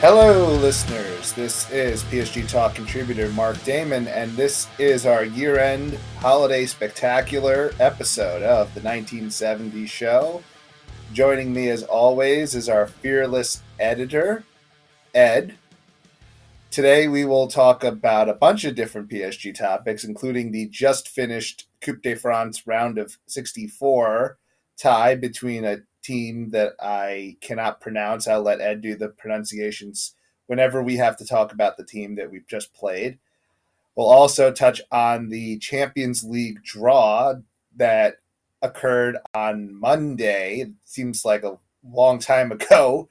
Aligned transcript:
Hello, 0.00 0.54
listeners. 0.54 1.34
This 1.34 1.70
is 1.70 2.02
PSG 2.04 2.48
Talk 2.48 2.74
contributor 2.74 3.28
Marc 3.32 3.62
Damon, 3.64 4.08
and 4.08 4.34
this 4.34 4.66
is 4.78 5.04
our 5.04 5.26
year 5.26 5.58
end 5.58 5.98
holiday 6.20 6.64
spectacular 6.64 7.74
episode 7.78 8.42
of 8.42 8.72
the 8.72 8.80
1970 8.80 9.84
show. 9.84 10.42
Joining 11.12 11.52
me, 11.52 11.68
as 11.68 11.82
always, 11.82 12.54
is 12.54 12.66
our 12.66 12.86
fearless 12.86 13.62
editor, 13.78 14.42
Ed. 15.14 15.56
Today, 16.70 17.06
we 17.06 17.26
will 17.26 17.46
talk 17.46 17.84
about 17.84 18.30
a 18.30 18.34
bunch 18.34 18.64
of 18.64 18.74
different 18.74 19.10
PSG 19.10 19.54
topics, 19.54 20.04
including 20.04 20.50
the 20.50 20.66
just 20.68 21.10
finished 21.10 21.68
Coupe 21.82 22.00
de 22.00 22.14
France 22.14 22.66
round 22.66 22.96
of 22.96 23.18
64 23.26 24.38
tie 24.78 25.14
between 25.14 25.66
a 25.66 25.80
team 26.02 26.50
that 26.50 26.72
I 26.80 27.36
cannot 27.40 27.80
pronounce. 27.80 28.26
I'll 28.26 28.42
let 28.42 28.60
Ed 28.60 28.80
do 28.80 28.96
the 28.96 29.08
pronunciations 29.08 30.14
whenever 30.46 30.82
we 30.82 30.96
have 30.96 31.16
to 31.18 31.26
talk 31.26 31.52
about 31.52 31.76
the 31.76 31.84
team 31.84 32.16
that 32.16 32.30
we've 32.30 32.46
just 32.46 32.74
played. 32.74 33.18
We'll 33.94 34.08
also 34.08 34.50
touch 34.52 34.80
on 34.90 35.28
the 35.28 35.58
Champions 35.58 36.24
League 36.24 36.62
draw 36.62 37.34
that 37.76 38.16
occurred 38.62 39.16
on 39.34 39.74
Monday. 39.74 40.60
It 40.60 40.70
seems 40.84 41.24
like 41.24 41.42
a 41.42 41.58
long 41.84 42.18
time 42.18 42.52
ago. 42.52 43.08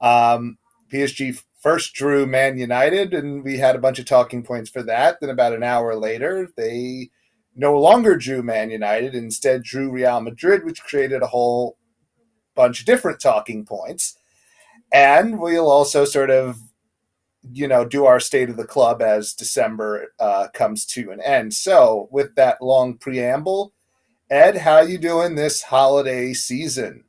Um, 0.00 0.58
PSG 0.92 1.42
first 1.60 1.94
drew 1.94 2.26
Man 2.26 2.58
United, 2.58 3.14
and 3.14 3.44
we 3.44 3.56
had 3.58 3.76
a 3.76 3.80
bunch 3.80 3.98
of 3.98 4.04
talking 4.04 4.42
points 4.42 4.68
for 4.68 4.82
that. 4.82 5.20
Then, 5.20 5.30
about 5.30 5.52
an 5.52 5.62
hour 5.62 5.94
later, 5.94 6.48
they 6.56 7.10
no 7.54 7.78
longer 7.78 8.16
drew 8.16 8.42
Man 8.42 8.70
United, 8.70 9.14
instead, 9.14 9.62
drew 9.62 9.90
Real 9.90 10.20
Madrid, 10.20 10.64
which 10.64 10.82
created 10.82 11.22
a 11.22 11.26
whole 11.28 11.76
bunch 12.54 12.80
of 12.80 12.86
different 12.86 13.20
talking 13.20 13.64
points. 13.64 14.16
And 14.92 15.40
we'll 15.40 15.70
also 15.70 16.04
sort 16.04 16.30
of, 16.30 16.58
you 17.50 17.66
know, 17.66 17.84
do 17.84 18.04
our 18.04 18.20
state 18.20 18.50
of 18.50 18.56
the 18.56 18.66
club 18.66 19.02
as 19.02 19.32
December 19.32 20.12
uh, 20.20 20.48
comes 20.52 20.84
to 20.86 21.10
an 21.10 21.20
end. 21.20 21.54
So, 21.54 22.08
with 22.10 22.34
that 22.36 22.60
long 22.60 22.98
preamble, 22.98 23.72
Ed, 24.30 24.58
how 24.58 24.80
you 24.80 24.98
doing 24.98 25.34
this 25.34 25.62
holiday 25.62 26.32
season? 26.34 27.04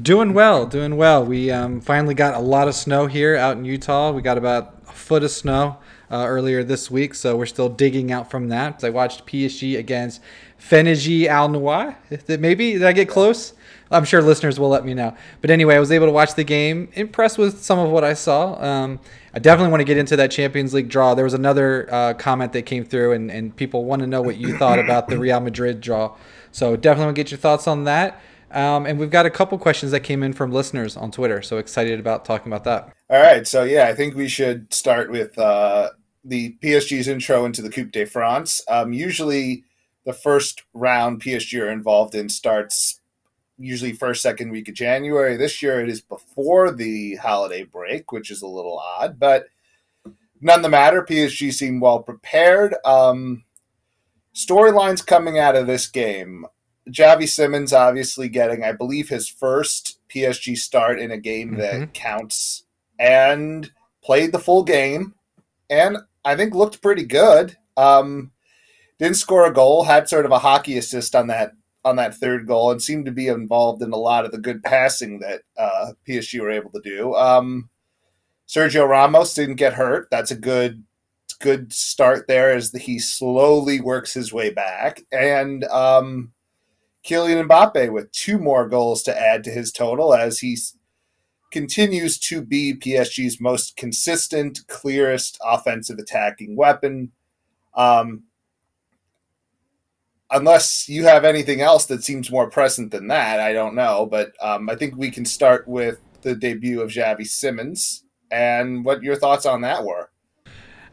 Doing 0.00 0.34
well, 0.34 0.66
doing 0.66 0.96
well. 0.96 1.24
We 1.24 1.50
um, 1.50 1.80
finally 1.80 2.14
got 2.14 2.34
a 2.34 2.38
lot 2.38 2.68
of 2.68 2.74
snow 2.74 3.06
here 3.06 3.36
out 3.36 3.56
in 3.56 3.64
Utah. 3.64 4.12
We 4.12 4.22
got 4.22 4.38
about 4.38 4.82
a 4.88 4.92
foot 4.92 5.24
of 5.24 5.30
snow 5.30 5.78
uh, 6.10 6.24
earlier 6.26 6.62
this 6.64 6.90
week, 6.90 7.14
so 7.14 7.36
we're 7.36 7.46
still 7.46 7.68
digging 7.68 8.12
out 8.12 8.30
from 8.30 8.48
that. 8.48 8.82
I 8.84 8.90
watched 8.90 9.26
PSG 9.26 9.78
against 9.78 10.20
Fenigi 10.60 11.26
Al 11.26 11.48
Noir. 11.48 11.96
Maybe 12.28 12.72
did 12.72 12.84
I 12.84 12.92
get 12.92 13.08
close? 13.08 13.54
I'm 13.90 14.04
sure 14.04 14.22
listeners 14.22 14.60
will 14.60 14.68
let 14.68 14.84
me 14.84 14.94
know. 14.94 15.16
But 15.40 15.50
anyway, 15.50 15.74
I 15.74 15.80
was 15.80 15.90
able 15.90 16.06
to 16.06 16.12
watch 16.12 16.34
the 16.34 16.44
game. 16.44 16.88
Impressed 16.94 17.38
with 17.38 17.62
some 17.62 17.78
of 17.78 17.90
what 17.90 18.04
I 18.04 18.14
saw. 18.14 18.62
Um, 18.62 19.00
I 19.34 19.38
definitely 19.38 19.70
want 19.70 19.80
to 19.80 19.84
get 19.84 19.98
into 19.98 20.16
that 20.16 20.30
Champions 20.30 20.72
League 20.74 20.88
draw. 20.88 21.14
There 21.14 21.24
was 21.24 21.34
another 21.34 21.88
uh, 21.92 22.14
comment 22.14 22.52
that 22.52 22.62
came 22.62 22.84
through, 22.84 23.12
and, 23.12 23.30
and 23.30 23.54
people 23.54 23.84
want 23.84 24.00
to 24.00 24.06
know 24.06 24.22
what 24.22 24.36
you 24.36 24.56
thought 24.58 24.78
about 24.78 25.08
the 25.08 25.18
Real 25.18 25.40
Madrid 25.40 25.80
draw. 25.80 26.16
So 26.52 26.76
definitely 26.76 27.06
want 27.06 27.16
to 27.16 27.22
get 27.22 27.30
your 27.30 27.38
thoughts 27.38 27.66
on 27.66 27.84
that. 27.84 28.20
Um, 28.52 28.86
and 28.86 28.98
we've 28.98 29.10
got 29.10 29.26
a 29.26 29.30
couple 29.30 29.56
questions 29.58 29.92
that 29.92 30.00
came 30.00 30.22
in 30.22 30.32
from 30.32 30.50
listeners 30.50 30.96
on 30.96 31.10
Twitter. 31.10 31.42
So 31.42 31.58
excited 31.58 32.00
about 32.00 32.24
talking 32.24 32.52
about 32.52 32.64
that. 32.64 32.92
All 33.08 33.20
right. 33.20 33.46
So, 33.46 33.62
yeah, 33.64 33.86
I 33.86 33.94
think 33.94 34.14
we 34.14 34.28
should 34.28 34.72
start 34.72 35.10
with 35.10 35.38
uh, 35.38 35.90
the 36.24 36.56
PSG's 36.62 37.08
intro 37.08 37.44
into 37.44 37.62
the 37.62 37.70
Coupe 37.70 37.92
de 37.92 38.04
France. 38.04 38.62
Um, 38.68 38.92
usually, 38.92 39.64
the 40.04 40.12
first 40.12 40.64
round 40.74 41.22
PSG 41.22 41.60
are 41.60 41.70
involved 41.70 42.14
in 42.14 42.28
starts 42.28 42.99
usually 43.60 43.92
first 43.92 44.22
second 44.22 44.50
week 44.50 44.68
of 44.68 44.74
January. 44.74 45.36
This 45.36 45.62
year 45.62 45.80
it 45.80 45.88
is 45.88 46.00
before 46.00 46.72
the 46.72 47.16
holiday 47.16 47.62
break, 47.62 48.10
which 48.10 48.30
is 48.30 48.42
a 48.42 48.46
little 48.46 48.78
odd, 48.78 49.18
but 49.20 49.46
none 50.40 50.62
the 50.62 50.68
matter. 50.68 51.02
PSG 51.02 51.52
seemed 51.52 51.82
well 51.82 52.02
prepared. 52.02 52.74
Um, 52.84 53.44
storylines 54.34 55.06
coming 55.06 55.38
out 55.38 55.56
of 55.56 55.66
this 55.66 55.86
game. 55.86 56.46
Xavi 56.88 57.28
Simons 57.28 57.72
obviously 57.72 58.28
getting, 58.28 58.64
I 58.64 58.72
believe, 58.72 59.10
his 59.10 59.28
first 59.28 60.00
PSG 60.08 60.56
start 60.56 60.98
in 60.98 61.10
a 61.10 61.18
game 61.18 61.50
mm-hmm. 61.50 61.60
that 61.60 61.94
counts 61.94 62.64
and 62.98 63.70
played 64.02 64.32
the 64.32 64.38
full 64.38 64.64
game 64.64 65.14
and 65.68 65.98
I 66.24 66.36
think 66.36 66.54
looked 66.54 66.82
pretty 66.82 67.04
good. 67.04 67.56
Um, 67.76 68.32
didn't 68.98 69.16
score 69.16 69.46
a 69.46 69.52
goal, 69.52 69.84
had 69.84 70.08
sort 70.08 70.26
of 70.26 70.32
a 70.32 70.40
hockey 70.40 70.76
assist 70.76 71.14
on 71.14 71.28
that 71.28 71.52
on 71.84 71.96
that 71.96 72.14
third 72.14 72.46
goal 72.46 72.70
and 72.70 72.82
seemed 72.82 73.06
to 73.06 73.12
be 73.12 73.28
involved 73.28 73.82
in 73.82 73.92
a 73.92 73.96
lot 73.96 74.24
of 74.24 74.32
the 74.32 74.38
good 74.38 74.62
passing 74.62 75.20
that 75.20 75.42
uh, 75.56 75.92
PSG 76.06 76.40
were 76.40 76.50
able 76.50 76.70
to 76.70 76.80
do. 76.80 77.14
Um, 77.14 77.70
Sergio 78.48 78.88
Ramos 78.88 79.32
didn't 79.32 79.56
get 79.56 79.74
hurt. 79.74 80.08
That's 80.10 80.30
a 80.30 80.36
good 80.36 80.84
good 81.40 81.72
start 81.72 82.26
there 82.28 82.52
as 82.52 82.70
the, 82.70 82.78
he 82.78 82.98
slowly 82.98 83.80
works 83.80 84.12
his 84.12 84.32
way 84.32 84.50
back. 84.50 85.02
And 85.10 85.64
um, 85.64 86.32
Kylian 87.04 87.48
Mbappe 87.48 87.90
with 87.92 88.12
two 88.12 88.38
more 88.38 88.68
goals 88.68 89.02
to 89.04 89.18
add 89.18 89.42
to 89.44 89.50
his 89.50 89.72
total 89.72 90.14
as 90.14 90.40
he 90.40 90.58
continues 91.50 92.18
to 92.18 92.42
be 92.42 92.74
PSG's 92.74 93.40
most 93.40 93.76
consistent, 93.76 94.60
clearest 94.68 95.38
offensive 95.42 95.98
attacking 95.98 96.56
weapon. 96.56 97.12
Um, 97.74 98.24
unless 100.30 100.88
you 100.88 101.04
have 101.04 101.24
anything 101.24 101.60
else 101.60 101.86
that 101.86 102.04
seems 102.04 102.30
more 102.30 102.48
present 102.48 102.90
than 102.90 103.08
that, 103.08 103.40
I 103.40 103.52
don't 103.52 103.74
know. 103.74 104.06
But 104.06 104.32
um, 104.40 104.70
I 104.70 104.76
think 104.76 104.96
we 104.96 105.10
can 105.10 105.24
start 105.24 105.66
with 105.66 106.00
the 106.22 106.34
debut 106.34 106.80
of 106.80 106.90
Xavi 106.90 107.26
Simons 107.26 108.04
and 108.30 108.84
what 108.84 109.02
your 109.02 109.16
thoughts 109.16 109.46
on 109.46 109.62
that 109.62 109.84
were. 109.84 110.10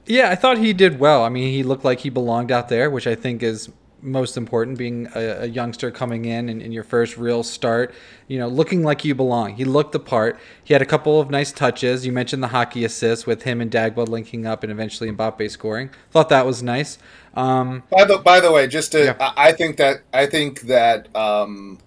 Yeah, 0.05 0.29
I 0.29 0.35
thought 0.35 0.57
he 0.57 0.71
did 0.73 0.99
well. 0.99 1.23
I 1.23 1.29
mean, 1.29 1.51
he 1.51 1.63
looked 1.63 1.83
like 1.83 1.99
he 1.99 2.09
belonged 2.09 2.51
out 2.51 2.69
there, 2.69 2.89
which 2.89 3.07
I 3.07 3.15
think 3.15 3.43
is 3.43 3.69
most 4.01 4.37
important 4.37 4.77
being 4.77 5.07
a, 5.15 5.19
a 5.19 5.45
youngster 5.45 5.91
coming 5.91 6.25
in 6.25 6.49
and 6.49 6.61
in 6.61 6.71
your 6.71 6.83
first 6.83 7.17
real 7.17 7.43
start 7.43 7.93
you 8.27 8.37
know 8.37 8.47
looking 8.47 8.83
like 8.83 9.03
you 9.03 9.15
belong. 9.15 9.55
He 9.55 9.65
looked 9.65 9.91
the 9.91 9.99
part. 9.99 10.39
He 10.63 10.73
had 10.73 10.81
a 10.81 10.85
couple 10.85 11.19
of 11.19 11.29
nice 11.29 11.51
touches. 11.51 12.05
You 12.05 12.11
mentioned 12.11 12.43
the 12.43 12.49
hockey 12.49 12.83
assist 12.83 13.25
with 13.25 13.43
him 13.43 13.61
and 13.61 13.71
Dagba 13.71 14.07
linking 14.07 14.45
up 14.45 14.63
and 14.63 14.71
eventually 14.71 15.09
Mbappe 15.11 15.49
scoring. 15.49 15.89
Thought 16.11 16.29
that 16.29 16.45
was 16.45 16.61
nice. 16.61 16.97
Um, 17.33 17.83
by 17.89 18.05
the 18.05 18.17
by 18.17 18.39
the 18.39 18.51
way 18.51 18.67
just 18.67 18.91
to 18.91 19.05
yeah. 19.05 19.33
I 19.37 19.51
think 19.51 19.77
that 19.77 20.01
I 20.13 20.25
think 20.25 20.61
that 20.61 21.15
um, 21.15 21.79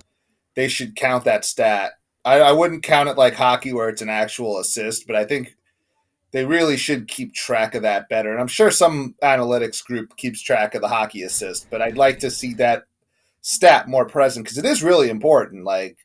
they 0.55 0.69
should 0.69 0.97
count 0.97 1.25
that 1.25 1.45
stat. 1.45 1.93
I, 2.25 2.41
I 2.41 2.53
wouldn't 2.53 2.83
count 2.83 3.09
it 3.09 3.17
like 3.17 3.35
hockey 3.35 3.73
where 3.73 3.89
it's 3.89 4.03
an 4.03 4.11
actual 4.11 4.59
assist 4.59 5.07
but 5.07 5.17
I 5.17 5.25
think 5.25 5.57
they 6.33 6.45
really 6.45 6.77
should 6.77 7.09
keep 7.09 7.35
track 7.35 7.75
of 7.75 7.83
that 7.83 8.09
better. 8.09 8.31
And 8.31 8.41
I'm 8.41 8.47
sure 8.47 8.71
some 8.71 9.15
analytics 9.23 9.85
group 9.85 10.17
keeps 10.17 10.41
track 10.41 10.75
of 10.75 10.83
the 10.83 10.89
hockey 10.89 11.23
assist, 11.23 11.69
but 11.71 11.83
I'd 11.83 11.99
like 11.99 12.21
to 12.21 12.31
see 12.31 12.55
that 12.55 12.85
stat 13.41 13.89
more 13.89 14.05
present 14.05 14.45
because 14.45 14.59
it 14.59 14.65
is 14.65 14.83
really 14.83 15.11
important. 15.11 15.65
Like 15.65 15.99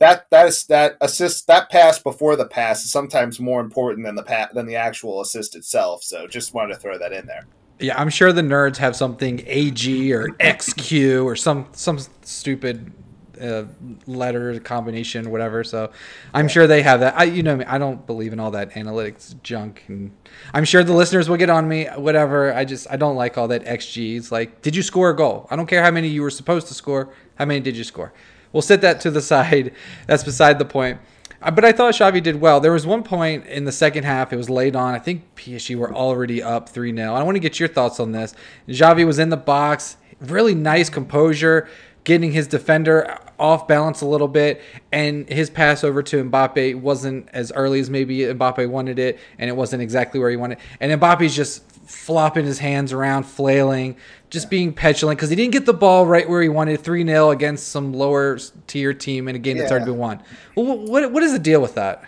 that 0.00 0.26
that 0.30 0.48
is 0.48 0.64
that 0.66 0.96
assist 1.00 1.46
that 1.46 1.70
pass 1.70 1.98
before 1.98 2.34
the 2.34 2.46
pass 2.46 2.84
is 2.84 2.90
sometimes 2.90 3.38
more 3.38 3.60
important 3.60 4.06
than 4.06 4.14
the 4.14 4.22
pa- 4.22 4.48
than 4.52 4.66
the 4.66 4.76
actual 4.76 5.20
assist 5.20 5.54
itself. 5.54 6.02
So 6.02 6.26
just 6.26 6.54
wanted 6.54 6.74
to 6.74 6.80
throw 6.80 6.98
that 6.98 7.12
in 7.12 7.26
there. 7.26 7.46
Yeah, 7.78 7.98
I'm 7.98 8.10
sure 8.10 8.32
the 8.32 8.42
nerds 8.42 8.76
have 8.78 8.96
something 8.96 9.42
AG 9.46 10.12
or 10.12 10.28
XQ 10.40 11.24
or 11.24 11.36
some 11.36 11.66
some 11.72 11.98
stupid 12.22 12.92
uh, 13.40 13.64
letter 14.06 14.58
combination, 14.60 15.30
whatever. 15.30 15.64
So 15.64 15.92
I'm 16.34 16.48
sure 16.48 16.66
they 16.66 16.82
have 16.82 17.00
that. 17.00 17.16
I, 17.16 17.24
you 17.24 17.42
know, 17.42 17.62
I 17.66 17.78
don't 17.78 18.06
believe 18.06 18.32
in 18.32 18.40
all 18.40 18.50
that 18.52 18.72
analytics 18.72 19.40
junk, 19.42 19.84
and 19.88 20.12
I'm 20.52 20.64
sure 20.64 20.84
the 20.84 20.92
listeners 20.92 21.28
will 21.28 21.36
get 21.36 21.50
on 21.50 21.68
me. 21.68 21.86
Whatever. 21.86 22.52
I 22.52 22.64
just 22.64 22.86
I 22.90 22.96
don't 22.96 23.16
like 23.16 23.38
all 23.38 23.48
that 23.48 23.64
xGs. 23.64 24.30
Like, 24.30 24.62
did 24.62 24.76
you 24.76 24.82
score 24.82 25.10
a 25.10 25.16
goal? 25.16 25.46
I 25.50 25.56
don't 25.56 25.66
care 25.66 25.82
how 25.82 25.90
many 25.90 26.08
you 26.08 26.22
were 26.22 26.30
supposed 26.30 26.66
to 26.68 26.74
score. 26.74 27.12
How 27.36 27.44
many 27.44 27.60
did 27.60 27.76
you 27.76 27.84
score? 27.84 28.12
We'll 28.52 28.62
set 28.62 28.80
that 28.82 29.00
to 29.02 29.10
the 29.10 29.22
side. 29.32 29.74
That's 30.06 30.24
beside 30.24 30.58
the 30.58 30.64
point. 30.64 31.00
Uh, 31.42 31.50
but 31.50 31.64
I 31.64 31.72
thought 31.72 31.94
Xavi 31.94 32.22
did 32.22 32.40
well. 32.40 32.60
There 32.60 32.72
was 32.72 32.86
one 32.86 33.02
point 33.02 33.46
in 33.46 33.64
the 33.64 33.72
second 33.72 34.04
half, 34.04 34.32
it 34.32 34.36
was 34.36 34.50
late 34.50 34.76
on. 34.76 34.94
I 34.94 34.98
think 34.98 35.34
PSG 35.36 35.74
were 35.76 35.94
already 35.94 36.42
up 36.42 36.68
3 36.68 36.94
0. 36.94 37.14
I 37.14 37.22
want 37.22 37.36
to 37.36 37.40
get 37.40 37.58
your 37.58 37.68
thoughts 37.68 37.98
on 37.98 38.12
this. 38.12 38.34
Xavi 38.68 39.06
was 39.06 39.18
in 39.18 39.30
the 39.30 39.38
box, 39.38 39.96
really 40.20 40.54
nice 40.54 40.90
composure 40.90 41.68
getting 42.10 42.32
his 42.32 42.48
defender 42.48 43.16
off 43.38 43.68
balance 43.68 44.00
a 44.00 44.04
little 44.04 44.26
bit, 44.26 44.60
and 44.90 45.28
his 45.28 45.48
pass 45.48 45.84
over 45.84 46.02
to 46.02 46.24
Mbappe 46.24 46.74
wasn't 46.80 47.28
as 47.32 47.52
early 47.52 47.78
as 47.78 47.88
maybe 47.88 48.18
Mbappe 48.18 48.68
wanted 48.68 48.98
it, 48.98 49.20
and 49.38 49.48
it 49.48 49.52
wasn't 49.52 49.80
exactly 49.80 50.18
where 50.18 50.28
he 50.28 50.34
wanted. 50.34 50.58
It. 50.58 50.64
And 50.80 51.00
Mbappe's 51.00 51.36
just 51.36 51.62
flopping 51.88 52.44
his 52.44 52.58
hands 52.58 52.92
around, 52.92 53.26
flailing, 53.26 53.94
just 54.28 54.50
being 54.50 54.72
petulant 54.72 55.18
because 55.18 55.30
he 55.30 55.36
didn't 55.36 55.52
get 55.52 55.66
the 55.66 55.72
ball 55.72 56.04
right 56.04 56.28
where 56.28 56.42
he 56.42 56.48
wanted 56.48 56.80
3 56.80 57.06
0 57.06 57.30
against 57.30 57.68
some 57.68 57.92
lower 57.92 58.40
tier 58.66 58.92
team 58.92 59.28
in 59.28 59.36
a 59.36 59.38
game 59.38 59.56
yeah. 59.56 59.62
that's 59.62 59.70
already 59.70 59.86
been 59.86 59.98
won. 59.98 60.20
Well, 60.56 60.78
what, 60.78 61.12
what 61.12 61.22
is 61.22 61.30
the 61.30 61.38
deal 61.38 61.62
with 61.62 61.76
that? 61.76 62.02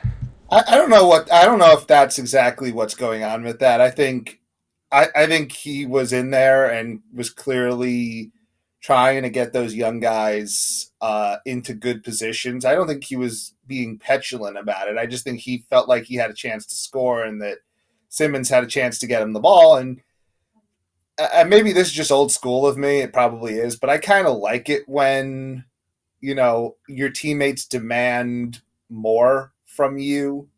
I, 0.50 0.64
I 0.66 0.76
don't 0.78 0.90
know 0.90 1.06
what 1.06 1.32
I 1.32 1.44
don't 1.44 1.60
know 1.60 1.78
if 1.78 1.86
that's 1.86 2.18
exactly 2.18 2.72
what's 2.72 2.96
going 2.96 3.22
on 3.22 3.44
with 3.44 3.60
that. 3.60 3.80
I 3.80 3.90
think 3.90 4.40
I, 4.90 5.06
I 5.14 5.26
think 5.26 5.52
he 5.52 5.86
was 5.86 6.12
in 6.12 6.30
there 6.30 6.68
and 6.68 7.02
was 7.14 7.30
clearly 7.30 8.32
trying 8.82 9.22
to 9.22 9.30
get 9.30 9.52
those 9.52 9.74
young 9.74 10.00
guys 10.00 10.90
uh, 11.00 11.36
into 11.46 11.72
good 11.72 12.02
positions. 12.02 12.64
I 12.64 12.74
don't 12.74 12.88
think 12.88 13.04
he 13.04 13.16
was 13.16 13.54
being 13.66 13.96
petulant 13.96 14.58
about 14.58 14.88
it. 14.88 14.98
I 14.98 15.06
just 15.06 15.24
think 15.24 15.40
he 15.40 15.64
felt 15.70 15.88
like 15.88 16.04
he 16.04 16.16
had 16.16 16.30
a 16.30 16.34
chance 16.34 16.66
to 16.66 16.74
score 16.74 17.22
and 17.22 17.40
that 17.40 17.58
Simons 18.08 18.50
had 18.50 18.64
a 18.64 18.68
chance 18.68 18.98
to 18.98 19.06
get 19.06 19.22
him 19.22 19.32
the 19.32 19.40
ball. 19.40 19.76
And 19.76 20.02
uh, 21.16 21.44
maybe 21.46 21.72
this 21.72 21.88
is 21.88 21.94
just 21.94 22.10
old 22.10 22.32
school 22.32 22.66
of 22.66 22.76
me. 22.76 22.98
It 22.98 23.12
probably 23.12 23.54
is, 23.54 23.76
but 23.76 23.88
I 23.88 23.98
kind 23.98 24.26
of 24.26 24.38
like 24.38 24.68
it 24.68 24.88
when 24.88 25.64
you 26.20 26.34
know 26.34 26.76
your 26.88 27.10
teammates 27.10 27.66
demand 27.66 28.62
more 28.88 29.52
from 29.64 29.98
you. 29.98 30.48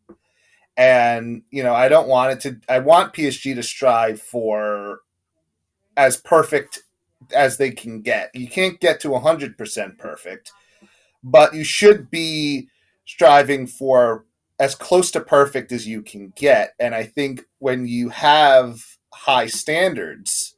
And 0.77 1.43
you 1.51 1.63
know, 1.63 1.73
I 1.73 1.89
don't 1.89 2.07
want 2.07 2.33
it 2.33 2.39
to. 2.41 2.59
I 2.67 2.79
want 2.79 3.13
PSG 3.13 3.55
to 3.55 3.63
strive 3.63 4.21
for 4.21 5.01
as 5.95 6.17
perfect 6.17 6.83
as 7.33 7.57
they 7.57 7.71
can 7.71 8.01
get. 8.01 8.31
You 8.33 8.47
can't 8.47 8.79
get 8.79 8.99
to 9.01 9.09
100% 9.09 9.97
perfect, 9.97 10.51
but 11.23 11.53
you 11.53 11.63
should 11.63 12.09
be 12.09 12.67
striving 13.05 13.67
for 13.67 14.25
as 14.59 14.75
close 14.75 15.11
to 15.11 15.19
perfect 15.19 15.71
as 15.71 15.87
you 15.87 16.01
can 16.01 16.33
get. 16.35 16.73
And 16.79 16.95
I 16.95 17.03
think 17.03 17.43
when 17.59 17.87
you 17.87 18.09
have 18.09 18.81
high 19.13 19.47
standards, 19.47 20.55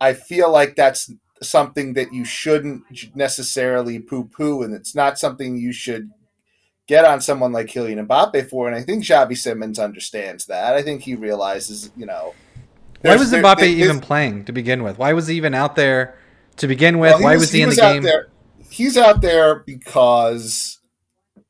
I 0.00 0.12
feel 0.12 0.50
like 0.50 0.76
that's 0.76 1.10
something 1.42 1.94
that 1.94 2.12
you 2.12 2.24
shouldn't 2.24 2.84
necessarily 3.14 3.98
poo 3.98 4.24
poo, 4.24 4.62
and 4.62 4.74
it's 4.74 4.94
not 4.94 5.18
something 5.18 5.56
you 5.56 5.72
should 5.72 6.10
get 6.86 7.04
on 7.04 7.20
someone 7.20 7.52
like 7.52 7.66
Kylian 7.66 8.06
Mbappe 8.06 8.48
for. 8.48 8.66
And 8.66 8.76
I 8.76 8.82
think 8.82 9.04
Xavi 9.04 9.36
Simons 9.36 9.78
understands 9.78 10.46
that. 10.46 10.74
I 10.74 10.82
think 10.82 11.02
he 11.02 11.14
realizes, 11.14 11.90
you 11.96 12.06
know, 12.06 12.34
why 13.04 13.16
was 13.16 13.32
Mbappe 13.32 13.58
there, 13.58 13.68
even 13.68 14.00
playing 14.00 14.44
to 14.46 14.52
begin 14.52 14.82
with? 14.82 14.98
Why 14.98 15.12
was 15.12 15.28
he 15.28 15.36
even 15.36 15.54
out 15.54 15.76
there 15.76 16.18
to 16.56 16.66
begin 16.66 16.98
with? 16.98 17.12
Well, 17.14 17.22
Why 17.22 17.34
was, 17.34 17.42
was 17.42 17.52
he, 17.52 17.58
he, 17.58 17.62
in 17.62 17.68
was 17.68 17.76
the 17.76 17.82
game? 17.82 18.02
There, 18.02 18.28
he's 18.70 18.96
out 18.96 19.20
there 19.20 19.56
because 19.56 20.78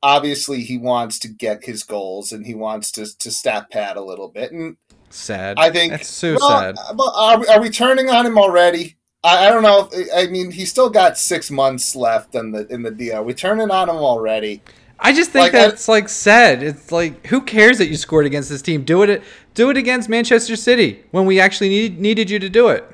obviously 0.02 0.62
he 0.62 0.78
wants 0.78 1.18
to 1.20 1.28
get 1.28 1.64
his 1.64 1.82
goals 1.82 2.32
and 2.32 2.46
he 2.46 2.54
wants 2.54 2.90
to 2.92 3.06
to 3.18 3.30
stat 3.30 3.70
pad 3.70 3.96
a 3.96 4.02
little 4.02 4.28
bit. 4.28 4.52
And 4.52 4.76
sad. 5.10 5.56
I 5.58 5.70
think 5.70 5.92
that's 5.92 6.08
so 6.08 6.36
well, 6.38 6.50
sad. 6.50 6.76
Uh, 6.78 7.10
are 7.14 7.38
we, 7.38 7.46
are 7.46 7.60
we 7.60 7.70
turning 7.70 8.10
on 8.10 8.26
him 8.26 8.38
already? 8.38 8.96
I, 9.22 9.46
I 9.46 9.50
don't 9.50 9.62
know. 9.62 9.88
If, 9.92 10.08
I 10.14 10.30
mean, 10.30 10.50
he's 10.50 10.70
still 10.70 10.90
got 10.90 11.16
six 11.16 11.50
months 11.50 11.96
left 11.96 12.34
in 12.34 12.52
the 12.52 12.66
in 12.66 12.82
the 12.82 12.90
deal. 12.90 13.16
Are 13.16 13.22
we 13.22 13.34
turning 13.34 13.70
on 13.70 13.88
him 13.88 13.96
already? 13.96 14.62
I 14.98 15.12
just 15.12 15.30
think 15.30 15.44
like, 15.44 15.52
that's 15.52 15.88
I, 15.88 15.92
like 15.92 16.08
sad. 16.08 16.62
It's 16.62 16.92
like 16.92 17.26
who 17.26 17.40
cares 17.40 17.78
that 17.78 17.88
you 17.88 17.96
scored 17.96 18.26
against 18.26 18.48
this 18.48 18.62
team? 18.62 18.84
Do 18.84 19.02
it 19.02 19.22
do 19.54 19.70
it 19.70 19.76
against 19.76 20.08
Manchester 20.08 20.56
City 20.56 21.04
when 21.12 21.26
we 21.26 21.40
actually 21.40 21.68
need, 21.68 21.98
needed 21.98 22.28
you 22.28 22.38
to 22.38 22.48
do 22.48 22.68
it. 22.68 22.84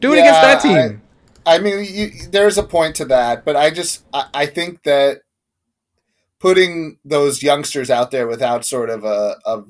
Do 0.00 0.12
it 0.12 0.16
yeah, 0.16 0.22
against 0.22 0.42
that 0.42 0.60
team. 0.60 1.02
I, 1.46 1.56
I 1.56 1.58
mean, 1.58 1.86
you, 1.88 2.10
there's 2.30 2.58
a 2.58 2.62
point 2.62 2.96
to 2.96 3.04
that, 3.06 3.44
but 3.44 3.56
I 3.56 3.70
just 3.70 4.04
I, 4.12 4.26
I, 4.34 4.46
think 4.46 4.82
that 4.84 5.20
putting 6.40 6.98
those 7.04 7.42
youngsters 7.42 7.90
out 7.90 8.10
there 8.10 8.26
without 8.26 8.64
sort 8.64 8.90
of 8.90 9.04
a, 9.04 9.36
a 9.46 9.62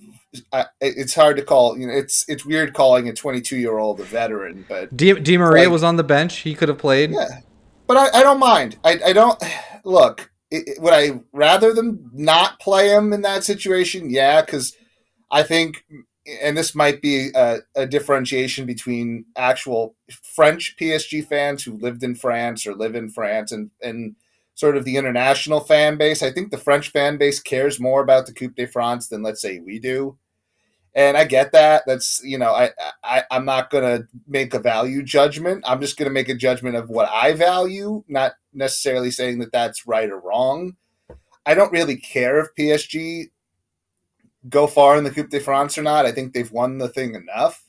it's 0.81 1.15
hard 1.15 1.37
to 1.37 1.43
call. 1.43 1.79
You 1.79 1.87
know, 1.87 1.93
it's 1.93 2.25
it's 2.29 2.45
weird 2.45 2.73
calling 2.73 3.09
a 3.09 3.13
22 3.13 3.57
year 3.57 3.79
old 3.79 4.01
a 4.01 4.05
veteran, 4.05 4.65
but 4.69 4.97
Di, 4.97 5.13
Di 5.15 5.37
Maria 5.37 5.65
like, 5.65 5.73
was 5.73 5.83
on 5.83 5.97
the 5.97 6.05
bench. 6.05 6.39
He 6.39 6.55
could 6.55 6.69
have 6.69 6.79
played. 6.79 7.11
Yeah, 7.11 7.41
but 7.87 7.97
I, 7.97 8.21
I 8.21 8.23
don't 8.23 8.41
mind. 8.41 8.79
I, 8.85 9.01
I 9.07 9.13
don't 9.13 9.43
look. 9.85 10.31
It, 10.51 10.81
would 10.81 10.93
I 10.93 11.21
rather 11.33 11.73
them 11.73 12.11
not 12.13 12.61
play 12.61 12.95
him 12.95 13.13
in 13.13 13.23
that 13.23 13.45
situation? 13.45 14.11
Yeah, 14.11 14.43
because 14.43 14.75
I 15.31 15.43
think 15.43 15.85
and 16.27 16.57
this 16.57 16.75
might 16.75 17.03
be 17.03 17.31
a, 17.35 17.59
a, 17.75 17.87
differentiation 17.87 18.65
between 18.65 19.25
actual 19.37 19.97
French 20.23 20.77
PSG 20.81 21.27
fans 21.27 21.65
who 21.65 21.73
lived 21.79 22.03
in 22.03 22.15
France 22.15 22.67
or 22.67 22.75
live 22.75 22.95
in 22.95 23.09
France 23.09 23.51
and, 23.51 23.71
and 23.83 24.15
sort 24.55 24.77
of 24.77 24.85
the 24.85 24.97
international 24.97 25.61
fan 25.61 25.97
base. 25.97 26.23
I 26.23 26.31
think 26.31 26.51
the 26.51 26.59
French 26.59 26.91
fan 26.91 27.17
base 27.17 27.41
cares 27.41 27.81
more 27.81 28.03
about 28.03 28.27
the 28.27 28.33
Coupe 28.33 28.55
de 28.55 28.67
France 28.67 29.09
than 29.09 29.23
let's 29.23 29.41
say 29.41 29.59
we 29.59 29.79
do. 29.79 30.17
And 30.95 31.17
I 31.17 31.25
get 31.25 31.53
that. 31.53 31.85
That's 31.87 32.21
you 32.23 32.39
know, 32.39 32.53
I, 32.53 32.71
I 33.03 33.25
I'm 33.31 33.47
not 33.47 33.71
gonna 33.71 34.07
make 34.29 34.53
a 34.53 34.59
value 34.59 35.03
judgment. 35.03 35.65
I'm 35.67 35.81
just 35.81 35.97
gonna 35.97 36.11
make 36.11 36.29
a 36.29 36.35
judgment 36.35 36.77
of 36.77 36.91
what 36.91 37.09
I 37.09 37.33
value, 37.33 38.05
not 38.09 38.33
necessarily 38.53 39.11
saying 39.11 39.39
that 39.39 39.53
that's 39.53 39.87
right 39.87 40.11
or 40.11 40.21
wrong. 40.21 40.77
I 41.47 41.55
don't 41.55 41.73
really 41.73 41.97
care 41.97 42.39
if 42.41 42.49
PSG 42.59 43.31
go 44.49 44.67
far 44.67 44.97
in 44.97 45.05
the 45.05 45.11
Coupe 45.11 45.31
de 45.31 45.41
France 45.41 45.79
or 45.79 45.83
not. 45.83 46.07
I 46.07 46.13
think 46.13 46.33
they've 46.33 46.51
won 46.51 46.79
the 46.79 46.89
thing 46.89 47.15
enough. 47.15 47.65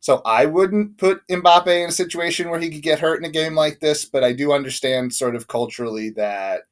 So 0.00 0.22
I 0.24 0.46
wouldn't 0.46 0.96
put 0.98 1.26
Mbappe 1.28 1.66
in 1.66 1.88
a 1.88 1.92
situation 1.92 2.50
where 2.50 2.60
he 2.60 2.70
could 2.70 2.82
get 2.82 3.00
hurt 3.00 3.18
in 3.18 3.24
a 3.24 3.32
game 3.32 3.54
like 3.54 3.80
this, 3.80 4.04
but 4.04 4.22
I 4.22 4.32
do 4.32 4.52
understand 4.52 5.12
sort 5.12 5.34
of 5.34 5.48
culturally 5.48 6.10
that 6.10 6.62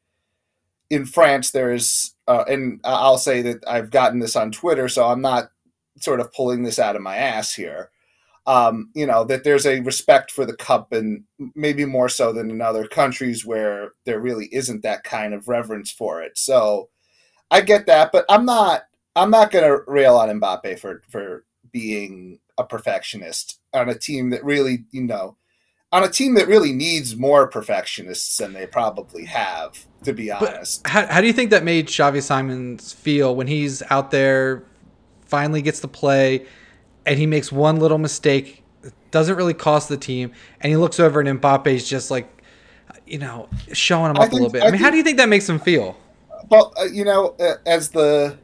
in 0.90 1.06
France 1.06 1.50
there 1.50 1.72
is, 1.72 2.14
uh, 2.28 2.44
and 2.46 2.80
I'll 2.84 3.18
say 3.18 3.42
that 3.42 3.64
I've 3.66 3.90
gotten 3.90 4.20
this 4.20 4.36
on 4.36 4.52
Twitter, 4.52 4.88
so 4.88 5.06
I'm 5.06 5.20
not 5.20 5.50
sort 5.98 6.20
of 6.20 6.32
pulling 6.32 6.62
this 6.62 6.78
out 6.78 6.94
of 6.94 7.02
my 7.02 7.16
ass 7.16 7.54
here. 7.54 7.90
Um, 8.46 8.90
you 8.94 9.06
know 9.06 9.24
that 9.24 9.42
there's 9.42 9.66
a 9.66 9.80
respect 9.80 10.30
for 10.30 10.46
the 10.46 10.54
cup, 10.54 10.92
and 10.92 11.24
maybe 11.56 11.84
more 11.84 12.08
so 12.08 12.32
than 12.32 12.48
in 12.48 12.62
other 12.62 12.86
countries 12.86 13.44
where 13.44 13.94
there 14.04 14.20
really 14.20 14.46
isn't 14.52 14.84
that 14.84 15.02
kind 15.02 15.34
of 15.34 15.48
reverence 15.48 15.90
for 15.90 16.22
it. 16.22 16.38
So 16.38 16.90
I 17.50 17.60
get 17.60 17.86
that, 17.86 18.12
but 18.12 18.24
I'm 18.28 18.44
not 18.44 18.82
I'm 19.16 19.30
not 19.30 19.50
going 19.50 19.64
to 19.64 19.82
rail 19.90 20.16
on 20.16 20.28
Mbappe 20.40 20.78
for 20.78 21.02
for 21.08 21.44
being 21.72 22.38
a 22.58 22.64
perfectionist 22.64 23.58
on 23.72 23.88
a 23.88 23.94
team 23.94 24.30
that 24.30 24.44
really, 24.44 24.84
you 24.90 25.02
know, 25.02 25.36
on 25.92 26.02
a 26.02 26.08
team 26.08 26.34
that 26.34 26.48
really 26.48 26.72
needs 26.72 27.16
more 27.16 27.48
perfectionists 27.48 28.36
than 28.36 28.52
they 28.52 28.66
probably 28.66 29.24
have, 29.24 29.86
to 30.04 30.12
be 30.12 30.30
honest. 30.30 30.86
how, 30.86 31.06
how 31.06 31.20
do 31.20 31.26
you 31.26 31.32
think 31.32 31.50
that 31.50 31.64
made 31.64 31.86
Xavi 31.86 32.22
Simons 32.22 32.92
feel 32.92 33.34
when 33.34 33.46
he's 33.46 33.82
out 33.90 34.10
there, 34.10 34.64
finally 35.24 35.62
gets 35.62 35.80
to 35.80 35.88
play, 35.88 36.46
and 37.04 37.18
he 37.18 37.26
makes 37.26 37.52
one 37.52 37.76
little 37.76 37.98
mistake, 37.98 38.64
doesn't 39.10 39.36
really 39.36 39.54
cost 39.54 39.88
the 39.88 39.96
team, 39.96 40.32
and 40.60 40.70
he 40.70 40.76
looks 40.76 40.98
over 41.00 41.20
and 41.20 41.40
Mbappe's 41.40 41.88
just 41.88 42.10
like, 42.10 42.28
you 43.06 43.18
know, 43.18 43.48
showing 43.72 44.10
him 44.10 44.16
up 44.16 44.22
think, 44.22 44.32
a 44.32 44.36
little 44.36 44.50
bit. 44.50 44.62
I, 44.62 44.66
I 44.66 44.70
mean, 44.70 44.72
think, 44.72 44.84
how 44.84 44.90
do 44.90 44.96
you 44.96 45.02
think 45.02 45.18
that 45.18 45.28
makes 45.28 45.48
him 45.48 45.58
feel? 45.58 45.96
Well, 46.48 46.72
uh, 46.78 46.84
you 46.84 47.04
know, 47.04 47.36
uh, 47.40 47.54
as 47.64 47.90
the 47.90 48.38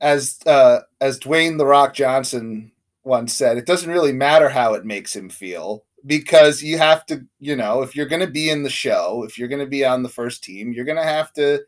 as 0.00 0.38
uh, 0.46 0.80
as 1.00 1.18
Dwayne 1.18 1.58
the 1.58 1.66
Rock 1.66 1.94
Johnson 1.94 2.72
once 3.04 3.34
said, 3.34 3.58
it 3.58 3.66
doesn't 3.66 3.90
really 3.90 4.12
matter 4.12 4.48
how 4.48 4.74
it 4.74 4.84
makes 4.84 5.14
him 5.14 5.28
feel 5.28 5.84
because 6.06 6.62
you 6.62 6.78
have 6.78 7.04
to, 7.06 7.26
you 7.38 7.56
know, 7.56 7.82
if 7.82 7.94
you're 7.94 8.06
going 8.06 8.20
to 8.20 8.30
be 8.30 8.50
in 8.50 8.62
the 8.62 8.70
show, 8.70 9.24
if 9.26 9.38
you're 9.38 9.48
going 9.48 9.60
to 9.60 9.66
be 9.66 9.84
on 9.84 10.02
the 10.02 10.08
first 10.08 10.42
team, 10.42 10.72
you're 10.72 10.84
going 10.84 10.96
to 10.96 11.04
have 11.04 11.32
to 11.34 11.60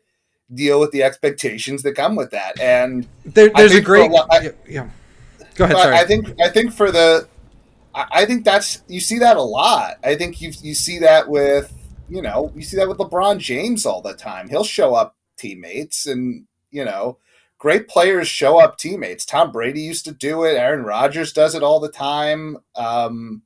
deal 0.53 0.79
with 0.79 0.91
the 0.91 1.03
expectations 1.03 1.83
that 1.83 1.93
come 1.95 2.15
with 2.15 2.31
that. 2.31 2.59
And 2.59 3.07
there, 3.25 3.49
there's 3.55 3.75
a 3.75 3.81
great, 3.81 4.11
a 4.11 4.25
I, 4.31 4.51
yeah. 4.67 4.89
Go 5.55 5.65
ahead. 5.65 5.77
Sorry. 5.77 5.95
I 5.95 6.05
think 6.05 6.41
I 6.41 6.49
think 6.49 6.73
for 6.73 6.91
the, 6.91 7.27
I 7.93 8.25
think 8.25 8.43
that's 8.43 8.81
you 8.87 8.99
see 8.99 9.19
that 9.19 9.37
a 9.37 9.41
lot. 9.41 9.97
I 10.03 10.15
think 10.15 10.41
you 10.41 10.51
you 10.61 10.73
see 10.73 10.97
that 10.99 11.29
with 11.29 11.71
you 12.09 12.23
know 12.23 12.51
you 12.55 12.63
see 12.63 12.77
that 12.77 12.87
with 12.87 12.97
LeBron 12.97 13.37
James 13.37 13.85
all 13.85 14.01
the 14.01 14.15
time. 14.15 14.49
He'll 14.49 14.63
show 14.63 14.95
up 14.95 15.15
teammates 15.37 16.07
and 16.07 16.45
you 16.71 16.85
know 16.85 17.19
great 17.63 17.87
players 17.87 18.27
show 18.27 18.59
up 18.59 18.77
teammates. 18.77 19.23
Tom 19.23 19.49
Brady 19.49 19.79
used 19.79 20.03
to 20.03 20.11
do 20.11 20.43
it. 20.43 20.57
Aaron 20.57 20.83
Rodgers 20.83 21.31
does 21.31 21.55
it 21.55 21.63
all 21.63 21.79
the 21.79 21.87
time. 21.87 22.57
Um, 22.75 23.41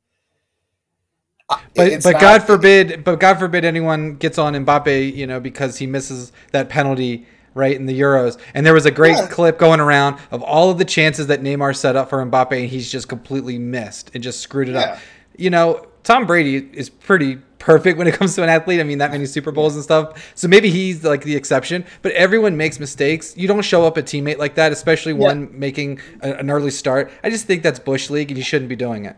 but 1.47 2.01
but 2.01 2.13
not, 2.13 2.21
God 2.21 2.43
forbid, 2.43 3.03
but 3.03 3.19
God 3.19 3.37
forbid 3.37 3.63
anyone 3.63 4.15
gets 4.15 4.39
on 4.39 4.53
Mbappe, 4.53 5.15
you 5.15 5.27
know, 5.27 5.39
because 5.39 5.77
he 5.77 5.85
misses 5.85 6.31
that 6.51 6.67
penalty 6.67 7.27
right 7.53 7.75
in 7.75 7.85
the 7.85 7.97
Euros. 7.97 8.39
And 8.55 8.65
there 8.65 8.73
was 8.73 8.87
a 8.87 8.91
great 8.91 9.17
yeah. 9.17 9.27
clip 9.27 9.59
going 9.59 9.79
around 9.79 10.19
of 10.31 10.41
all 10.41 10.71
of 10.71 10.79
the 10.79 10.85
chances 10.85 11.27
that 11.27 11.43
Neymar 11.43 11.75
set 11.75 11.95
up 11.95 12.09
for 12.09 12.25
Mbappe, 12.25 12.59
and 12.59 12.67
he's 12.67 12.91
just 12.91 13.07
completely 13.07 13.59
missed 13.59 14.09
and 14.15 14.23
just 14.23 14.39
screwed 14.39 14.69
it 14.69 14.73
yeah. 14.73 14.79
up. 14.79 14.99
You 15.37 15.51
know, 15.51 15.85
Tom 16.07 16.25
Brady 16.25 16.69
is 16.71 16.89
pretty 16.89 17.35
perfect 17.59 17.97
when 17.97 18.07
it 18.07 18.13
comes 18.13 18.33
to 18.35 18.41
an 18.41 18.47
athlete. 18.47 18.79
I 18.79 18.83
mean, 18.83 18.99
that 18.99 19.11
many 19.11 19.25
Super 19.25 19.51
Bowls 19.51 19.75
and 19.75 19.83
stuff. 19.83 20.31
So 20.35 20.47
maybe 20.47 20.69
he's 20.69 21.03
like 21.03 21.23
the 21.23 21.35
exception, 21.35 21.83
but 22.01 22.13
everyone 22.13 22.55
makes 22.55 22.79
mistakes. 22.79 23.35
You 23.35 23.45
don't 23.45 23.61
show 23.61 23.85
up 23.85 23.97
a 23.97 24.01
teammate 24.01 24.37
like 24.37 24.55
that, 24.55 24.71
especially 24.71 25.11
yeah. 25.11 25.27
one 25.27 25.59
making 25.59 25.99
a, 26.21 26.31
an 26.35 26.49
early 26.49 26.71
start. 26.71 27.11
I 27.25 27.29
just 27.29 27.45
think 27.45 27.61
that's 27.61 27.77
Bush 27.77 28.09
League 28.09 28.31
and 28.31 28.37
you 28.37 28.43
shouldn't 28.45 28.69
be 28.69 28.75
doing 28.77 29.03
it. 29.03 29.17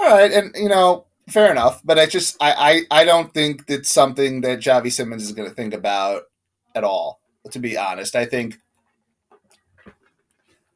All 0.00 0.08
right. 0.08 0.30
And, 0.30 0.54
you 0.54 0.68
know, 0.68 1.06
fair 1.28 1.50
enough. 1.50 1.80
But 1.84 1.98
I 1.98 2.06
just, 2.06 2.36
I, 2.40 2.84
I, 2.92 3.00
I 3.00 3.04
don't 3.04 3.34
think 3.34 3.66
that's 3.66 3.90
something 3.90 4.42
that 4.42 4.60
Xavi 4.60 4.92
Simons 4.92 5.24
is 5.24 5.32
going 5.32 5.48
to 5.48 5.54
think 5.56 5.74
about 5.74 6.22
at 6.76 6.84
all, 6.84 7.18
to 7.50 7.58
be 7.58 7.76
honest. 7.76 8.14
I 8.14 8.24
think. 8.24 8.60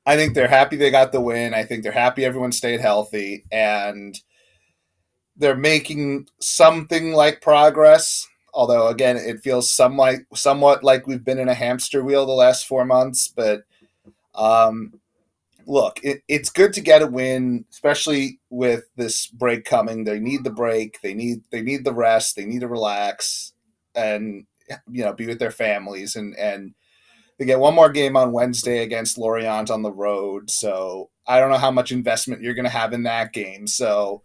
I 0.04 0.16
think 0.16 0.34
they're 0.34 0.48
happy 0.48 0.74
they 0.74 0.90
got 0.90 1.12
the 1.12 1.20
win. 1.20 1.54
I 1.54 1.62
think 1.62 1.84
they're 1.84 1.92
happy 1.92 2.24
everyone 2.24 2.50
stayed 2.50 2.80
healthy. 2.80 3.44
And 3.52 4.18
they're 5.36 5.56
making 5.56 6.28
something 6.40 7.12
like 7.12 7.40
progress. 7.40 8.26
Although 8.52 8.88
again, 8.88 9.16
it 9.16 9.42
feels 9.42 9.70
somewhat 9.70 10.20
somewhat 10.34 10.84
like 10.84 11.06
we've 11.06 11.24
been 11.24 11.38
in 11.38 11.48
a 11.48 11.54
hamster 11.54 12.04
wheel 12.04 12.26
the 12.26 12.32
last 12.32 12.66
four 12.66 12.84
months. 12.84 13.28
But 13.28 13.62
um, 14.34 15.00
look, 15.66 15.98
it, 16.02 16.22
it's 16.28 16.50
good 16.50 16.72
to 16.74 16.80
get 16.80 17.02
a 17.02 17.06
win, 17.06 17.64
especially 17.70 18.38
with 18.50 18.84
this 18.96 19.26
break 19.26 19.64
coming. 19.64 20.04
They 20.04 20.20
need 20.20 20.44
the 20.44 20.50
break. 20.50 21.00
They 21.02 21.14
need 21.14 21.42
they 21.50 21.62
need 21.62 21.84
the 21.84 21.94
rest. 21.94 22.36
They 22.36 22.44
need 22.44 22.60
to 22.60 22.68
relax 22.68 23.52
and 23.94 24.46
you 24.90 25.04
know 25.04 25.12
be 25.12 25.26
with 25.26 25.38
their 25.38 25.50
families 25.50 26.16
and 26.16 26.34
and 26.38 26.74
they 27.38 27.44
get 27.44 27.58
one 27.58 27.74
more 27.74 27.90
game 27.90 28.16
on 28.16 28.32
Wednesday 28.32 28.82
against 28.82 29.18
Lorient 29.18 29.70
on 29.70 29.82
the 29.82 29.92
road. 29.92 30.50
So 30.50 31.10
I 31.26 31.40
don't 31.40 31.50
know 31.50 31.58
how 31.58 31.70
much 31.70 31.90
investment 31.90 32.42
you're 32.42 32.54
going 32.54 32.64
to 32.64 32.70
have 32.70 32.92
in 32.92 33.02
that 33.04 33.32
game. 33.32 33.66
So 33.66 34.22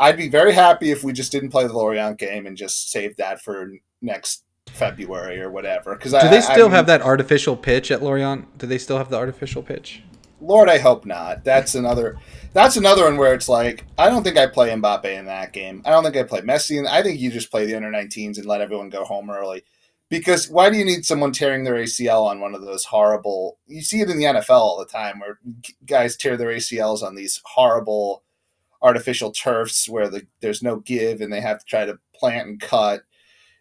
I'd 0.00 0.16
be 0.16 0.28
very 0.28 0.54
happy 0.54 0.90
if 0.90 1.04
we 1.04 1.12
just 1.12 1.30
didn't 1.30 1.50
play 1.50 1.66
the 1.66 1.74
Lorient 1.74 2.18
game 2.18 2.46
and 2.46 2.56
just 2.56 2.90
save 2.90 3.16
that 3.16 3.42
for 3.42 3.70
next 4.00 4.44
February 4.70 5.42
or 5.42 5.50
whatever. 5.50 5.94
Because 5.94 6.12
do 6.12 6.18
I, 6.18 6.28
they 6.28 6.40
still 6.40 6.68
I, 6.68 6.70
have 6.70 6.86
that 6.86 7.02
artificial 7.02 7.54
pitch 7.54 7.90
at 7.90 8.02
Lorient? 8.02 8.56
Do 8.56 8.66
they 8.66 8.78
still 8.78 8.96
have 8.96 9.10
the 9.10 9.18
artificial 9.18 9.62
pitch? 9.62 10.02
Lord, 10.40 10.70
I 10.70 10.78
hope 10.78 11.04
not. 11.04 11.44
That's 11.44 11.74
another. 11.74 12.16
That's 12.54 12.78
another 12.78 13.04
one 13.04 13.18
where 13.18 13.34
it's 13.34 13.48
like 13.48 13.84
I 13.98 14.08
don't 14.08 14.24
think 14.24 14.38
I 14.38 14.46
play 14.46 14.70
Mbappe 14.70 15.04
in 15.04 15.26
that 15.26 15.52
game. 15.52 15.82
I 15.84 15.90
don't 15.90 16.02
think 16.02 16.16
I 16.16 16.22
play 16.22 16.40
Messi. 16.40 16.78
And 16.78 16.88
I 16.88 17.02
think 17.02 17.20
you 17.20 17.30
just 17.30 17.50
play 17.50 17.66
the 17.66 17.76
under 17.76 17.90
19s 17.90 18.38
and 18.38 18.46
let 18.46 18.62
everyone 18.62 18.88
go 18.88 19.04
home 19.04 19.30
early. 19.30 19.64
Because 20.08 20.48
why 20.48 20.70
do 20.70 20.78
you 20.78 20.84
need 20.84 21.04
someone 21.04 21.30
tearing 21.30 21.62
their 21.62 21.74
ACL 21.74 22.24
on 22.26 22.40
one 22.40 22.54
of 22.54 22.62
those 22.62 22.86
horrible? 22.86 23.58
You 23.66 23.82
see 23.82 24.00
it 24.00 24.08
in 24.08 24.16
the 24.16 24.24
NFL 24.24 24.50
all 24.50 24.78
the 24.78 24.86
time 24.86 25.20
where 25.20 25.38
guys 25.84 26.16
tear 26.16 26.38
their 26.38 26.48
ACLs 26.48 27.02
on 27.02 27.14
these 27.14 27.42
horrible 27.44 28.24
artificial 28.82 29.30
turfs 29.30 29.88
where 29.88 30.08
the, 30.08 30.26
there's 30.40 30.62
no 30.62 30.76
give 30.76 31.20
and 31.20 31.32
they 31.32 31.40
have 31.40 31.58
to 31.58 31.64
try 31.66 31.84
to 31.84 31.98
plant 32.14 32.48
and 32.48 32.60
cut. 32.60 33.02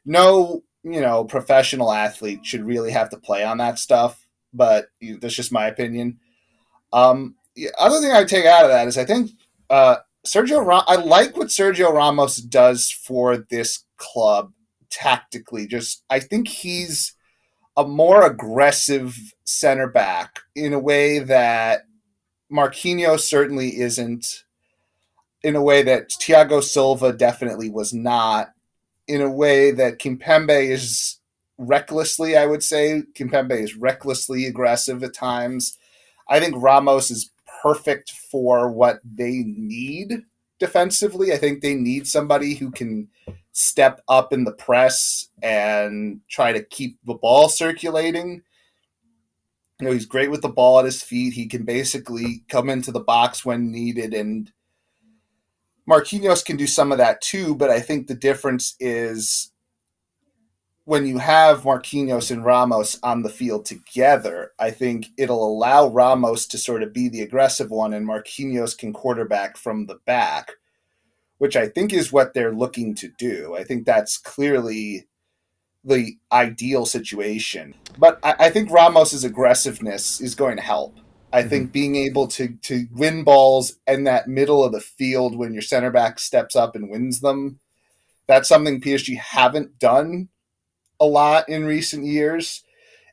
No, 0.05 0.63
you 0.83 1.01
know, 1.01 1.23
professional 1.25 1.91
athlete 1.91 2.45
should 2.45 2.65
really 2.65 2.91
have 2.91 3.09
to 3.09 3.17
play 3.17 3.43
on 3.43 3.57
that 3.57 3.79
stuff. 3.79 4.25
But 4.53 4.87
that's 5.21 5.35
just 5.35 5.51
my 5.51 5.67
opinion. 5.67 6.19
Um, 6.91 7.35
the 7.55 7.69
other 7.77 7.99
thing 7.99 8.11
I 8.11 8.23
take 8.23 8.45
out 8.45 8.63
of 8.63 8.71
that 8.71 8.87
is 8.87 8.97
I 8.97 9.05
think 9.05 9.31
uh, 9.69 9.97
Sergio. 10.25 10.65
Ram- 10.65 10.83
I 10.87 10.95
like 10.95 11.37
what 11.37 11.47
Sergio 11.47 11.91
Ramos 11.91 12.37
does 12.37 12.89
for 12.89 13.37
this 13.37 13.85
club 13.97 14.53
tactically. 14.89 15.67
Just 15.67 16.03
I 16.09 16.19
think 16.19 16.47
he's 16.47 17.13
a 17.77 17.85
more 17.85 18.25
aggressive 18.25 19.17
center 19.45 19.87
back 19.87 20.39
in 20.55 20.73
a 20.73 20.79
way 20.79 21.19
that 21.19 21.83
Marquinhos 22.51 23.21
certainly 23.21 23.79
isn't. 23.79 24.43
In 25.43 25.55
a 25.55 25.61
way 25.61 25.81
that 25.83 26.09
Thiago 26.09 26.61
Silva 26.61 27.13
definitely 27.13 27.69
was 27.69 27.93
not. 27.93 28.49
In 29.07 29.21
a 29.21 29.29
way 29.29 29.71
that 29.71 29.99
Kimpembe 29.99 30.69
is 30.69 31.19
recklessly, 31.57 32.37
I 32.37 32.45
would 32.45 32.63
say, 32.63 33.03
Kimpembe 33.13 33.59
is 33.59 33.75
recklessly 33.75 34.45
aggressive 34.45 35.03
at 35.03 35.13
times. 35.13 35.77
I 36.27 36.39
think 36.39 36.55
Ramos 36.57 37.09
is 37.09 37.31
perfect 37.61 38.11
for 38.11 38.69
what 38.69 38.99
they 39.03 39.43
need 39.45 40.23
defensively. 40.59 41.33
I 41.33 41.37
think 41.37 41.61
they 41.61 41.73
need 41.73 42.07
somebody 42.07 42.55
who 42.55 42.71
can 42.71 43.07
step 43.51 44.01
up 44.07 44.31
in 44.31 44.43
the 44.43 44.51
press 44.53 45.29
and 45.41 46.21
try 46.29 46.51
to 46.53 46.63
keep 46.63 46.97
the 47.05 47.15
ball 47.15 47.49
circulating. 47.49 48.43
You 49.79 49.87
know, 49.87 49.93
he's 49.93 50.05
great 50.05 50.29
with 50.29 50.41
the 50.41 50.49
ball 50.49 50.79
at 50.79 50.85
his 50.85 51.01
feet. 51.01 51.33
He 51.33 51.47
can 51.47 51.63
basically 51.63 52.43
come 52.49 52.69
into 52.69 52.91
the 52.91 52.99
box 52.99 53.45
when 53.45 53.71
needed 53.71 54.13
and 54.13 54.51
Marquinhos 55.89 56.45
can 56.45 56.57
do 56.57 56.67
some 56.67 56.91
of 56.91 56.97
that 56.99 57.21
too, 57.21 57.55
but 57.55 57.69
I 57.69 57.79
think 57.79 58.07
the 58.07 58.15
difference 58.15 58.75
is 58.79 59.51
when 60.85 61.05
you 61.05 61.17
have 61.17 61.63
Marquinhos 61.63 62.31
and 62.31 62.45
Ramos 62.45 62.99
on 63.03 63.23
the 63.23 63.29
field 63.29 63.65
together, 63.65 64.51
I 64.59 64.71
think 64.71 65.07
it'll 65.17 65.47
allow 65.47 65.87
Ramos 65.87 66.45
to 66.47 66.57
sort 66.57 66.83
of 66.83 66.93
be 66.93 67.09
the 67.09 67.21
aggressive 67.21 67.69
one 67.71 67.93
and 67.93 68.07
Marquinhos 68.07 68.77
can 68.77 68.93
quarterback 68.93 69.57
from 69.57 69.85
the 69.85 69.99
back 70.05 70.53
which 71.39 71.55
I 71.55 71.67
think 71.67 71.91
is 71.91 72.13
what 72.13 72.33
they're 72.33 72.53
looking 72.53 72.93
to 72.95 73.07
do. 73.07 73.55
I 73.55 73.63
think 73.63 73.85
that's 73.85 74.17
clearly 74.17 75.07
the 75.83 76.17
ideal 76.31 76.85
situation. 76.85 77.73
But 77.97 78.19
I, 78.21 78.35
I 78.39 78.49
think 78.49 78.69
Ramos's 78.69 79.23
aggressiveness 79.23 80.21
is 80.21 80.35
going 80.35 80.57
to 80.57 80.61
help. 80.61 80.97
I 81.31 81.41
mm-hmm. 81.41 81.49
think 81.49 81.71
being 81.71 81.95
able 81.95 82.27
to 82.27 82.49
to 82.63 82.87
win 82.91 83.23
balls 83.23 83.77
in 83.87 84.03
that 84.05 84.27
middle 84.27 84.63
of 84.63 84.71
the 84.71 84.81
field 84.81 85.37
when 85.37 85.53
your 85.53 85.61
center 85.61 85.91
back 85.91 86.19
steps 86.19 86.55
up 86.55 86.75
and 86.75 86.89
wins 86.89 87.21
them, 87.21 87.59
that's 88.27 88.49
something 88.49 88.81
PSG 88.81 89.17
haven't 89.17 89.79
done 89.79 90.29
a 90.99 91.05
lot 91.05 91.47
in 91.47 91.65
recent 91.65 92.05
years. 92.05 92.63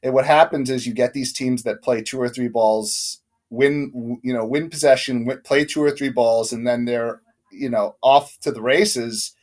And 0.03 0.15
what 0.15 0.27
happens 0.27 0.71
is 0.71 0.87
you 0.87 0.95
get 0.95 1.13
these 1.13 1.33
teams 1.33 1.63
that 1.63 1.83
play 1.83 2.03
two 2.03 2.21
or 2.21 2.29
three 2.29 2.49
balls, 2.49 3.21
win 3.51 4.19
you 4.23 4.33
know 4.33 4.45
win 4.45 4.71
possession, 4.71 5.25
win, 5.25 5.41
play 5.43 5.65
two 5.65 5.83
or 5.83 5.91
three 5.91 6.11
balls, 6.11 6.53
and 6.53 6.67
then 6.67 6.85
they're 6.85 7.21
you 7.53 7.69
know 7.69 7.97
off 8.03 8.39
to 8.41 8.53
the 8.53 8.63
races 8.63 9.37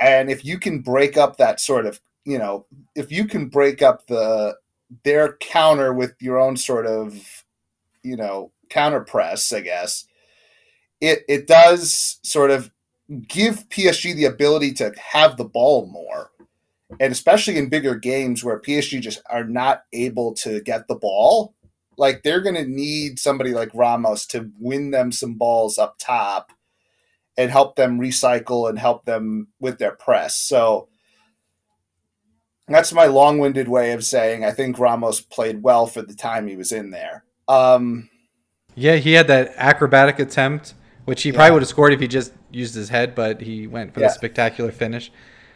and 0.00 0.30
if 0.30 0.44
you 0.44 0.58
can 0.58 0.80
break 0.80 1.16
up 1.16 1.36
that 1.36 1.60
sort 1.60 1.86
of 1.86 2.00
you 2.24 2.38
know 2.38 2.66
if 2.94 3.10
you 3.10 3.26
can 3.26 3.48
break 3.48 3.82
up 3.82 4.06
the 4.06 4.56
their 5.04 5.36
counter 5.38 5.92
with 5.92 6.14
your 6.20 6.38
own 6.38 6.56
sort 6.56 6.86
of 6.86 7.43
you 8.04 8.16
know 8.16 8.52
counter 8.68 9.00
press 9.00 9.52
i 9.52 9.60
guess 9.60 10.06
it 11.00 11.24
it 11.28 11.46
does 11.46 12.18
sort 12.22 12.50
of 12.50 12.70
give 13.28 13.68
psg 13.68 14.14
the 14.14 14.24
ability 14.24 14.72
to 14.72 14.92
have 14.98 15.36
the 15.36 15.44
ball 15.44 15.86
more 15.86 16.30
and 17.00 17.12
especially 17.12 17.56
in 17.58 17.68
bigger 17.68 17.94
games 17.94 18.44
where 18.44 18.60
psg 18.60 19.00
just 19.00 19.20
are 19.30 19.44
not 19.44 19.84
able 19.92 20.32
to 20.32 20.60
get 20.60 20.86
the 20.88 20.94
ball 20.94 21.54
like 21.96 22.22
they're 22.22 22.40
going 22.40 22.54
to 22.54 22.66
need 22.66 23.18
somebody 23.18 23.52
like 23.52 23.70
ramos 23.74 24.26
to 24.26 24.50
win 24.58 24.90
them 24.90 25.10
some 25.10 25.34
balls 25.34 25.78
up 25.78 25.96
top 25.98 26.52
and 27.36 27.50
help 27.50 27.76
them 27.76 27.98
recycle 27.98 28.68
and 28.68 28.78
help 28.78 29.04
them 29.04 29.48
with 29.60 29.78
their 29.78 29.92
press. 29.92 30.36
So 30.36 30.88
that's 32.68 32.92
my 32.92 33.06
long-winded 33.06 33.68
way 33.68 33.92
of 33.92 34.04
saying 34.04 34.44
I 34.44 34.52
think 34.52 34.78
Ramos 34.78 35.20
played 35.20 35.62
well 35.62 35.86
for 35.86 36.02
the 36.02 36.14
time 36.14 36.46
he 36.46 36.56
was 36.56 36.72
in 36.72 36.90
there. 36.90 37.24
Um, 37.48 38.08
yeah, 38.74 38.96
he 38.96 39.12
had 39.12 39.28
that 39.28 39.52
acrobatic 39.56 40.18
attempt, 40.18 40.74
which 41.04 41.22
he 41.22 41.30
yeah. 41.30 41.36
probably 41.36 41.52
would 41.52 41.62
have 41.62 41.68
scored 41.68 41.92
if 41.92 42.00
he 42.00 42.08
just 42.08 42.32
used 42.50 42.74
his 42.74 42.88
head, 42.88 43.14
but 43.14 43.40
he 43.40 43.66
went 43.66 43.94
for 43.94 44.00
yeah. 44.00 44.08
the 44.08 44.12
spectacular 44.12 44.72
finish. 44.72 45.10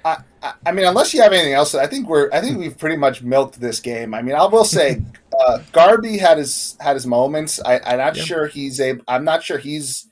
I, 0.04 0.18
I, 0.64 0.73
mean, 0.73 0.87
unless 0.87 1.12
you 1.12 1.23
have 1.23 1.33
anything 1.33 1.52
else, 1.52 1.75
I 1.75 1.87
think 1.87 2.09
we're. 2.09 2.30
I 2.33 2.40
think 2.40 2.59
we've 2.59 2.78
pretty 2.78 2.97
much 2.97 3.23
milked 3.23 3.61
this 3.61 3.80
game. 3.80 4.14
I 4.14 4.23
mean, 4.23 4.37
I 4.37 4.47
will 4.47 4.64
say, 4.64 5.02
uh, 5.40 5.59
Gharbi 5.73 6.18
had 6.18 6.38
his 6.38 6.76
had 6.80 6.95
his 6.95 7.07
moments. 7.07 7.61
I, 7.64 7.80
am 7.85 7.99
not 7.99 8.16
sure 8.16 8.47
he's 8.47 8.80
able. 8.80 9.04
I'm 9.09 9.25
not 9.25 9.42
sure 9.42 9.59
he's 9.59 10.07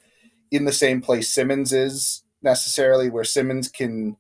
in 0.51 0.65
the 0.65 0.73
same 0.73 1.01
place 1.01 1.33
Simons 1.33 1.73
is 1.73 2.23
necessarily, 2.43 3.11
where 3.11 3.25
Simons 3.25 3.69
can 3.69 4.17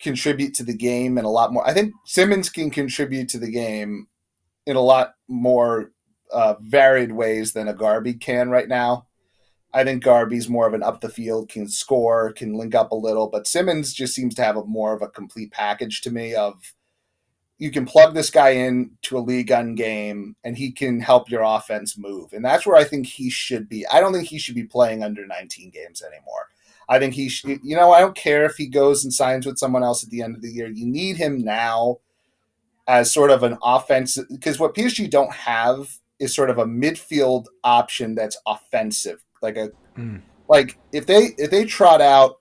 contribute 0.00 0.54
to 0.54 0.62
the 0.62 0.76
game 0.76 1.16
and 1.16 1.26
a 1.26 1.30
lot 1.30 1.52
more. 1.52 1.66
I 1.66 1.72
think 1.72 1.94
Simons 2.04 2.50
can 2.50 2.70
contribute 2.70 3.28
to 3.30 3.38
the 3.38 3.50
game 3.50 4.08
in 4.66 4.76
a 4.76 4.80
lot 4.80 5.14
more 5.28 5.92
uh, 6.32 6.54
varied 6.60 7.12
ways 7.12 7.52
than 7.52 7.68
a 7.68 7.74
Gharbi 7.74 8.20
can 8.20 8.50
right 8.50 8.68
now. 8.68 9.06
I 9.72 9.84
think 9.84 10.02
Gharbi's 10.02 10.48
more 10.48 10.66
of 10.66 10.74
an 10.74 10.82
up 10.82 11.00
the 11.00 11.08
field, 11.08 11.48
can 11.48 11.68
score, 11.68 12.32
can 12.32 12.54
link 12.54 12.74
up 12.74 12.92
a 12.92 12.96
little, 12.96 13.28
but 13.28 13.46
Simons 13.46 13.92
just 13.92 14.14
seems 14.14 14.34
to 14.36 14.44
have 14.44 14.56
a 14.56 14.64
more 14.64 14.94
of 14.94 15.02
a 15.02 15.08
complete 15.08 15.52
package 15.52 16.00
to 16.02 16.10
me 16.10 16.34
of 16.34 16.74
you 17.58 17.70
can 17.70 17.86
plug 17.86 18.14
this 18.14 18.30
guy 18.30 18.50
in 18.50 18.90
to 19.02 19.16
a 19.16 19.20
Ligue 19.20 19.50
1 19.50 19.74
game 19.74 20.36
and 20.44 20.56
he 20.56 20.70
can 20.70 21.00
help 21.00 21.30
your 21.30 21.42
offense 21.42 21.96
move. 21.96 22.32
And 22.32 22.44
that's 22.44 22.66
where 22.66 22.76
I 22.76 22.84
think 22.84 23.06
he 23.06 23.30
should 23.30 23.68
be. 23.68 23.86
I 23.86 24.00
don't 24.00 24.12
think 24.12 24.28
he 24.28 24.38
should 24.38 24.54
be 24.54 24.64
playing 24.64 25.02
under 25.02 25.26
19 25.26 25.70
games 25.70 26.02
anymore. 26.02 26.48
I 26.88 26.98
think 26.98 27.14
he 27.14 27.28
should, 27.28 27.60
you 27.62 27.74
know, 27.74 27.92
I 27.92 28.00
don't 28.00 28.14
care 28.14 28.44
if 28.44 28.56
he 28.56 28.68
goes 28.68 29.04
and 29.04 29.12
signs 29.12 29.46
with 29.46 29.58
someone 29.58 29.82
else 29.82 30.04
at 30.04 30.10
the 30.10 30.22
end 30.22 30.36
of 30.36 30.42
the 30.42 30.52
year. 30.52 30.68
You 30.68 30.86
need 30.86 31.16
him 31.16 31.42
now 31.42 31.98
as 32.86 33.12
sort 33.12 33.30
of 33.30 33.42
an 33.42 33.58
offense 33.62 34.18
because 34.30 34.60
what 34.60 34.74
PSG 34.74 35.10
don't 35.10 35.32
have 35.32 35.98
is 36.18 36.34
sort 36.34 36.50
of 36.50 36.58
a 36.58 36.64
midfield 36.64 37.46
option 37.64 38.14
that's 38.14 38.38
offensive. 38.46 39.22
Like 39.42 39.56
a, 39.56 39.70
mm. 39.96 40.22
like 40.48 40.78
if 40.92 41.06
they, 41.06 41.34
if 41.38 41.50
they 41.50 41.64
trot 41.64 42.00
out, 42.00 42.36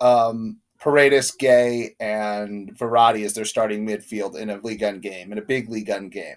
um, 0.00 0.60
Paredes, 0.80 1.30
Gueye, 1.30 1.94
and 2.00 2.76
Verratti 2.76 3.24
as 3.24 3.34
their 3.34 3.44
starting 3.44 3.86
midfield 3.86 4.36
in 4.36 4.48
a 4.48 4.56
Ligue 4.56 4.82
1 4.82 5.00
game, 5.00 5.30
in 5.30 5.38
a 5.38 5.42
big 5.42 5.68
Ligue 5.68 5.90
1 5.90 6.08
game. 6.08 6.36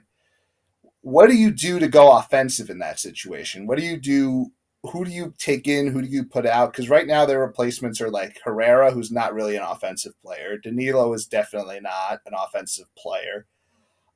What 1.01 1.29
do 1.29 1.35
you 1.35 1.51
do 1.51 1.79
to 1.79 1.87
go 1.87 2.15
offensive 2.17 2.69
in 2.69 2.79
that 2.79 2.99
situation? 2.99 3.67
What 3.67 3.77
do 3.77 3.85
you 3.85 3.97
do? 3.97 4.51
Who 4.83 5.05
do 5.05 5.11
you 5.11 5.33
take 5.37 5.67
in? 5.67 5.87
Who 5.87 6.01
do 6.01 6.07
you 6.07 6.25
put 6.25 6.45
out? 6.45 6.71
Because 6.71 6.89
right 6.89 7.07
now 7.07 7.25
their 7.25 7.39
replacements 7.39 8.01
are 8.01 8.09
like 8.09 8.39
Herrera, 8.43 8.91
who's 8.91 9.11
not 9.11 9.33
really 9.33 9.55
an 9.55 9.63
offensive 9.63 10.13
player. 10.21 10.57
Danilo 10.57 11.13
is 11.13 11.25
definitely 11.25 11.79
not 11.79 12.19
an 12.25 12.33
offensive 12.37 12.93
player. 12.97 13.45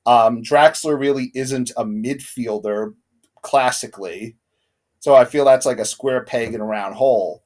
Um, 0.07 0.41
Draxler 0.41 0.99
really 0.99 1.31
isn't 1.35 1.71
a 1.77 1.85
midfielder 1.85 2.95
classically. 3.43 4.37
So 4.99 5.13
I 5.13 5.25
feel 5.25 5.45
that's 5.45 5.67
like 5.67 5.77
a 5.79 5.85
square 5.85 6.23
peg 6.23 6.55
in 6.55 6.61
a 6.61 6.65
round 6.65 6.95
hole 6.95 7.43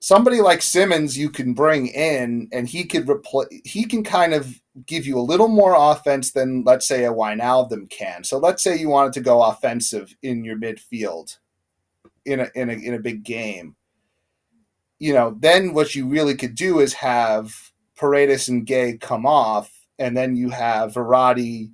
somebody 0.00 0.40
like 0.40 0.62
Simons 0.62 1.18
you 1.18 1.28
can 1.28 1.52
bring 1.52 1.88
in 1.88 2.48
and 2.52 2.68
he 2.68 2.84
could 2.84 3.08
replace 3.08 3.48
he 3.64 3.84
can 3.84 4.04
kind 4.04 4.32
of 4.34 4.60
give 4.86 5.06
you 5.06 5.18
a 5.18 5.20
little 5.20 5.48
more 5.48 5.74
offense 5.76 6.30
than 6.32 6.62
let's 6.64 6.86
say 6.86 7.04
a 7.04 7.12
Wijnaldum 7.12 7.90
can. 7.90 8.22
So 8.24 8.38
let's 8.38 8.62
say 8.62 8.76
you 8.76 8.88
wanted 8.88 9.12
to 9.14 9.20
go 9.20 9.42
offensive 9.42 10.14
in 10.22 10.44
your 10.44 10.56
midfield. 10.56 11.38
in 12.24 12.40
a 12.40 12.50
in 12.54 12.70
a 12.70 12.74
in 12.74 12.94
a 12.94 12.98
big 13.00 13.24
game. 13.24 13.74
You 14.98 15.14
know, 15.14 15.36
then 15.38 15.74
what 15.74 15.94
you 15.94 16.06
really 16.06 16.34
could 16.36 16.54
do 16.54 16.80
is 16.80 16.92
have 16.94 17.72
Paredes 17.96 18.48
and 18.48 18.66
Gueye 18.66 19.00
come 19.00 19.26
off, 19.26 19.77
and 19.98 20.16
then 20.16 20.36
you 20.36 20.50
have 20.50 20.94
Verratti, 20.94 21.70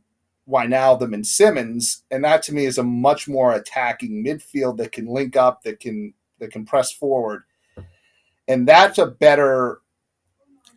Wijnaldum, 0.48 1.14
and 1.14 1.26
Simons, 1.26 2.02
and 2.10 2.24
that 2.24 2.42
to 2.44 2.54
me 2.54 2.66
is 2.66 2.78
a 2.78 2.82
much 2.82 3.28
more 3.28 3.54
attacking 3.54 4.24
midfield 4.24 4.76
that 4.78 4.92
can 4.92 5.06
link 5.06 5.36
up, 5.36 5.62
that 5.62 5.80
can 5.80 6.14
that 6.38 6.52
can 6.52 6.64
press 6.64 6.92
forward, 6.92 7.44
and 8.48 8.66
that's 8.66 8.98
a 8.98 9.06
better 9.06 9.80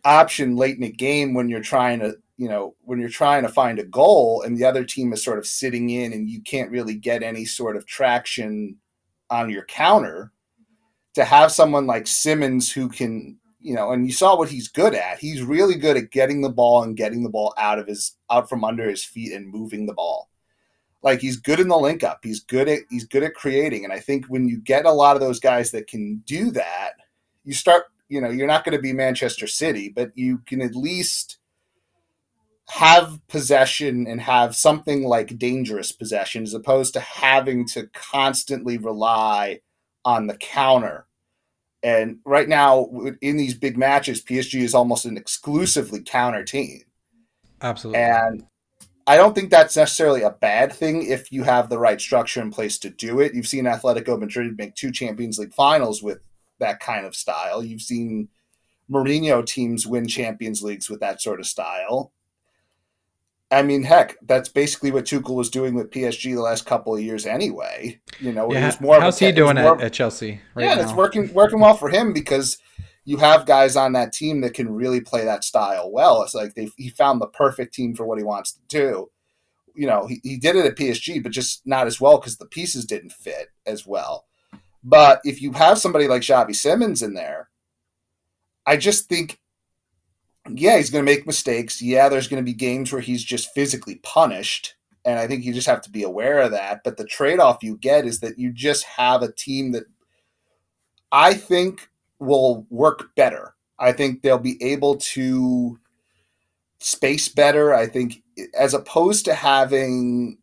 option 0.04 0.56
late 0.56 0.76
in 0.76 0.82
the 0.82 0.92
game 0.92 1.34
when 1.34 1.48
you're 1.48 1.60
trying 1.60 1.98
to 2.00 2.16
you 2.36 2.48
know 2.48 2.74
when 2.82 2.98
you're 2.98 3.08
trying 3.08 3.42
to 3.42 3.48
find 3.48 3.78
a 3.78 3.84
goal 3.84 4.42
and 4.42 4.56
the 4.56 4.64
other 4.64 4.84
team 4.84 5.12
is 5.12 5.22
sort 5.22 5.38
of 5.38 5.46
sitting 5.46 5.90
in 5.90 6.12
and 6.12 6.30
you 6.30 6.40
can't 6.42 6.70
really 6.70 6.94
get 6.94 7.22
any 7.22 7.44
sort 7.44 7.76
of 7.76 7.84
traction 7.84 8.76
on 9.28 9.50
your 9.50 9.64
counter 9.64 10.32
to 11.14 11.24
have 11.24 11.50
someone 11.50 11.86
like 11.86 12.06
Simons 12.06 12.70
who 12.70 12.88
can 12.88 13.37
you 13.60 13.74
know, 13.74 13.90
and 13.92 14.06
you 14.06 14.12
saw 14.12 14.36
what 14.36 14.50
he's 14.50 14.68
good 14.68 14.94
at. 14.94 15.18
He's 15.18 15.42
really 15.42 15.74
good 15.74 15.96
at 15.96 16.10
getting 16.10 16.42
the 16.42 16.48
ball 16.48 16.82
and 16.82 16.96
getting 16.96 17.22
the 17.22 17.30
ball 17.30 17.54
out 17.58 17.78
of 17.78 17.86
his 17.86 18.16
out 18.30 18.48
from 18.48 18.64
under 18.64 18.88
his 18.88 19.04
feet 19.04 19.32
and 19.32 19.48
moving 19.48 19.86
the 19.86 19.94
ball. 19.94 20.28
Like 21.02 21.20
he's 21.20 21.36
good 21.36 21.60
in 21.60 21.68
the 21.68 21.76
link 21.76 22.02
up. 22.02 22.20
He's 22.22 22.40
good 22.40 22.68
at 22.68 22.80
he's 22.90 23.04
good 23.04 23.22
at 23.22 23.34
creating. 23.34 23.84
And 23.84 23.92
I 23.92 23.98
think 23.98 24.26
when 24.26 24.48
you 24.48 24.58
get 24.58 24.84
a 24.84 24.92
lot 24.92 25.16
of 25.16 25.20
those 25.20 25.40
guys 25.40 25.70
that 25.72 25.86
can 25.86 26.22
do 26.26 26.50
that, 26.52 26.92
you 27.44 27.52
start, 27.52 27.84
you 28.08 28.20
know, 28.20 28.30
you're 28.30 28.46
not 28.46 28.64
going 28.64 28.76
to 28.76 28.82
be 28.82 28.92
Manchester 28.92 29.46
City, 29.46 29.88
but 29.88 30.12
you 30.14 30.38
can 30.46 30.60
at 30.60 30.74
least 30.74 31.38
have 32.68 33.18
possession 33.28 34.06
and 34.06 34.20
have 34.20 34.54
something 34.54 35.04
like 35.04 35.38
dangerous 35.38 35.90
possession 35.90 36.42
as 36.42 36.52
opposed 36.52 36.92
to 36.92 37.00
having 37.00 37.66
to 37.66 37.88
constantly 37.94 38.76
rely 38.76 39.60
on 40.04 40.26
the 40.26 40.36
counter 40.36 41.07
and 41.82 42.18
right 42.24 42.48
now, 42.48 42.90
in 43.20 43.36
these 43.36 43.54
big 43.54 43.76
matches, 43.76 44.22
PSG 44.22 44.62
is 44.62 44.74
almost 44.74 45.04
an 45.04 45.16
exclusively 45.16 46.02
counter 46.02 46.44
team. 46.44 46.82
Absolutely. 47.60 48.00
And 48.00 48.44
I 49.06 49.16
don't 49.16 49.34
think 49.34 49.50
that's 49.50 49.76
necessarily 49.76 50.22
a 50.22 50.30
bad 50.30 50.72
thing 50.72 51.06
if 51.06 51.32
you 51.32 51.44
have 51.44 51.68
the 51.68 51.78
right 51.78 52.00
structure 52.00 52.42
in 52.42 52.50
place 52.50 52.78
to 52.80 52.90
do 52.90 53.20
it. 53.20 53.34
You've 53.34 53.46
seen 53.46 53.64
Atletico 53.64 54.18
Madrid 54.18 54.58
make 54.58 54.74
two 54.74 54.90
Champions 54.90 55.38
League 55.38 55.54
finals 55.54 56.02
with 56.02 56.18
that 56.58 56.80
kind 56.80 57.06
of 57.06 57.14
style. 57.14 57.62
You've 57.62 57.82
seen 57.82 58.28
Mourinho 58.90 59.46
teams 59.46 59.86
win 59.86 60.08
Champions 60.08 60.62
Leagues 60.62 60.90
with 60.90 61.00
that 61.00 61.22
sort 61.22 61.40
of 61.40 61.46
style. 61.46 62.12
I 63.50 63.62
mean, 63.62 63.82
heck, 63.82 64.16
that's 64.26 64.50
basically 64.50 64.90
what 64.90 65.06
Tuchel 65.06 65.34
was 65.34 65.48
doing 65.48 65.74
with 65.74 65.90
PSG 65.90 66.34
the 66.34 66.42
last 66.42 66.66
couple 66.66 66.94
of 66.94 67.00
years, 67.00 67.24
anyway. 67.24 67.98
You 68.20 68.32
know, 68.32 68.52
yeah, 68.52 68.74
more. 68.80 68.96
Of 68.96 69.02
how's 69.02 69.18
he 69.18 69.32
doing 69.32 69.56
at, 69.56 69.80
at, 69.80 69.92
Chelsea? 69.92 70.40
Right 70.54 70.64
yeah, 70.64 70.74
now? 70.74 70.82
it's 70.82 70.92
working 70.92 71.32
working 71.32 71.60
well 71.60 71.76
for 71.76 71.88
him 71.88 72.12
because 72.12 72.58
you 73.04 73.16
have 73.16 73.46
guys 73.46 73.74
on 73.74 73.94
that 73.94 74.12
team 74.12 74.42
that 74.42 74.52
can 74.52 74.70
really 74.70 75.00
play 75.00 75.24
that 75.24 75.44
style 75.44 75.90
well. 75.90 76.22
It's 76.22 76.34
like 76.34 76.54
they 76.54 76.68
he 76.76 76.90
found 76.90 77.20
the 77.20 77.26
perfect 77.26 77.72
team 77.72 77.94
for 77.94 78.04
what 78.04 78.18
he 78.18 78.24
wants 78.24 78.52
to 78.52 78.60
do. 78.68 79.10
You 79.74 79.86
know, 79.86 80.06
he, 80.06 80.20
he 80.22 80.36
did 80.36 80.56
it 80.56 80.66
at 80.66 80.76
PSG, 80.76 81.22
but 81.22 81.32
just 81.32 81.66
not 81.66 81.86
as 81.86 82.00
well 82.00 82.18
because 82.18 82.36
the 82.36 82.46
pieces 82.46 82.84
didn't 82.84 83.12
fit 83.12 83.48
as 83.64 83.86
well. 83.86 84.26
But 84.84 85.20
if 85.24 85.40
you 85.40 85.52
have 85.52 85.78
somebody 85.78 86.06
like 86.06 86.20
Xavi 86.20 86.54
Simons 86.54 87.02
in 87.02 87.14
there, 87.14 87.48
I 88.66 88.76
just 88.76 89.08
think 89.08 89.40
yeah, 90.54 90.76
he's 90.76 90.90
going 90.90 91.04
to 91.04 91.10
make 91.10 91.26
mistakes. 91.26 91.80
Yeah, 91.82 92.08
there's 92.08 92.28
going 92.28 92.42
to 92.42 92.50
be 92.50 92.54
games 92.54 92.92
where 92.92 93.00
he's 93.00 93.24
just 93.24 93.52
physically 93.54 93.96
punished. 94.02 94.74
And 95.04 95.18
I 95.18 95.26
think 95.26 95.44
you 95.44 95.52
just 95.52 95.66
have 95.66 95.80
to 95.82 95.90
be 95.90 96.02
aware 96.02 96.40
of 96.40 96.50
that. 96.50 96.82
But 96.84 96.96
the 96.96 97.04
trade 97.04 97.40
off 97.40 97.62
you 97.62 97.76
get 97.76 98.04
is 98.04 98.20
that 98.20 98.38
you 98.38 98.52
just 98.52 98.84
have 98.84 99.22
a 99.22 99.32
team 99.32 99.72
that 99.72 99.84
I 101.12 101.34
think 101.34 101.88
will 102.18 102.66
work 102.70 103.14
better. 103.16 103.54
I 103.78 103.92
think 103.92 104.22
they'll 104.22 104.38
be 104.38 104.62
able 104.62 104.96
to 104.96 105.78
space 106.80 107.28
better. 107.28 107.74
I 107.74 107.86
think 107.86 108.22
as 108.58 108.74
opposed 108.74 109.24
to 109.26 109.34
having 109.34 110.38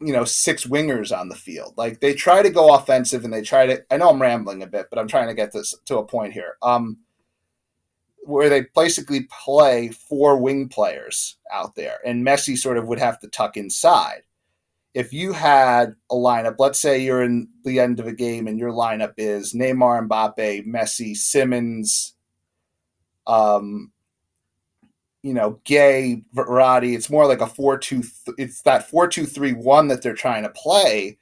you 0.00 0.12
know 0.12 0.24
six 0.24 0.66
wingers 0.66 1.16
on 1.16 1.28
the 1.30 1.34
field 1.34 1.72
like 1.76 2.00
they 2.00 2.12
try 2.12 2.42
to 2.42 2.50
go 2.50 2.74
offensive 2.74 3.24
and 3.24 3.32
they 3.32 3.40
try 3.40 3.66
to 3.66 3.82
i 3.90 3.96
know 3.96 4.10
i'm 4.10 4.20
rambling 4.20 4.62
a 4.62 4.66
bit 4.66 4.86
but 4.90 4.98
i'm 4.98 5.08
trying 5.08 5.26
to 5.26 5.34
get 5.34 5.52
this 5.52 5.74
to 5.86 5.96
a 5.96 6.04
point 6.04 6.34
here 6.34 6.56
um 6.62 6.98
where 8.26 8.48
they 8.48 8.66
basically 8.74 9.28
play 9.44 9.88
four 9.88 10.36
wing 10.36 10.68
players 10.68 11.36
out 11.52 11.74
there, 11.74 11.98
and 12.04 12.26
Messi 12.26 12.56
sort 12.56 12.76
of 12.76 12.88
would 12.88 12.98
have 12.98 13.18
to 13.20 13.28
tuck 13.28 13.56
inside. 13.56 14.22
If 14.94 15.12
you 15.12 15.32
had 15.32 15.94
a 16.10 16.14
lineup, 16.14 16.56
let's 16.58 16.80
say 16.80 16.98
you're 16.98 17.22
in 17.22 17.48
the 17.64 17.80
end 17.80 18.00
of 18.00 18.06
a 18.06 18.12
game 18.12 18.46
and 18.46 18.58
your 18.58 18.72
lineup 18.72 19.12
is 19.18 19.52
Neymar, 19.52 20.08
Mbappe, 20.08 20.66
Messi, 20.66 21.14
Simons, 21.14 22.14
um, 23.26 23.92
you 25.22 25.34
know, 25.34 25.60
Gueye, 25.66 26.24
Verratti. 26.34 26.94
It's 26.94 27.10
more 27.10 27.26
like 27.26 27.42
a 27.42 27.46
four-two. 27.46 28.04
It's 28.38 28.62
that 28.62 28.88
four-two-three-one 28.88 29.88
that 29.88 30.00
they're 30.00 30.14
trying 30.14 30.44
to 30.44 30.48
play. 30.50 31.18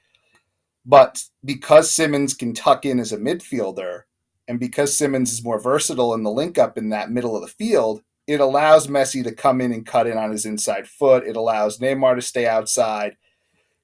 But 0.87 1.25
because 1.45 1.91
Simons 1.91 2.33
can 2.35 2.53
tuck 2.53 2.85
in 2.85 3.01
as 3.01 3.13
a 3.13 3.19
midfielder, 3.19 4.03
and 4.49 4.61
because 4.61 4.97
Simons 4.97 5.33
is 5.33 5.45
more 5.45 5.59
versatile 5.59 6.15
in 6.15 6.23
the 6.23 6.31
link 6.31 6.59
up 6.59 6.77
in 6.77 6.91
that 6.91 7.11
middle 7.11 7.35
of 7.35 7.43
the 7.43 7.49
field, 7.49 8.03
it 8.27 8.41
allows 8.41 8.87
Messi 8.87 9.23
to 9.25 9.33
come 9.33 9.61
in 9.61 9.73
and 9.73 9.87
cut 9.87 10.07
in 10.07 10.17
on 10.17 10.31
his 10.31 10.47
inside 10.47 10.89
foot. 10.89 11.27
It 11.27 11.37
allows 11.37 11.79
Neymar 11.79 12.17
to 12.17 12.23
stay 12.23 12.47
outside. 12.47 13.17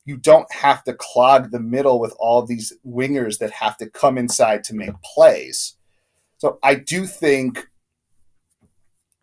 You 0.04 0.16
don't 0.16 0.50
have 0.52 0.82
to 0.84 0.94
clog 0.94 1.50
the 1.50 1.60
middle 1.60 2.00
with 2.00 2.14
all 2.18 2.44
these 2.44 2.72
wingers 2.86 3.38
that 3.38 3.50
have 3.52 3.76
to 3.78 3.88
come 3.88 4.16
inside 4.16 4.64
to 4.64 4.74
make 4.74 5.00
plays. 5.02 5.76
So 6.38 6.58
I 6.62 6.74
do 6.74 7.06
think 7.06 7.68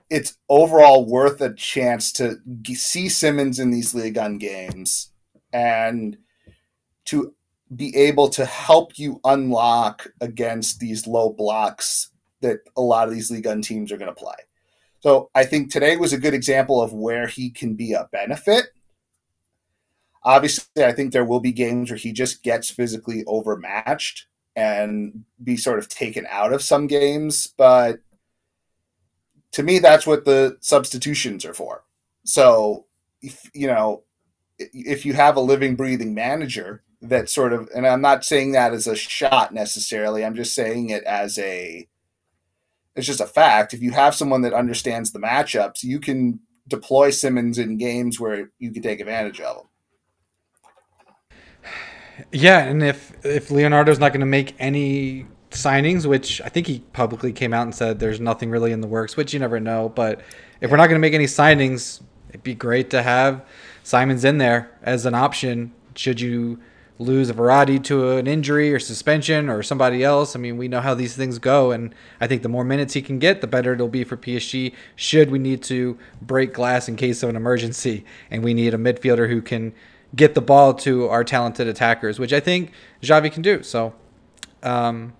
it's 0.09 0.37
overall 0.47 1.05
worth 1.05 1.41
a 1.41 1.53
chance 1.53 2.11
to 2.13 2.37
see 2.73 3.09
Simons 3.09 3.59
in 3.59 3.71
these 3.71 3.93
Ligue 3.93 4.17
1 4.17 4.37
games 4.37 5.11
and 5.51 6.17
to 7.05 7.33
be 7.75 7.95
able 7.95 8.29
to 8.29 8.45
help 8.45 8.97
you 8.97 9.19
unlock 9.23 10.07
against 10.21 10.79
these 10.79 11.05
low 11.05 11.29
blocks 11.31 12.09
that 12.41 12.59
a 12.77 12.81
lot 12.81 13.07
of 13.07 13.13
these 13.13 13.29
Ligue 13.29 13.45
1 13.45 13.61
teams 13.61 13.91
are 13.91 13.97
going 13.97 14.13
to 14.13 14.15
play. 14.15 14.35
So 15.01 15.29
I 15.35 15.45
think 15.45 15.71
today 15.71 15.97
was 15.97 16.13
a 16.13 16.17
good 16.17 16.33
example 16.33 16.81
of 16.81 16.93
where 16.93 17.27
he 17.27 17.49
can 17.49 17.75
be 17.75 17.93
a 17.93 18.09
benefit. 18.11 18.67
Obviously, 20.23 20.83
I 20.83 20.91
think 20.91 21.11
there 21.11 21.25
will 21.25 21.39
be 21.39 21.51
games 21.51 21.89
where 21.89 21.97
he 21.97 22.11
just 22.11 22.43
gets 22.43 22.69
physically 22.69 23.23
overmatched 23.25 24.27
and 24.55 25.23
be 25.43 25.55
sort 25.55 25.79
of 25.79 25.87
taken 25.87 26.25
out 26.29 26.51
of 26.51 26.63
some 26.63 26.87
games, 26.87 27.47
but 27.57 27.99
to 29.51 29.63
me 29.63 29.79
that's 29.79 30.07
what 30.07 30.25
the 30.25 30.57
substitutions 30.61 31.45
are 31.45 31.53
for. 31.53 31.83
So 32.25 32.87
if, 33.21 33.49
you 33.53 33.67
know, 33.67 34.03
if 34.57 35.05
you 35.05 35.13
have 35.13 35.35
a 35.35 35.41
living 35.41 35.75
breathing 35.75 36.15
manager 36.15 36.83
that 37.01 37.29
sort 37.29 37.53
of 37.53 37.69
and 37.75 37.85
I'm 37.85 38.01
not 38.01 38.25
saying 38.25 38.53
that 38.53 38.73
as 38.73 38.87
a 38.87 38.95
shot 38.95 39.53
necessarily. 39.53 40.25
I'm 40.25 40.35
just 40.35 40.55
saying 40.55 40.89
it 40.89 41.03
as 41.03 41.37
a 41.37 41.87
it's 42.95 43.05
just 43.07 43.21
a 43.21 43.27
fact. 43.27 43.73
If 43.73 43.81
you 43.81 43.91
have 43.91 44.15
someone 44.15 44.41
that 44.41 44.53
understands 44.53 45.11
the 45.11 45.19
matchups, 45.19 45.83
you 45.83 45.99
can 45.99 46.39
deploy 46.67 47.11
Simons 47.11 47.59
in 47.59 47.77
games 47.77 48.19
where 48.19 48.51
you 48.57 48.71
can 48.71 48.81
take 48.81 48.99
advantage 48.99 49.39
of 49.39 49.57
them. 49.57 49.65
Yeah, 52.31 52.59
and 52.59 52.81
if 52.81 53.13
if 53.23 53.51
Leonardo's 53.51 53.99
not 53.99 54.11
going 54.11 54.21
to 54.21 54.25
make 54.25 54.55
any 54.57 55.27
signings, 55.51 56.05
which 56.05 56.41
I 56.41 56.49
think 56.49 56.67
he 56.67 56.79
publicly 56.93 57.31
came 57.31 57.53
out 57.53 57.63
and 57.63 57.75
said 57.75 57.99
there's 57.99 58.19
nothing 58.19 58.49
really 58.49 58.71
in 58.71 58.81
the 58.81 58.87
works, 58.87 59.15
which 59.15 59.33
you 59.33 59.39
never 59.39 59.59
know, 59.59 59.89
but 59.89 60.21
if 60.59 60.71
we're 60.71 60.77
not 60.77 60.87
going 60.87 60.99
to 60.99 61.05
make 61.07 61.13
any 61.13 61.25
signings, 61.25 62.01
it'd 62.29 62.43
be 62.43 62.55
great 62.55 62.89
to 62.89 63.03
have 63.03 63.45
Simons 63.83 64.25
in 64.25 64.39
there 64.39 64.71
as 64.81 65.05
an 65.05 65.13
option 65.13 65.71
should 65.95 66.19
you 66.19 66.59
lose 66.99 67.29
a 67.29 67.33
Verratti 67.33 67.83
to 67.83 68.17
an 68.17 68.27
injury 68.27 68.73
or 68.73 68.79
suspension 68.79 69.49
or 69.49 69.61
somebody 69.61 70.03
else. 70.03 70.35
I 70.35 70.39
mean, 70.39 70.57
we 70.57 70.67
know 70.67 70.81
how 70.81 70.93
these 70.93 71.15
things 71.15 71.39
go, 71.39 71.71
and 71.71 71.93
I 72.19 72.27
think 72.27 72.41
the 72.41 72.49
more 72.49 72.63
minutes 72.63 72.93
he 72.93 73.01
can 73.01 73.19
get, 73.19 73.41
the 73.41 73.47
better 73.47 73.73
it'll 73.73 73.87
be 73.87 74.03
for 74.03 74.17
PSG. 74.17 74.73
Should 74.95 75.29
we 75.29 75.39
need 75.39 75.61
to 75.63 75.97
break 76.21 76.53
glass 76.53 76.87
in 76.87 76.95
case 76.95 77.21
of 77.23 77.29
an 77.29 77.35
emergency, 77.35 78.03
and 78.31 78.43
we 78.43 78.53
need 78.53 78.73
a 78.73 78.77
midfielder 78.77 79.29
who 79.29 79.41
can 79.41 79.73
get 80.15 80.33
the 80.33 80.41
ball 80.41 80.73
to 80.73 81.07
our 81.09 81.23
talented 81.23 81.67
attackers, 81.67 82.17
which 82.17 82.33
I 82.33 82.39
think 82.39 82.71
Xavi 83.01 83.31
can 83.31 83.41
do. 83.41 83.61
So, 83.61 83.93
um, 84.63 85.13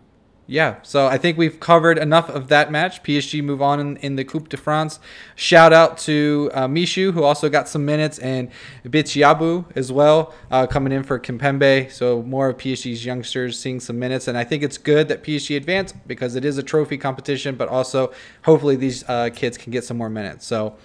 yeah, 0.49 0.77
so 0.81 1.07
I 1.07 1.17
think 1.17 1.38
we've 1.38 1.60
covered 1.60 1.97
enough 1.97 2.29
of 2.29 2.47
that 2.47 2.71
match. 2.71 3.03
PSG 3.03 3.43
move 3.43 3.62
on 3.62 3.81
in, 3.81 3.97
in 3.97 4.15
the 4.15 4.23
Coupe 4.23 4.47
de 4.47 4.55
France. 4.55 4.97
Shout 5.36 5.73
out 5.73 5.97
to 5.99 6.49
uh, 6.53 6.67
Michut, 6.67 7.12
who 7.12 7.23
also 7.23 7.49
got 7.49 7.67
some 7.67 7.86
minutes, 7.86 8.17
and 8.19 8.49
Bitshiabu 8.86 9.65
as 9.75 9.91
well, 9.91 10.33
uh, 10.49 10.65
coming 10.65 10.93
in 10.93 11.03
for 11.03 11.19
Kimpembe. 11.19 11.91
So 11.91 12.21
more 12.21 12.47
of 12.47 12.57
PSG's 12.57 13.05
youngsters 13.05 13.60
seeing 13.60 13.81
some 13.81 13.99
minutes. 13.99 14.29
And 14.29 14.38
I 14.38 14.45
think 14.45 14.63
it's 14.63 14.77
good 14.77 15.10
that 15.10 15.21
PSG 15.21 15.57
advanced 15.57 15.95
because 16.07 16.36
it 16.36 16.45
is 16.45 16.57
a 16.57 16.63
trophy 16.63 16.97
competition, 16.97 17.55
but 17.55 17.67
also 17.67 18.13
hopefully 18.45 18.77
these 18.77 19.03
uh, 19.10 19.29
kids 19.36 19.57
can 19.57 19.73
get 19.73 19.83
some 19.83 19.97
more 19.97 20.10
minutes. 20.10 20.45
So 20.45 20.77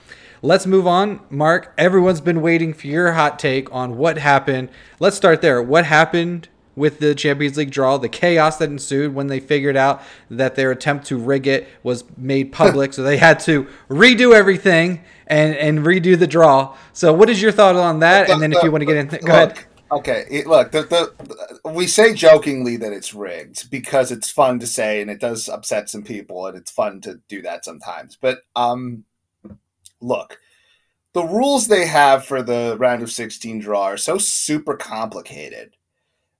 let's 0.42 0.66
move 0.66 0.88
on. 0.88 1.20
Marc, 1.30 1.72
everyone's 1.78 2.20
been 2.20 2.42
waiting 2.42 2.74
for 2.74 2.88
your 2.88 3.12
hot 3.12 3.38
take 3.38 3.72
on 3.72 3.96
what 3.96 4.18
happened. 4.18 4.70
Let's 4.98 5.16
start 5.16 5.40
there. 5.40 5.62
What 5.62 5.84
happened 5.84 6.48
with 6.74 6.98
the 7.00 7.14
Champions 7.14 7.56
League 7.56 7.70
draw, 7.70 7.98
the 7.98 8.08
chaos 8.08 8.56
that 8.58 8.70
ensued 8.70 9.14
when 9.14 9.26
they 9.26 9.40
figured 9.40 9.76
out 9.76 10.02
that 10.30 10.54
their 10.54 10.70
attempt 10.70 11.06
to 11.06 11.16
rig 11.16 11.46
it 11.46 11.68
was 11.82 12.04
made 12.16 12.52
public, 12.52 12.92
so 12.92 13.02
they 13.02 13.18
had 13.18 13.40
to 13.40 13.66
redo 13.88 14.34
everything 14.34 15.00
and 15.26 15.54
and 15.56 15.80
redo 15.80 16.18
the 16.18 16.26
draw. 16.26 16.76
So, 16.92 17.12
what 17.12 17.30
is 17.30 17.40
your 17.42 17.52
thought 17.52 17.76
on 17.76 18.00
that? 18.00 18.30
and 18.30 18.40
then, 18.40 18.52
if 18.52 18.62
you 18.62 18.70
want 18.70 18.82
to 18.82 18.86
get 18.86 18.96
in, 18.96 19.06
go 19.06 19.16
look, 19.16 19.28
ahead. 19.28 19.64
Okay, 19.92 20.24
it, 20.30 20.46
look, 20.46 20.72
the, 20.72 20.82
the, 20.84 21.70
we 21.70 21.86
say 21.86 22.14
jokingly 22.14 22.78
that 22.78 22.94
it's 22.94 23.12
rigged 23.12 23.70
because 23.70 24.10
it's 24.10 24.30
fun 24.30 24.58
to 24.60 24.66
say 24.66 25.02
and 25.02 25.10
it 25.10 25.20
does 25.20 25.50
upset 25.50 25.90
some 25.90 26.02
people 26.02 26.46
and 26.46 26.56
it's 26.56 26.70
fun 26.70 27.02
to 27.02 27.20
do 27.28 27.42
that 27.42 27.62
sometimes. 27.66 28.16
But 28.18 28.38
um, 28.56 29.04
look, 30.00 30.38
the 31.12 31.24
rules 31.24 31.68
they 31.68 31.86
have 31.86 32.24
for 32.24 32.42
the 32.42 32.76
round 32.78 33.02
of 33.02 33.12
16 33.12 33.58
draw 33.58 33.82
are 33.82 33.98
so 33.98 34.16
super 34.16 34.78
complicated 34.78 35.76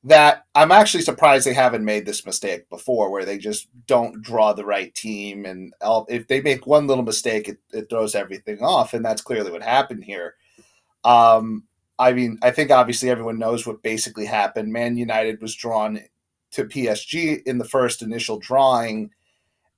that 0.05 0.47
I'm 0.55 0.73
actually 0.73 1.05
surprised 1.05 1.47
they 1.47 1.55
haven't 1.55 1.85
made 1.85 2.07
this 2.07 2.27
mistake 2.27 2.69
before, 2.69 3.11
where 3.11 3.25
they 3.25 3.38
just 3.38 3.69
don't 3.87 4.21
draw 4.21 4.53
the 4.53 4.65
right 4.65 4.93
team, 4.95 5.45
and 5.45 5.73
if 6.09 6.27
they 6.27 6.41
make 6.41 6.67
one 6.67 6.87
little 6.87 7.05
mistake, 7.05 7.49
it, 7.49 7.59
it 7.73 7.88
throws 7.88 8.15
everything 8.15 8.62
off, 8.62 8.95
and 8.95 9.05
that's 9.05 9.23
clearly 9.23 9.53
what 9.53 9.62
happened 9.62 10.03
here. 10.03 10.35
Um, 11.05 11.65
I 11.99 12.12
mean, 12.12 12.38
I 12.43 12.51
think 12.51 12.73
obviously 12.73 13.11
everyone 13.11 13.38
knows 13.38 13.65
what 13.65 13.83
basically 13.83 14.27
happened. 14.27 14.73
Man 14.73 14.97
United 14.97 15.41
was 15.41 15.55
drawn 15.55 16.01
to 16.53 16.65
PSG 16.65 17.43
in 17.45 17.59
the 17.59 17.65
first 17.65 18.03
initial 18.03 18.41
drawing, 18.41 19.11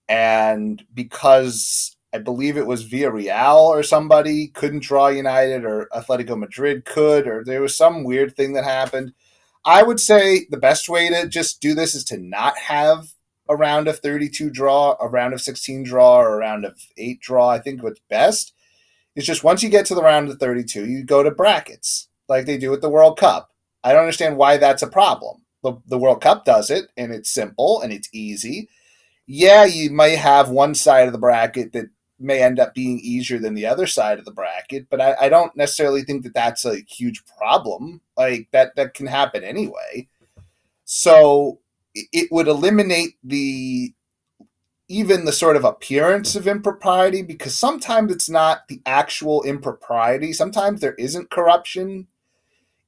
and 0.08 0.82
because 0.94 1.96
I 2.14 2.18
believe 2.18 2.56
it 2.56 2.66
was 2.66 2.88
Villarreal 2.88 3.60
or 3.60 3.82
somebody 3.82 4.48
couldn't 4.48 4.84
draw 4.84 5.08
United, 5.08 5.66
or 5.66 5.88
Atletico 5.92 6.38
Madrid 6.38 6.86
could, 6.86 7.28
or 7.28 7.44
there 7.44 7.60
was 7.60 7.76
some 7.76 8.04
weird 8.04 8.34
thing 8.34 8.54
that 8.54 8.64
happened 8.64 9.12
I 9.64 9.82
would 9.82 10.00
say 10.00 10.46
the 10.50 10.58
best 10.58 10.88
way 10.88 11.08
to 11.08 11.26
just 11.26 11.60
do 11.60 11.74
this 11.74 11.94
is 11.94 12.04
to 12.04 12.18
not 12.18 12.56
have 12.58 13.14
a 13.48 13.56
round 13.56 13.88
of 13.88 13.98
32 13.98 14.50
draw, 14.50 14.96
a 15.00 15.08
round 15.08 15.34
of 15.34 15.40
16 15.40 15.84
draw, 15.84 16.18
or 16.18 16.34
a 16.34 16.38
round 16.38 16.64
of 16.64 16.78
8 16.96 17.20
draw. 17.20 17.48
I 17.48 17.58
think 17.58 17.82
what's 17.82 18.00
best 18.10 18.52
is 19.16 19.26
just 19.26 19.44
once 19.44 19.62
you 19.62 19.68
get 19.68 19.86
to 19.86 19.94
the 19.94 20.02
round 20.02 20.28
of 20.28 20.38
32, 20.38 20.86
you 20.86 21.04
go 21.04 21.22
to 21.22 21.30
brackets 21.30 22.08
like 22.28 22.46
they 22.46 22.58
do 22.58 22.70
with 22.70 22.80
the 22.80 22.90
World 22.90 23.18
Cup. 23.18 23.50
I 23.82 23.92
don't 23.92 24.02
understand 24.02 24.36
why 24.36 24.56
that's 24.56 24.82
a 24.82 24.86
problem. 24.86 25.42
The, 25.62 25.74
the 25.86 25.98
World 25.98 26.20
Cup 26.20 26.44
does 26.44 26.70
it, 26.70 26.88
and 26.96 27.12
it's 27.12 27.30
simple 27.30 27.80
and 27.80 27.92
it's 27.92 28.08
easy. 28.12 28.68
Yeah, 29.26 29.64
you 29.64 29.90
might 29.90 30.18
have 30.18 30.50
one 30.50 30.74
side 30.74 31.06
of 31.06 31.12
the 31.12 31.18
bracket 31.18 31.72
that 31.72 31.86
may 32.18 32.42
end 32.42 32.60
up 32.60 32.74
being 32.74 32.98
easier 33.00 33.38
than 33.38 33.54
the 33.54 33.66
other 33.66 33.86
side 33.86 34.18
of 34.18 34.24
the 34.24 34.30
bracket, 34.30 34.86
but 34.88 35.00
I, 35.00 35.14
I 35.22 35.28
don't 35.28 35.56
necessarily 35.56 36.02
think 36.02 36.22
that 36.22 36.34
that's 36.34 36.64
a 36.64 36.80
huge 36.88 37.22
problem. 37.38 38.00
Like 38.16 38.48
that 38.52 38.76
that 38.76 38.94
can 38.94 39.06
happen 39.06 39.42
anyway. 39.44 40.08
So 40.84 41.60
it 41.94 42.30
would 42.30 42.48
eliminate 42.48 43.16
the 43.22 43.94
even 44.88 45.24
the 45.24 45.32
sort 45.32 45.56
of 45.56 45.64
appearance 45.64 46.36
of 46.36 46.46
impropriety 46.46 47.22
because 47.22 47.58
sometimes 47.58 48.12
it's 48.12 48.28
not 48.28 48.68
the 48.68 48.82
actual 48.84 49.42
impropriety. 49.42 50.32
Sometimes 50.32 50.80
there 50.80 50.94
isn't 50.94 51.30
corruption 51.30 52.06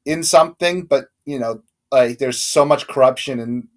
in 0.04 0.22
something, 0.22 0.84
but 0.84 1.08
you 1.24 1.38
know, 1.38 1.62
like 1.90 2.18
there's 2.18 2.38
so 2.38 2.64
much 2.64 2.86
corruption 2.86 3.40
in 3.40 3.68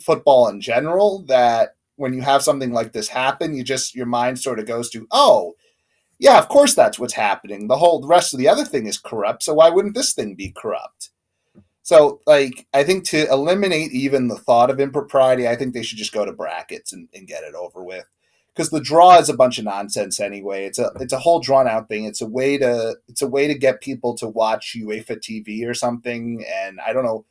football 0.00 0.48
in 0.48 0.60
general 0.60 1.24
that 1.28 1.76
when 1.98 2.14
you 2.14 2.22
have 2.22 2.42
something 2.42 2.72
like 2.72 2.92
this 2.92 3.08
happen, 3.08 3.54
you 3.54 3.64
just 3.64 3.94
your 3.94 4.06
mind 4.06 4.38
sort 4.38 4.58
of 4.58 4.66
goes 4.66 4.88
to, 4.90 5.06
oh, 5.10 5.54
yeah, 6.18 6.38
of 6.38 6.48
course 6.48 6.74
that's 6.74 6.98
what's 6.98 7.14
happening. 7.14 7.68
The 7.68 7.76
whole 7.76 8.00
the 8.00 8.08
rest 8.08 8.32
of 8.32 8.38
the 8.38 8.48
other 8.48 8.64
thing 8.64 8.86
is 8.86 8.98
corrupt, 8.98 9.42
so 9.42 9.54
why 9.54 9.68
wouldn't 9.68 9.94
this 9.94 10.14
thing 10.14 10.34
be 10.34 10.50
corrupt? 10.56 11.10
So, 11.82 12.20
like, 12.26 12.66
I 12.74 12.84
think 12.84 13.04
to 13.06 13.26
eliminate 13.30 13.92
even 13.92 14.28
the 14.28 14.36
thought 14.36 14.70
of 14.70 14.78
impropriety, 14.78 15.48
I 15.48 15.56
think 15.56 15.72
they 15.72 15.82
should 15.82 15.96
just 15.96 16.12
go 16.12 16.24
to 16.24 16.32
brackets 16.32 16.92
and, 16.92 17.08
and 17.14 17.26
get 17.26 17.44
it 17.44 17.54
over 17.54 17.82
with. 17.82 18.04
Because 18.54 18.68
the 18.68 18.80
draw 18.80 19.18
is 19.18 19.30
a 19.30 19.36
bunch 19.36 19.58
of 19.58 19.64
nonsense 19.64 20.20
anyway. 20.20 20.66
It's 20.66 20.78
a 20.78 20.90
it's 21.00 21.12
a 21.12 21.18
whole 21.18 21.40
drawn 21.40 21.66
out 21.66 21.88
thing. 21.88 22.04
It's 22.04 22.20
a 22.20 22.26
way 22.26 22.58
to 22.58 22.96
it's 23.08 23.22
a 23.22 23.28
way 23.28 23.48
to 23.48 23.54
get 23.54 23.80
people 23.80 24.14
to 24.16 24.28
watch 24.28 24.76
UEFA 24.78 25.18
TV 25.18 25.66
or 25.66 25.74
something. 25.74 26.44
And 26.62 26.80
I 26.80 26.92
don't 26.92 27.04
know 27.04 27.24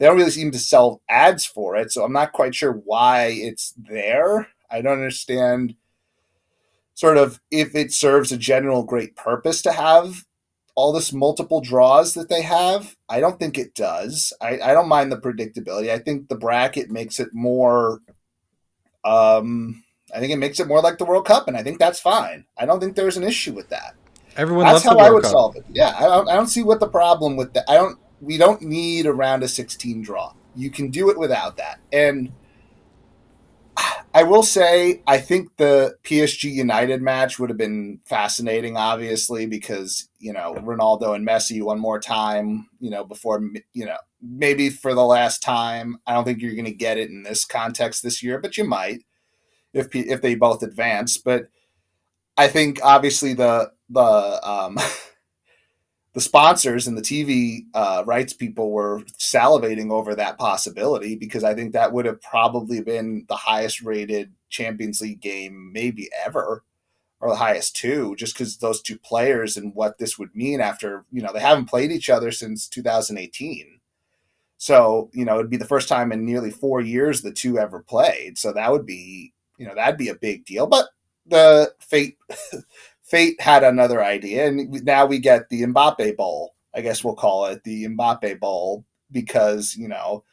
they 0.00 0.06
don't 0.06 0.16
really 0.16 0.30
seem 0.30 0.50
to 0.50 0.58
sell 0.58 1.02
ads 1.10 1.44
for 1.44 1.76
it, 1.76 1.92
so 1.92 2.02
I'm 2.02 2.12
not 2.12 2.32
quite 2.32 2.54
sure 2.54 2.72
why 2.72 3.26
it's 3.26 3.74
there. 3.76 4.48
I 4.70 4.80
don't 4.80 4.94
understand 4.94 5.74
sort 6.94 7.18
of 7.18 7.38
if 7.50 7.74
it 7.74 7.92
serves 7.92 8.32
a 8.32 8.38
general 8.38 8.82
great 8.82 9.14
purpose 9.14 9.60
to 9.62 9.72
have 9.72 10.24
all 10.74 10.94
this 10.94 11.12
multiple 11.12 11.60
draws 11.60 12.14
that 12.14 12.30
they 12.30 12.40
have. 12.40 12.96
I 13.10 13.20
don't 13.20 13.38
think 13.38 13.58
it 13.58 13.74
does. 13.74 14.32
I, 14.40 14.58
I 14.60 14.72
don't 14.72 14.88
mind 14.88 15.12
the 15.12 15.18
predictability. 15.18 15.90
I 15.90 15.98
think 15.98 16.28
the 16.28 16.34
bracket 16.34 16.90
makes 16.90 17.20
it 17.20 17.28
more 17.34 18.00
um 19.04 19.84
I 20.14 20.18
think 20.18 20.32
it 20.32 20.38
makes 20.38 20.60
it 20.60 20.66
more 20.66 20.80
like 20.80 20.96
the 20.96 21.04
World 21.04 21.26
Cup, 21.26 21.46
and 21.46 21.58
I 21.58 21.62
think 21.62 21.78
that's 21.78 22.00
fine. 22.00 22.46
I 22.56 22.64
don't 22.64 22.80
think 22.80 22.96
there's 22.96 23.18
an 23.18 23.22
issue 23.22 23.52
with 23.52 23.68
that. 23.68 23.94
Everyone 24.38 24.64
that's 24.64 24.82
how 24.82 24.96
I 24.96 25.10
would 25.10 25.24
Cup. 25.24 25.32
solve 25.32 25.56
it. 25.56 25.64
Yeah, 25.70 25.94
I 25.94 26.02
don't, 26.04 26.28
I 26.28 26.36
don't 26.36 26.48
see 26.48 26.62
what 26.62 26.80
the 26.80 26.88
problem 26.88 27.36
with 27.36 27.52
that. 27.52 27.68
I 27.68 27.74
don't 27.74 27.98
we 28.20 28.36
don't 28.36 28.62
need 28.62 29.06
a 29.06 29.12
round 29.12 29.42
of 29.42 29.50
16 29.50 30.02
draw. 30.02 30.32
You 30.54 30.70
can 30.70 30.90
do 30.90 31.10
it 31.10 31.18
without 31.18 31.56
that. 31.56 31.80
And 31.92 32.32
I 34.12 34.24
will 34.24 34.42
say, 34.42 35.02
I 35.06 35.18
think 35.18 35.56
the 35.56 35.96
PSG 36.02 36.52
United 36.52 37.00
match 37.00 37.38
would 37.38 37.48
have 37.48 37.56
been 37.56 38.00
fascinating, 38.04 38.76
obviously, 38.76 39.46
because, 39.46 40.08
you 40.18 40.32
know, 40.32 40.54
Ronaldo 40.54 41.14
and 41.14 41.26
Messi 41.26 41.62
one 41.62 41.78
more 41.78 42.00
time, 42.00 42.68
you 42.80 42.90
know, 42.90 43.04
before, 43.04 43.40
you 43.72 43.86
know, 43.86 43.96
maybe 44.20 44.68
for 44.68 44.94
the 44.94 45.04
last 45.04 45.42
time. 45.42 45.98
I 46.06 46.14
don't 46.14 46.24
think 46.24 46.40
you're 46.40 46.54
going 46.54 46.64
to 46.64 46.72
get 46.72 46.98
it 46.98 47.08
in 47.08 47.22
this 47.22 47.44
context 47.44 48.02
this 48.02 48.22
year, 48.22 48.38
but 48.38 48.56
you 48.56 48.64
might 48.64 49.04
if 49.72 49.94
if 49.94 50.20
they 50.20 50.34
both 50.34 50.62
advance. 50.62 51.16
But 51.16 51.44
I 52.36 52.48
think 52.48 52.80
obviously 52.82 53.34
the 53.34 53.72
the 53.88 54.40
um, 54.48 54.76
the 56.12 56.20
sponsors 56.20 56.86
and 56.86 56.98
the 56.98 57.02
TV 57.02 57.66
uh, 57.72 58.02
rights 58.04 58.32
people 58.32 58.72
were 58.72 59.00
salivating 59.18 59.90
over 59.92 60.14
that 60.14 60.38
possibility 60.38 61.14
because 61.14 61.44
I 61.44 61.54
think 61.54 61.72
that 61.72 61.92
would 61.92 62.04
have 62.04 62.20
probably 62.20 62.80
been 62.80 63.26
the 63.28 63.36
highest 63.36 63.82
rated 63.82 64.32
Champions 64.48 65.00
League 65.00 65.20
game 65.20 65.72
maybe 65.72 66.08
ever, 66.24 66.64
or 67.20 67.28
the 67.28 67.36
highest 67.36 67.76
two, 67.76 68.16
just 68.16 68.34
because 68.34 68.56
those 68.56 68.82
two 68.82 68.98
players 68.98 69.56
and 69.56 69.74
what 69.74 69.98
this 69.98 70.18
would 70.18 70.34
mean 70.34 70.60
after 70.60 71.04
you 71.12 71.22
know 71.22 71.32
they 71.32 71.40
haven't 71.40 71.66
played 71.66 71.92
each 71.92 72.10
other 72.10 72.32
since 72.32 72.68
2018. 72.68 73.80
So 74.56 75.10
you 75.12 75.24
know 75.24 75.38
it'd 75.38 75.50
be 75.50 75.56
the 75.56 75.64
first 75.64 75.88
time 75.88 76.10
in 76.10 76.24
nearly 76.24 76.50
four 76.50 76.80
years 76.80 77.22
the 77.22 77.32
two 77.32 77.56
ever 77.56 77.80
played. 77.82 78.36
So 78.36 78.52
that 78.52 78.72
would 78.72 78.84
be 78.84 79.32
you 79.58 79.66
know 79.66 79.76
that'd 79.76 79.98
be 79.98 80.08
a 80.08 80.14
big 80.16 80.44
deal. 80.44 80.66
But 80.66 80.88
the 81.26 81.72
fate 81.78 82.18
fate 83.10 83.40
had 83.40 83.64
another 83.64 84.02
idea, 84.02 84.46
and 84.46 84.84
now 84.84 85.06
we 85.06 85.18
get 85.18 85.48
the 85.48 85.62
Mbappe 85.62 86.16
Bowl. 86.16 86.54
I 86.74 86.80
guess 86.80 87.02
we'll 87.02 87.16
call 87.16 87.46
it 87.46 87.62
the 87.64 87.86
Mbappe 87.86 88.38
Bowl 88.40 88.84
because 89.10 89.74
you 89.76 89.88
know 89.88 90.24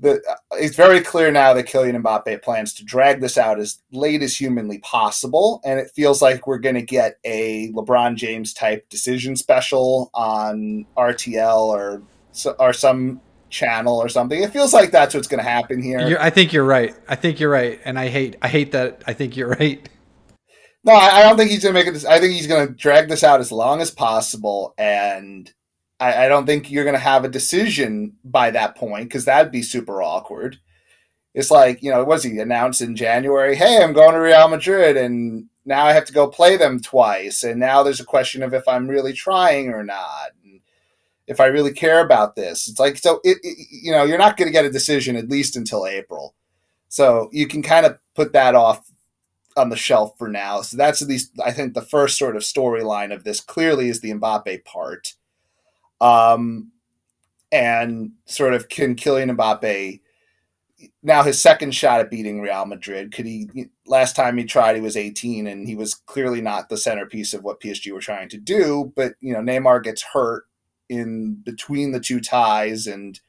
the 0.00 0.14
uh, 0.28 0.34
it's 0.52 0.76
very 0.76 1.00
clear 1.00 1.30
now 1.30 1.52
that 1.54 1.66
Kylian 1.66 2.02
Mbappe 2.02 2.42
plans 2.42 2.72
to 2.74 2.84
drag 2.84 3.20
this 3.20 3.36
out 3.36 3.60
as 3.60 3.78
late 3.92 4.22
as 4.22 4.36
humanly 4.36 4.78
possible, 4.78 5.60
and 5.64 5.78
it 5.78 5.90
feels 5.94 6.22
like 6.22 6.46
we're 6.46 6.58
going 6.58 6.74
to 6.74 6.82
get 6.82 7.18
a 7.24 7.70
LeBron 7.72 8.16
James 8.16 8.52
type 8.52 8.88
decision 8.88 9.36
special 9.36 10.10
on 10.14 10.86
RTL 10.96 11.58
or 11.58 12.02
or 12.58 12.72
some 12.72 13.20
channel 13.50 13.98
or 13.98 14.08
something. 14.08 14.42
It 14.42 14.52
feels 14.52 14.72
like 14.72 14.90
that's 14.90 15.14
what's 15.14 15.28
going 15.28 15.42
to 15.42 15.48
happen 15.48 15.82
here. 15.82 16.00
You're, 16.08 16.22
I 16.22 16.30
think 16.30 16.52
you're 16.52 16.64
right. 16.64 16.94
I 17.08 17.16
think 17.16 17.40
you're 17.40 17.50
right, 17.50 17.80
and 17.84 17.98
I 17.98 18.08
hate 18.08 18.36
I 18.40 18.48
hate 18.48 18.72
that. 18.72 19.02
I 19.06 19.12
think 19.12 19.36
you're 19.36 19.48
right. 19.60 19.86
No, 20.82 20.94
I, 20.94 21.22
don't 21.22 21.36
think 21.36 21.50
he's 21.50 21.62
going 21.62 21.74
to 21.74 21.84
make 21.84 21.94
it. 21.94 22.06
I 22.06 22.18
think 22.18 22.32
he's 22.32 22.46
going 22.46 22.66
to 22.66 22.72
drag 22.72 23.08
this 23.08 23.22
out 23.22 23.40
as 23.40 23.52
long 23.52 23.82
as 23.82 23.90
possible, 23.90 24.74
and 24.78 25.52
I, 25.98 26.24
I 26.24 26.28
don't 26.28 26.46
think 26.46 26.70
you're 26.70 26.84
going 26.84 26.94
to 26.94 27.00
have 27.00 27.24
a 27.24 27.28
decision 27.28 28.14
by 28.24 28.50
that 28.52 28.76
point 28.76 29.08
because 29.08 29.26
that'd 29.26 29.52
be 29.52 29.62
super 29.62 30.02
awkward. 30.02 30.58
It's 31.34 31.50
like 31.50 31.82
you 31.82 31.90
know, 31.90 32.02
was 32.04 32.24
he 32.24 32.38
announced 32.38 32.80
in 32.80 32.96
January? 32.96 33.56
Hey, 33.56 33.82
I'm 33.82 33.92
going 33.92 34.14
to 34.14 34.20
Real 34.20 34.48
Madrid, 34.48 34.96
and 34.96 35.48
now 35.66 35.84
I 35.84 35.92
have 35.92 36.06
to 36.06 36.14
go 36.14 36.26
play 36.26 36.56
them 36.56 36.80
twice, 36.80 37.42
and 37.42 37.60
now 37.60 37.82
there's 37.82 38.00
a 38.00 38.04
question 38.04 38.42
of 38.42 38.54
if 38.54 38.66
I'm 38.66 38.88
really 38.88 39.12
trying 39.12 39.68
or 39.68 39.84
not, 39.84 40.30
and 40.42 40.60
if 41.26 41.40
I 41.40 41.46
really 41.46 41.72
care 41.72 42.00
about 42.00 42.36
this. 42.36 42.68
It's 42.68 42.80
like 42.80 42.96
so, 42.96 43.20
it, 43.22 43.36
it 43.42 43.66
you 43.70 43.92
know, 43.92 44.04
you're 44.04 44.18
not 44.18 44.38
going 44.38 44.48
to 44.48 44.52
get 44.52 44.64
a 44.64 44.70
decision 44.70 45.14
at 45.14 45.28
least 45.28 45.56
until 45.56 45.86
April, 45.86 46.34
so 46.88 47.28
you 47.32 47.46
can 47.46 47.62
kind 47.62 47.84
of 47.84 47.98
put 48.14 48.32
that 48.32 48.54
off 48.54 48.90
on 49.56 49.68
the 49.68 49.76
shelf 49.76 50.14
for 50.18 50.28
now. 50.28 50.62
So 50.62 50.76
that's 50.76 51.02
at 51.02 51.08
least 51.08 51.32
I 51.44 51.52
think 51.52 51.74
the 51.74 51.82
first 51.82 52.18
sort 52.18 52.36
of 52.36 52.42
storyline 52.42 53.12
of 53.12 53.24
this 53.24 53.40
clearly 53.40 53.88
is 53.88 54.00
the 54.00 54.12
Mbappe 54.12 54.64
part. 54.64 55.14
Um, 56.00 56.72
and 57.52 58.12
sort 58.26 58.54
of 58.54 58.68
can 58.68 58.94
Kylian 58.94 59.36
Mbappe 59.36 60.00
now 61.02 61.22
his 61.22 61.40
second 61.40 61.74
shot 61.74 62.00
at 62.00 62.10
beating 62.10 62.40
Real 62.40 62.66
Madrid? 62.66 63.12
Could 63.12 63.26
he? 63.26 63.48
Last 63.86 64.16
time 64.16 64.36
he 64.36 64.44
tried, 64.44 64.76
he 64.76 64.80
was 64.80 64.96
18, 64.96 65.46
and 65.46 65.66
he 65.66 65.74
was 65.74 65.94
clearly 65.94 66.40
not 66.40 66.68
the 66.68 66.76
centerpiece 66.76 67.34
of 67.34 67.42
what 67.42 67.60
PSG 67.60 67.92
were 67.92 68.00
trying 68.00 68.28
to 68.30 68.38
do. 68.38 68.92
But 68.96 69.14
you 69.20 69.32
know, 69.32 69.40
Neymar 69.40 69.82
gets 69.82 70.02
hurt 70.02 70.44
in 70.88 71.34
between 71.44 71.92
the 71.92 72.00
two 72.00 72.20
ties, 72.20 72.86
and 72.86 73.20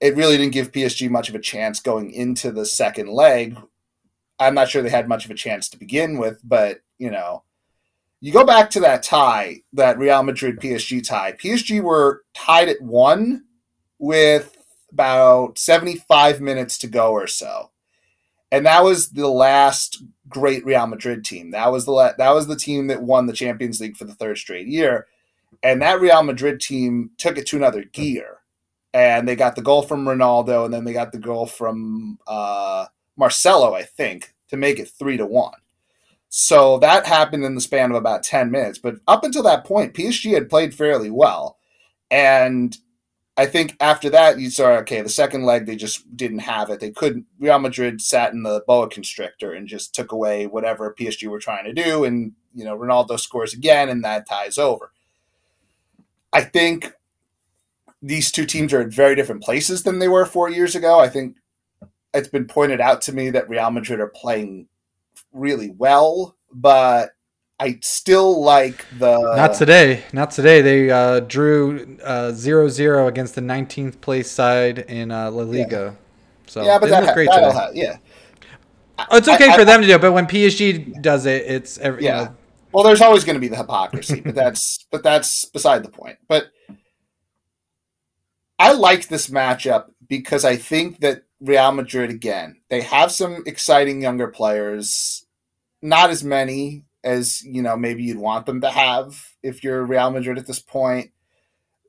it 0.00 0.16
really 0.16 0.36
didn't 0.36 0.52
give 0.52 0.72
PSG 0.72 1.08
much 1.08 1.28
of 1.28 1.34
a 1.34 1.40
chance 1.40 1.80
going 1.80 2.10
into 2.10 2.50
the 2.50 2.66
second 2.66 3.08
leg. 3.08 3.56
I'm 4.42 4.54
not 4.54 4.68
sure 4.68 4.82
they 4.82 4.90
had 4.90 5.08
much 5.08 5.24
of 5.24 5.30
a 5.30 5.34
chance 5.34 5.68
to 5.70 5.78
begin 5.78 6.18
with, 6.18 6.40
but 6.44 6.80
you 6.98 7.10
know, 7.10 7.44
you 8.20 8.32
go 8.32 8.44
back 8.44 8.70
to 8.70 8.80
that 8.80 9.02
tie, 9.02 9.62
that 9.72 9.98
Real 9.98 10.22
Madrid 10.22 10.60
PSG 10.60 11.06
tie. 11.06 11.32
PSG 11.32 11.82
were 11.82 12.22
tied 12.34 12.68
at 12.68 12.80
one 12.80 13.44
with 13.98 14.56
about 14.92 15.58
75 15.58 16.40
minutes 16.40 16.78
to 16.78 16.86
go 16.86 17.12
or 17.12 17.26
so. 17.26 17.70
And 18.52 18.66
that 18.66 18.84
was 18.84 19.10
the 19.10 19.28
last 19.28 20.02
great 20.28 20.64
Real 20.64 20.86
Madrid 20.86 21.24
team. 21.24 21.50
That 21.52 21.72
was 21.72 21.84
the 21.84 21.92
la- 21.92 22.12
that 22.18 22.30
was 22.30 22.46
the 22.46 22.56
team 22.56 22.88
that 22.88 23.02
won 23.02 23.26
the 23.26 23.32
Champions 23.32 23.80
League 23.80 23.96
for 23.96 24.04
the 24.04 24.14
third 24.14 24.38
straight 24.38 24.66
year. 24.66 25.06
And 25.62 25.80
that 25.80 26.00
Real 26.00 26.22
Madrid 26.22 26.60
team 26.60 27.10
took 27.16 27.38
it 27.38 27.46
to 27.46 27.56
another 27.56 27.84
gear. 27.84 28.38
And 28.92 29.26
they 29.26 29.36
got 29.36 29.56
the 29.56 29.62
goal 29.62 29.82
from 29.82 30.04
Ronaldo 30.04 30.66
and 30.66 30.74
then 30.74 30.84
they 30.84 30.92
got 30.92 31.12
the 31.12 31.18
goal 31.18 31.46
from 31.46 32.18
uh, 32.26 32.86
Marcelo, 33.16 33.74
I 33.74 33.84
think, 33.84 34.31
to 34.52 34.56
make 34.56 34.78
it 34.78 34.88
3 34.88 35.16
to 35.16 35.26
1. 35.26 35.52
So 36.28 36.78
that 36.78 37.06
happened 37.06 37.44
in 37.44 37.54
the 37.54 37.60
span 37.60 37.90
of 37.90 37.96
about 37.96 38.22
10 38.22 38.50
minutes. 38.50 38.78
But 38.78 38.96
up 39.08 39.24
until 39.24 39.42
that 39.42 39.64
point, 39.64 39.94
PSG 39.94 40.32
had 40.32 40.48
played 40.48 40.74
fairly 40.74 41.10
well. 41.10 41.58
And 42.10 42.76
I 43.36 43.46
think 43.46 43.76
after 43.80 44.08
that, 44.10 44.38
you 44.38 44.48
saw, 44.48 44.72
okay, 44.78 45.00
the 45.00 45.08
second 45.08 45.44
leg, 45.44 45.66
they 45.66 45.76
just 45.76 46.16
didn't 46.16 46.40
have 46.40 46.70
it. 46.70 46.80
They 46.80 46.90
couldn't. 46.90 47.26
Real 47.38 47.58
Madrid 47.58 48.00
sat 48.00 48.32
in 48.32 48.44
the 48.44 48.62
boa 48.66 48.88
constrictor 48.88 49.52
and 49.52 49.68
just 49.68 49.94
took 49.94 50.12
away 50.12 50.46
whatever 50.46 50.94
PSG 50.98 51.28
were 51.28 51.38
trying 51.38 51.64
to 51.64 51.72
do. 51.72 52.04
And, 52.04 52.32
you 52.54 52.64
know, 52.64 52.78
Ronaldo 52.78 53.18
scores 53.18 53.52
again, 53.52 53.88
and 53.88 54.04
that 54.04 54.28
ties 54.28 54.58
over. 54.58 54.92
I 56.32 56.42
think 56.42 56.92
these 58.00 58.32
two 58.32 58.46
teams 58.46 58.72
are 58.72 58.80
in 58.80 58.90
very 58.90 59.14
different 59.14 59.42
places 59.42 59.82
than 59.82 59.98
they 59.98 60.08
were 60.08 60.24
four 60.24 60.50
years 60.50 60.74
ago. 60.74 60.98
I 60.98 61.08
think 61.08 61.36
it's 62.14 62.28
been 62.28 62.46
pointed 62.46 62.80
out 62.80 63.02
to 63.02 63.12
me 63.12 63.30
that 63.30 63.48
Real 63.48 63.70
Madrid 63.70 64.00
are 64.00 64.08
playing 64.08 64.68
really 65.32 65.70
well, 65.70 66.36
but 66.52 67.12
I 67.58 67.78
still 67.82 68.42
like 68.42 68.84
the. 68.98 69.18
Not 69.36 69.54
today. 69.54 70.04
Not 70.12 70.30
today. 70.30 70.62
They 70.62 70.90
uh, 70.90 71.20
drew 71.20 71.98
uh, 72.02 72.32
0-0 72.32 73.08
against 73.08 73.34
the 73.34 73.40
19th 73.40 74.00
place 74.00 74.30
side 74.30 74.80
in 74.80 75.10
uh, 75.10 75.30
La 75.30 75.44
Liga. 75.44 75.94
Yeah. 75.94 76.02
So 76.46 76.64
yeah, 76.64 76.78
but 76.78 76.90
that, 76.90 77.14
great 77.14 77.30
today. 77.30 77.50
Ha- 77.50 77.70
yeah. 77.72 77.96
Oh, 78.98 79.16
it's 79.16 79.28
okay 79.28 79.48
I, 79.48 79.54
for 79.54 79.62
I, 79.62 79.64
them 79.64 79.80
to 79.80 79.86
do 79.86 79.94
it, 79.94 80.00
but 80.00 80.12
when 80.12 80.26
PSG 80.26 81.00
does 81.00 81.24
it, 81.24 81.46
it's 81.46 81.78
every. 81.78 82.04
Yeah. 82.04 82.18
You 82.18 82.24
know, 82.26 82.36
well, 82.72 82.84
there's 82.84 83.00
always 83.00 83.24
going 83.24 83.34
to 83.34 83.40
be 83.40 83.48
the 83.48 83.56
hypocrisy, 83.56 84.20
but 84.20 84.34
that's 84.34 84.86
but 84.90 85.02
that's 85.02 85.44
beside 85.44 85.84
the 85.84 85.90
point. 85.90 86.18
But 86.26 86.46
I 88.58 88.72
like 88.72 89.08
this 89.08 89.28
matchup 89.28 89.90
because 90.08 90.44
I 90.44 90.56
think 90.56 91.00
that 91.00 91.24
Real 91.42 91.72
Madrid 91.72 92.10
again, 92.10 92.60
they 92.70 92.82
have 92.82 93.10
some 93.10 93.42
exciting 93.46 94.00
younger 94.00 94.28
players, 94.28 95.26
not 95.82 96.10
as 96.10 96.22
many 96.22 96.84
as 97.04 97.42
you 97.42 97.62
know 97.62 97.76
maybe 97.76 98.04
you'd 98.04 98.16
want 98.16 98.46
them 98.46 98.60
to 98.60 98.70
have 98.70 99.30
if 99.42 99.64
you're 99.64 99.84
Real 99.84 100.10
Madrid 100.10 100.38
at 100.38 100.46
this 100.46 100.60
point. 100.60 101.10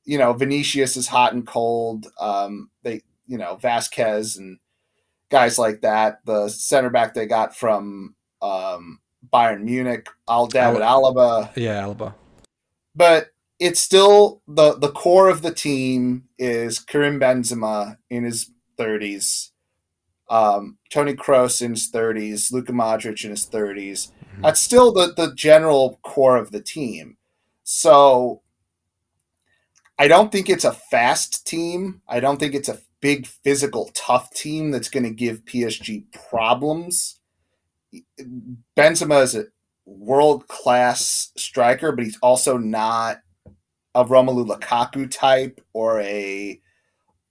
You 0.06 0.18
know, 0.18 0.34
Vinicius 0.34 0.98
is 0.98 1.08
hot 1.08 1.34
and 1.34 1.46
cold. 1.46 2.08
Um, 2.20 2.72
they, 2.82 3.02
you 3.28 3.38
know, 3.38 3.58
Vázquez 3.62 4.38
and 4.38 4.58
guys 5.30 5.60
like 5.60 5.82
that. 5.82 6.26
The 6.26 6.50
center 6.50 6.90
back 6.90 7.14
they 7.14 7.28
got 7.28 7.56
from 7.56 8.16
um, 8.42 9.00
Bayern 9.32 9.64
Munich, 9.64 10.10
Al 10.28 10.48
David 10.48 10.82
Alaba. 10.82 11.56
Yeah, 11.56 11.84
Alaba. 11.84 12.16
But 12.96 13.28
it's 13.60 13.80
still 13.80 14.42
the 14.48 14.74
the 14.74 14.92
core 14.92 15.30
of 15.30 15.44
the 15.44 15.54
team 15.54 16.24
is 16.40 16.80
Karim 16.80 17.20
Benzema 17.20 17.98
in 18.10 18.24
his 18.24 18.50
thirties, 18.78 19.52
um, 20.30 20.78
Tony 20.90 21.14
Kroos 21.14 21.62
in 21.62 21.72
his 21.72 21.88
thirties, 21.88 22.52
Luka 22.52 22.72
Modric 22.72 23.24
in 23.24 23.32
his 23.32 23.46
thirties, 23.46 24.12
Mm-hmm. 24.34 24.42
That's 24.42 24.60
still 24.60 24.92
the 24.92 25.14
the 25.16 25.34
general 25.36 26.00
core 26.02 26.38
of 26.38 26.52
the 26.52 26.62
team. 26.62 27.18
So 27.64 28.42
I 29.98 30.08
don't 30.08 30.32
think 30.32 30.50
it's 30.50 30.66
a 30.66 30.72
fast 30.72 31.46
team. 31.46 32.02
I 32.08 32.20
don't 32.20 32.40
think 32.40 32.56
it's 32.56 32.70
a 32.70 32.80
big 33.00 33.28
physical 33.28 33.92
tough 33.94 34.32
team 34.34 34.72
that's 34.72 34.90
going 34.90 35.04
to 35.04 35.12
give 35.12 35.46
PSG 35.46 36.06
problems. 36.30 37.20
Benzema 38.76 39.22
is 39.22 39.36
a 39.36 39.46
world 39.86 40.48
class 40.48 41.32
striker, 41.38 41.92
but 41.92 42.06
he's 42.06 42.18
also 42.18 42.58
not 42.58 43.20
a 43.94 44.04
Romelu 44.04 44.48
Lukaku 44.48 45.12
type 45.12 45.62
or 45.74 46.02
a 46.02 46.60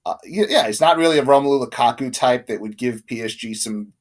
uh, 0.04 0.16
yeah, 0.24 0.66
he's 0.66 0.80
not 0.80 0.96
really 0.98 1.18
a 1.18 1.24
Romelu 1.24 1.68
Lukaku 1.68 2.12
type 2.12 2.46
that 2.46 2.60
would 2.60 2.76
give 2.76 3.06
PSG 3.06 3.56
some 3.56 3.92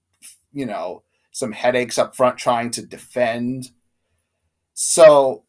you 0.52 0.66
know 0.66 1.04
some 1.32 1.52
headaches 1.52 1.98
up 1.98 2.16
front 2.16 2.38
trying 2.38 2.72
to 2.72 2.86
defend. 2.86 3.72
So 4.74 5.44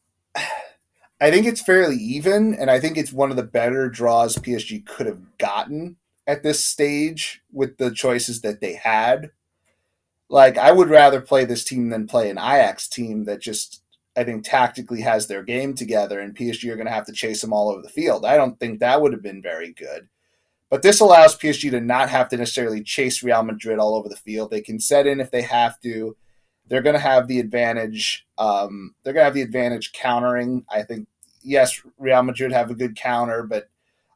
I 1.20 1.30
think 1.30 1.46
it's 1.46 1.62
fairly 1.62 1.96
even, 1.96 2.54
and 2.54 2.70
I 2.70 2.80
think 2.80 2.96
it's 2.96 3.12
one 3.12 3.30
of 3.30 3.36
the 3.36 3.44
better 3.44 3.88
draws 3.88 4.36
PSG 4.36 4.84
could 4.84 5.06
have 5.06 5.38
gotten 5.38 5.96
at 6.26 6.42
this 6.42 6.64
stage 6.64 7.42
with 7.52 7.78
the 7.78 7.92
choices 7.92 8.40
that 8.40 8.60
they 8.60 8.74
had. 8.74 9.30
Like, 10.28 10.58
I 10.58 10.72
would 10.72 10.88
rather 10.88 11.20
play 11.20 11.44
this 11.44 11.62
team 11.62 11.90
than 11.90 12.08
play 12.08 12.28
an 12.28 12.38
Ajax 12.38 12.88
team 12.88 13.24
that 13.26 13.40
just, 13.40 13.82
I 14.16 14.24
think, 14.24 14.44
tactically 14.44 15.02
has 15.02 15.28
their 15.28 15.44
game 15.44 15.74
together, 15.74 16.18
and 16.18 16.34
PSG 16.34 16.70
are 16.70 16.76
going 16.76 16.86
to 16.86 16.92
have 16.92 17.06
to 17.06 17.12
chase 17.12 17.40
them 17.40 17.52
all 17.52 17.70
over 17.70 17.82
the 17.82 17.88
field. 17.88 18.24
I 18.24 18.36
don't 18.36 18.58
think 18.58 18.80
that 18.80 19.00
would 19.00 19.12
have 19.12 19.22
been 19.22 19.42
very 19.42 19.72
good. 19.72 20.08
But 20.72 20.80
this 20.80 21.00
allows 21.00 21.36
PSG 21.36 21.70
to 21.72 21.82
not 21.82 22.08
have 22.08 22.30
to 22.30 22.38
necessarily 22.38 22.82
chase 22.82 23.22
Real 23.22 23.42
Madrid 23.42 23.78
all 23.78 23.94
over 23.94 24.08
the 24.08 24.16
field. 24.16 24.50
They 24.50 24.62
can 24.62 24.80
set 24.80 25.06
in 25.06 25.20
if 25.20 25.30
they 25.30 25.42
have 25.42 25.78
to. 25.82 26.16
They're 26.66 26.80
going 26.80 26.94
to 26.94 26.98
have 26.98 27.28
the 27.28 27.40
advantage. 27.40 28.26
Um, 28.38 28.94
they're 29.02 29.12
going 29.12 29.20
to 29.20 29.26
have 29.26 29.34
the 29.34 29.42
advantage 29.42 29.92
countering. 29.92 30.64
I 30.70 30.82
think 30.82 31.08
yes, 31.42 31.78
Real 31.98 32.22
Madrid 32.22 32.52
have 32.52 32.70
a 32.70 32.74
good 32.74 32.96
counter, 32.96 33.42
but 33.42 33.68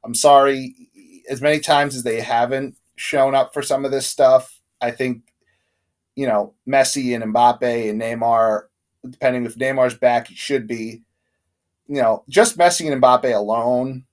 I'm 0.03 0.15
sorry, 0.15 0.75
as 1.29 1.43
many 1.43 1.61
times 1.61 1.95
as 1.95 2.05
they 2.05 2.23
haven't 2.23 2.79
shown 2.95 3.35
up 3.35 3.53
for 3.53 3.61
some 3.61 3.85
of 3.85 3.91
this 3.91 4.07
stuff, 4.07 4.59
I 4.81 4.93
think 4.93 5.25
you 6.15 6.27
know 6.27 6.55
Messi 6.67 7.15
and 7.15 7.35
Mbappe 7.35 7.91
and 7.91 8.01
Neymar, 8.01 8.63
depending 9.07 9.45
if 9.45 9.57
Neymar's 9.57 9.99
back, 9.99 10.29
he 10.29 10.35
should 10.35 10.67
be. 10.67 11.03
You 11.87 12.01
know, 12.01 12.25
just 12.31 12.57
Messi 12.57 12.91
and 12.91 13.03
Mbappe 13.03 13.37
alone 13.37 14.06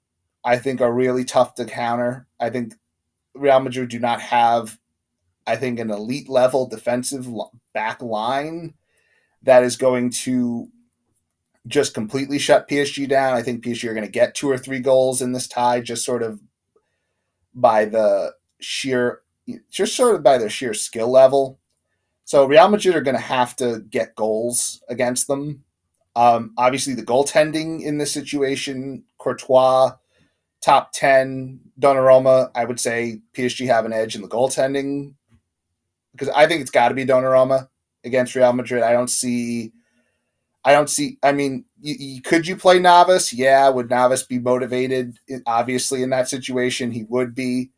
I 0.43 0.57
think 0.57 0.81
are 0.81 0.93
really 0.93 1.23
tough 1.23 1.55
to 1.55 1.65
counter. 1.65 2.27
I 2.39 2.49
think 2.49 2.73
Real 3.33 3.59
Madrid 3.59 3.89
do 3.89 3.99
not 3.99 4.21
have, 4.21 4.77
I 5.47 5.55
think, 5.55 5.79
an 5.79 5.89
elite 5.89 6.29
level 6.29 6.67
defensive 6.67 7.27
back 7.73 8.01
line 8.01 8.73
that 9.43 9.63
is 9.63 9.75
going 9.75 10.09
to 10.09 10.69
just 11.67 11.93
completely 11.93 12.39
shut 12.39 12.67
PSG 12.67 13.07
down. 13.07 13.35
I 13.35 13.41
think 13.41 13.63
PSG 13.63 13.89
are 13.89 13.93
going 13.93 14.05
to 14.05 14.11
get 14.11 14.35
two 14.35 14.49
or 14.49 14.57
three 14.57 14.79
goals 14.79 15.21
in 15.21 15.31
this 15.31 15.47
tie, 15.47 15.79
just 15.79 16.05
sort 16.05 16.23
of 16.23 16.41
by 17.53 17.85
the 17.85 18.33
sheer, 18.59 19.21
just 19.69 19.95
sort 19.95 20.15
of 20.15 20.23
by 20.23 20.37
their 20.37 20.49
sheer 20.49 20.73
skill 20.73 21.09
level. 21.09 21.59
So 22.25 22.45
Real 22.45 22.69
Madrid 22.69 22.95
are 22.95 23.01
going 23.01 23.15
to 23.15 23.21
have 23.21 23.55
to 23.57 23.79
get 23.89 24.15
goals 24.15 24.81
against 24.89 25.27
them. 25.27 25.63
Um, 26.15 26.53
obviously, 26.57 26.93
the 26.93 27.03
goaltending 27.03 27.81
in 27.81 27.97
this 27.97 28.11
situation, 28.11 29.03
Courtois 29.17 29.93
top 30.63 30.93
10 30.93 31.59
Donnarumma, 31.79 32.49
I 32.55 32.63
would 32.63 32.79
say 32.79 33.19
PSG 33.33 33.67
have 33.67 33.85
an 33.85 33.91
edge 33.91 34.15
in 34.15 34.21
the 34.21 34.29
goaltending 34.29 35.13
because 36.13 36.29
I 36.29 36.47
think 36.47 36.61
it's 36.61 36.71
got 36.71 36.89
to 36.89 36.95
be 36.95 37.05
Donnarumma 37.05 37.67
against 38.05 38.33
Real 38.33 38.53
Madrid. 38.53 38.81
I 38.81 38.93
don't 38.93 39.09
see 39.09 39.73
I 40.63 40.71
don't 40.71 40.89
see 40.89 41.17
I 41.21 41.33
mean, 41.33 41.65
could 42.23 42.47
you 42.47 42.55
play 42.55 42.79
Navas? 42.79 43.33
Yeah, 43.33 43.67
would 43.67 43.89
Navas 43.89 44.23
be 44.23 44.39
motivated? 44.39 45.17
Obviously 45.45 46.01
in 46.01 46.11
that 46.11 46.29
situation 46.29 46.91
he 46.91 47.03
would 47.03 47.35
be. 47.35 47.71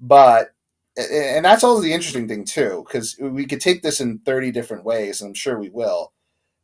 But 0.00 0.54
and 0.96 1.44
that's 1.44 1.62
all 1.62 1.78
the 1.78 1.92
interesting 1.92 2.26
thing 2.26 2.44
too 2.46 2.84
because 2.86 3.18
we 3.20 3.44
could 3.44 3.60
take 3.60 3.82
this 3.82 4.00
in 4.00 4.20
30 4.20 4.50
different 4.50 4.84
ways 4.84 5.20
and 5.20 5.28
I'm 5.28 5.34
sure 5.34 5.58
we 5.58 5.68
will. 5.68 6.12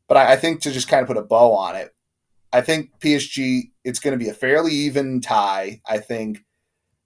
But 0.09 0.16
I 0.16 0.37
think 0.37 0.62
to 0.62 0.73
just 0.73 0.88
kind 0.88 1.03
of 1.03 1.07
put 1.07 1.18
a 1.18 1.23
bow 1.23 1.53
on 1.53 1.77
it, 1.77 1.94
I 2.52 2.60
think 2.60 2.90
PSG, 3.00 3.70
it's 3.84 4.00
going 4.00 4.18
to 4.18 4.22
be 4.22 4.30
a 4.30 4.34
fairly 4.34 4.72
even 4.72 5.20
tie. 5.20 5.80
I 5.86 5.98
think 5.98 6.44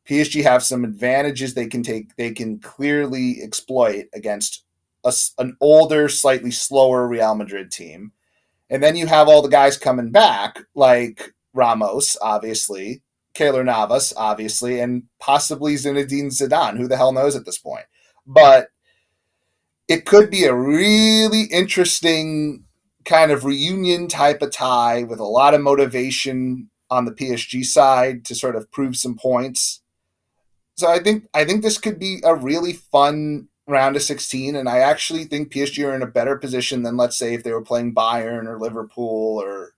PSG 0.09 0.43
have 0.43 0.63
some 0.63 0.85
advantages 0.85 1.55
they 1.55 1.67
can 1.67 1.83
take, 1.83 2.17
they 2.17 2.33
can 2.33 2.59
clearly 2.59 3.41
exploit 3.43 4.07
against 4.15 4.65
a, 5.05 5.13
an 5.39 5.57
older, 5.61 6.09
slightly 6.09 6.51
slower 6.51 7.07
Real 7.07 7.35
Madrid 7.35 7.71
team. 7.71 8.13
And 8.71 8.83
then 8.83 8.97
you 8.97 9.07
have 9.07 9.29
all 9.29 9.43
the 9.43 9.49
guys 9.49 9.77
coming 9.77 10.11
back, 10.11 10.59
like 10.75 11.35
Ramos, 11.53 12.17
obviously, 12.21 13.03
Keylor 13.35 13.65
Navas, 13.65 14.13
obviously, 14.17 14.81
and 14.81 15.05
possibly 15.21 15.75
Zinedine 15.75 16.33
Zidane. 16.33 16.79
Who 16.79 16.89
the 16.89 16.97
hell 16.97 17.13
knows 17.13 17.37
at 17.37 17.45
this 17.45 17.59
point? 17.59 17.85
But 18.27 18.69
it 19.89 20.07
could 20.07 20.31
be 20.31 20.45
a 20.45 20.55
really 20.55 21.43
interesting 21.43 22.64
kind 23.05 23.31
of 23.31 23.45
reunion 23.45 24.09
type 24.09 24.43
of 24.43 24.51
tie 24.51 25.03
with 25.03 25.19
a 25.19 25.25
lot 25.25 25.55
of 25.55 25.61
motivation 25.61 26.71
on 26.91 27.05
the 27.05 27.13
PSG 27.13 27.65
side 27.65 28.25
to 28.27 28.35
sort 28.35 28.57
of 28.57 28.71
prove 28.71 28.97
some 28.97 29.17
points. 29.17 29.83
So 30.77 30.89
I 30.89 30.99
think 30.99 31.29
I 31.35 31.45
think 31.45 31.63
this 31.63 31.79
could 31.79 31.99
be 31.99 32.21
a 32.25 32.35
really 32.35 32.73
fun 32.73 33.49
round 33.67 33.97
of 33.97 34.03
16 34.03 34.57
and 34.57 34.69
I 34.69 34.79
actually 34.79 35.25
think 35.25 35.51
PSG 35.51 35.87
are 35.87 35.95
in 35.95 36.03
a 36.03 36.07
better 36.07 36.37
position 36.37 36.83
than 36.83 36.97
let's 36.97 37.17
say 37.17 37.33
if 37.33 37.43
they 37.43 37.53
were 37.53 37.63
playing 37.63 37.95
Bayern 37.95 38.47
or 38.47 38.59
Liverpool 38.59 39.41
or 39.43 39.75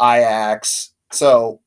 Ajax. 0.00 0.92
So 1.12 1.60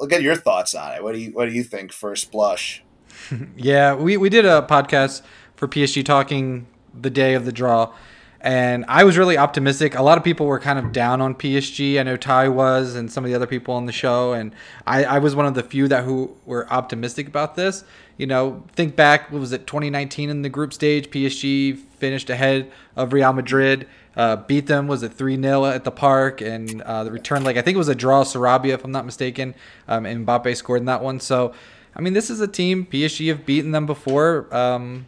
I'll 0.00 0.06
get 0.06 0.22
your 0.22 0.36
thoughts 0.36 0.74
on 0.74 0.94
it. 0.94 1.02
What 1.02 1.12
do 1.12 1.18
you 1.18 1.30
what 1.32 1.46
do 1.46 1.52
you 1.52 1.64
think 1.64 1.92
first 1.92 2.30
blush? 2.30 2.82
yeah, 3.56 3.94
we, 3.94 4.16
we 4.16 4.28
did 4.28 4.44
a 4.44 4.66
podcast 4.68 5.22
for 5.54 5.68
PSG 5.68 6.04
talking 6.04 6.66
the 6.98 7.10
day 7.10 7.34
of 7.34 7.44
the 7.44 7.52
draw, 7.52 7.92
and 8.40 8.84
I 8.88 9.04
was 9.04 9.18
really 9.18 9.38
optimistic. 9.38 9.94
A 9.94 10.02
lot 10.02 10.18
of 10.18 10.24
people 10.24 10.46
were 10.46 10.60
kind 10.60 10.78
of 10.78 10.92
down 10.92 11.20
on 11.20 11.34
PSG. 11.34 11.98
I 11.98 12.02
know 12.02 12.16
Ty 12.16 12.48
was, 12.48 12.94
and 12.94 13.10
some 13.10 13.24
of 13.24 13.30
the 13.30 13.34
other 13.34 13.46
people 13.46 13.74
on 13.74 13.86
the 13.86 13.92
show, 13.92 14.32
and 14.32 14.52
I, 14.86 15.04
I 15.04 15.18
was 15.18 15.34
one 15.34 15.46
of 15.46 15.54
the 15.54 15.62
few 15.62 15.88
that 15.88 16.04
who 16.04 16.36
were 16.44 16.70
optimistic 16.72 17.26
about 17.26 17.54
this. 17.54 17.84
You 18.16 18.26
know, 18.26 18.64
think 18.72 18.96
back, 18.96 19.30
what 19.30 19.40
was 19.40 19.52
it, 19.52 19.66
2019 19.66 20.30
in 20.30 20.42
the 20.42 20.48
group 20.48 20.72
stage? 20.72 21.10
PSG 21.10 21.76
finished 21.76 22.30
ahead 22.30 22.70
of 22.94 23.12
Real 23.12 23.32
Madrid. 23.32 23.88
Uh, 24.16 24.36
beat 24.36 24.66
them 24.66 24.86
was 24.86 25.02
it 25.02 25.12
three 25.12 25.38
0 25.38 25.66
at 25.66 25.84
the 25.84 25.90
park 25.90 26.40
and 26.40 26.80
uh, 26.80 27.04
the 27.04 27.12
return 27.12 27.44
leg 27.44 27.58
I 27.58 27.60
think 27.60 27.74
it 27.74 27.78
was 27.78 27.88
a 27.88 27.94
draw 27.94 28.24
Sarabia 28.24 28.72
if 28.72 28.82
I'm 28.82 28.90
not 28.90 29.04
mistaken 29.04 29.54
um, 29.88 30.06
and 30.06 30.26
Mbappe 30.26 30.56
scored 30.56 30.80
in 30.80 30.86
that 30.86 31.02
one 31.02 31.20
so 31.20 31.52
I 31.96 32.02
mean, 32.02 32.12
this 32.12 32.28
is 32.28 32.40
a 32.40 32.46
team 32.46 32.86
PSG 32.86 33.28
have 33.28 33.46
beaten 33.46 33.70
them 33.70 33.86
before. 33.86 34.54
Um, 34.54 35.06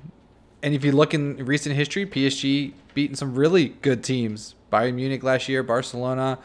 and 0.63 0.75
if 0.75 0.85
you 0.85 0.93
look 0.93 1.15
in 1.15 1.37
recent 1.45 1.75
history, 1.77 2.07
PSG 2.07 2.73
beaten 2.95 3.17
some 3.17 3.35
really 3.35 3.69
good 3.83 4.03
teams. 4.03 4.55
Bayern 4.73 4.95
Munich 4.95 5.23
last 5.23 5.49
year, 5.49 5.63
Barcelona. 5.63 6.39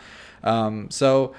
Um, 0.43 0.89
so 0.89 1.33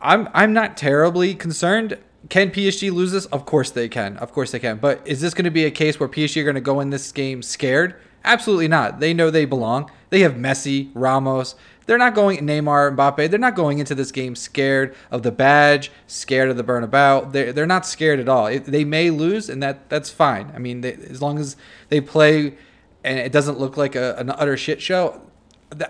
I'm 0.00 0.28
I'm 0.32 0.52
not 0.52 0.76
terribly 0.76 1.34
concerned. 1.34 1.98
Can 2.28 2.50
PSG 2.50 2.92
lose 2.92 3.12
this? 3.12 3.26
Of 3.26 3.46
course 3.46 3.70
they 3.70 3.88
can. 3.88 4.16
Of 4.16 4.32
course 4.32 4.50
they 4.50 4.58
can. 4.58 4.78
But 4.78 5.06
is 5.06 5.20
this 5.20 5.34
going 5.34 5.44
to 5.44 5.50
be 5.50 5.64
a 5.64 5.70
case 5.70 6.00
where 6.00 6.08
PSG 6.08 6.40
are 6.40 6.44
going 6.44 6.54
to 6.56 6.60
go 6.60 6.80
in 6.80 6.90
this 6.90 7.12
game 7.12 7.42
scared? 7.42 7.94
Absolutely 8.24 8.68
not. 8.68 9.00
They 9.00 9.14
know 9.14 9.30
they 9.30 9.44
belong. 9.44 9.90
They 10.10 10.20
have 10.20 10.32
Messi, 10.32 10.90
Ramos. 10.94 11.54
They're 11.88 11.96
not 11.96 12.14
going 12.14 12.38
Neymar, 12.40 12.94
Mbappe. 12.94 13.30
They're 13.30 13.38
not 13.38 13.54
going 13.54 13.78
into 13.78 13.94
this 13.94 14.12
game 14.12 14.36
scared 14.36 14.94
of 15.10 15.22
the 15.22 15.32
badge, 15.32 15.90
scared 16.06 16.50
of 16.50 16.58
the 16.58 16.62
Bernabeu. 16.62 17.32
They're 17.32 17.50
they're 17.50 17.66
not 17.66 17.86
scared 17.86 18.20
at 18.20 18.28
all. 18.28 18.46
It, 18.46 18.66
they 18.66 18.84
may 18.84 19.08
lose, 19.08 19.48
and 19.48 19.62
that 19.62 19.88
that's 19.88 20.10
fine. 20.10 20.52
I 20.54 20.58
mean, 20.58 20.82
they, 20.82 20.92
as 20.92 21.22
long 21.22 21.38
as 21.38 21.56
they 21.88 22.02
play 22.02 22.58
and 23.02 23.18
it 23.18 23.32
doesn't 23.32 23.58
look 23.58 23.78
like 23.78 23.96
a, 23.96 24.16
an 24.16 24.28
utter 24.28 24.54
shit 24.58 24.82
show, 24.82 25.22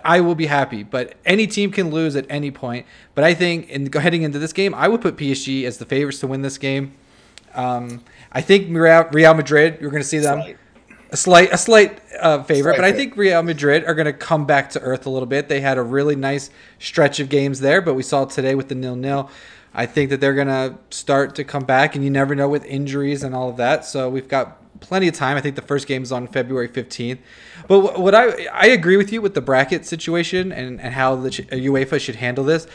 I 0.05 0.21
will 0.21 0.35
be 0.35 0.45
happy. 0.45 0.83
But 0.83 1.15
any 1.25 1.47
team 1.47 1.69
can 1.69 1.91
lose 1.91 2.15
at 2.15 2.25
any 2.29 2.49
point. 2.49 2.85
But 3.13 3.25
I 3.25 3.33
think 3.33 3.69
in 3.69 3.91
heading 3.91 4.23
into 4.23 4.39
this 4.39 4.53
game, 4.53 4.73
I 4.73 4.87
would 4.87 5.01
put 5.01 5.17
PSG 5.17 5.65
as 5.65 5.79
the 5.79 5.85
favorites 5.85 6.21
to 6.21 6.27
win 6.27 6.43
this 6.43 6.57
game. 6.57 6.93
Um, 7.55 8.05
I 8.31 8.39
think 8.39 8.73
Real 8.73 9.33
Madrid, 9.33 9.79
you're 9.81 9.91
going 9.91 10.01
to 10.01 10.07
see 10.07 10.19
them 10.19 10.55
a 11.11 11.17
slight 11.17 11.51
a 11.51 11.57
slight 11.57 12.01
uh, 12.19 12.43
favorite, 12.43 12.75
slight 12.75 12.77
but 12.77 12.85
I 12.85 12.91
think 12.91 13.17
Real 13.17 13.41
Madrid 13.41 13.83
are 13.85 13.95
going 13.95 14.05
to 14.05 14.13
come 14.13 14.45
back 14.45 14.69
to 14.71 14.81
earth 14.81 15.05
a 15.05 15.09
little 15.09 15.27
bit. 15.27 15.49
They 15.49 15.61
had 15.61 15.77
a 15.77 15.83
really 15.83 16.15
nice 16.15 16.49
stretch 16.77 17.19
of 17.19 17.29
games 17.29 17.59
there, 17.59 17.81
but 17.81 17.95
we 17.95 18.03
saw 18.03 18.25
today 18.25 18.55
with 18.55 18.69
the 18.69 18.75
nil 18.75 18.95
nil. 18.95 19.29
I 19.73 19.85
think 19.85 20.09
that 20.09 20.19
they're 20.19 20.33
going 20.33 20.47
to 20.47 20.77
start 20.89 21.35
to 21.35 21.43
come 21.43 21.63
back, 21.63 21.95
and 21.95 22.03
you 22.03 22.09
never 22.09 22.33
know 22.33 22.49
with 22.49 22.65
injuries 22.65 23.23
and 23.23 23.35
all 23.35 23.49
of 23.49 23.57
that. 23.57 23.85
So 23.85 24.09
we've 24.09 24.27
got 24.27 24.57
plenty 24.79 25.07
of 25.07 25.13
time. 25.13 25.37
I 25.37 25.41
think 25.41 25.55
the 25.55 25.61
first 25.61 25.87
game 25.87 26.03
is 26.03 26.11
on 26.11 26.27
February 26.27 26.69
15th. 26.69 27.19
But 27.67 27.99
what 27.99 28.15
I 28.15 28.47
I 28.47 28.67
agree 28.67 28.97
with 28.97 29.11
you 29.11 29.21
with 29.21 29.33
the 29.33 29.41
bracket 29.41 29.85
situation 29.85 30.51
and, 30.51 30.79
and 30.81 30.93
how 30.93 31.15
the 31.15 31.29
UEFA 31.29 31.99
should 31.99 32.15
handle 32.15 32.43
this. 32.43 32.67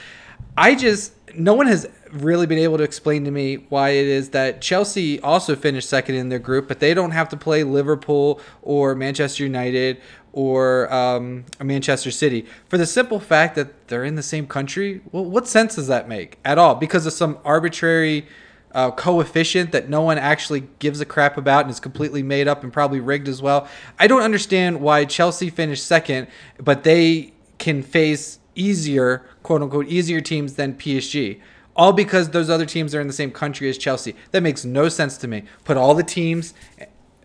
I 0.57 0.74
just 0.74 1.12
no 1.37 1.54
one 1.54 1.66
has 1.66 1.88
really 2.12 2.46
been 2.46 2.59
able 2.59 2.78
to 2.78 2.85
explain 2.85 3.24
to 3.24 3.30
me 3.30 3.57
why 3.68 3.90
it 3.90 4.07
is 4.07 4.30
that 4.30 4.61
Chelsea 4.61 5.20
also 5.20 5.57
finished 5.57 5.88
second 5.88 6.14
in 6.14 6.28
their 6.28 6.38
group, 6.38 6.68
but 6.68 6.78
they 6.80 6.94
don't 6.94 7.11
have 7.11 7.28
to 7.30 7.37
play 7.37 7.64
Liverpool 7.64 8.40
or 8.62 8.94
Manchester 8.94 9.42
United 9.42 10.00
or 10.33 10.92
um, 10.92 11.44
Manchester 11.61 12.11
City 12.11 12.46
for 12.68 12.78
the 12.78 12.87
simple 12.87 13.20
fact 13.20 13.57
that 13.57 13.88
they're 13.88 14.04
in 14.04 14.14
the 14.14 14.22
same 14.22 14.46
country. 14.46 15.00
Well, 15.12 15.24
what 15.24 15.48
sense 15.48 15.74
does 15.74 15.88
that 15.88 16.09
make 16.09 16.38
at 16.44 16.59
all? 16.59 16.74
Because 16.76 17.07
of 17.07 17.12
some 17.12 17.38
arbitrary 17.44 18.26
uh, 18.72 18.90
coefficient 18.90 19.72
that 19.72 19.88
no 19.88 20.02
one 20.02 20.18
actually 20.18 20.68
gives 20.80 21.00
a 21.00 21.04
crap 21.04 21.37
about 21.37 21.62
and 21.62 21.70
is 21.70 21.80
completely 21.80 22.22
made 22.22 22.48
up 22.48 22.64
and 22.64 22.72
probably 22.72 23.00
rigged 23.00 23.28
as 23.28 23.40
well. 23.40 23.68
I 23.98 24.07
don't 24.09 24.22
understand 24.22 24.80
why 24.80 25.04
Chelsea 25.04 25.50
finished 25.50 25.87
second, 25.87 26.26
but 26.59 26.83
they 26.83 27.33
can 27.59 27.83
face 27.83 28.40
easier, 28.55 29.25
quote 29.43 29.62
unquote, 29.62 29.88
easier 29.88 30.21
teams 30.21 30.55
than 30.55 30.75
PSG. 30.75 31.40
All 31.77 31.93
because 31.93 32.31
those 32.31 32.49
other 32.51 32.67
teams 32.67 32.95
are 32.95 33.01
in 33.01 33.09
the 33.09 33.12
same 33.12 33.33
country 33.33 33.69
as 33.69 33.77
Chelsea. 33.77 34.14
That 34.31 34.43
makes 34.43 34.64
no 34.64 34.88
sense 34.88 35.17
to 35.19 35.29
me. 35.29 35.45
Put 35.64 35.77
all 35.77 35.95
the 35.95 36.05
teams, 36.05 36.55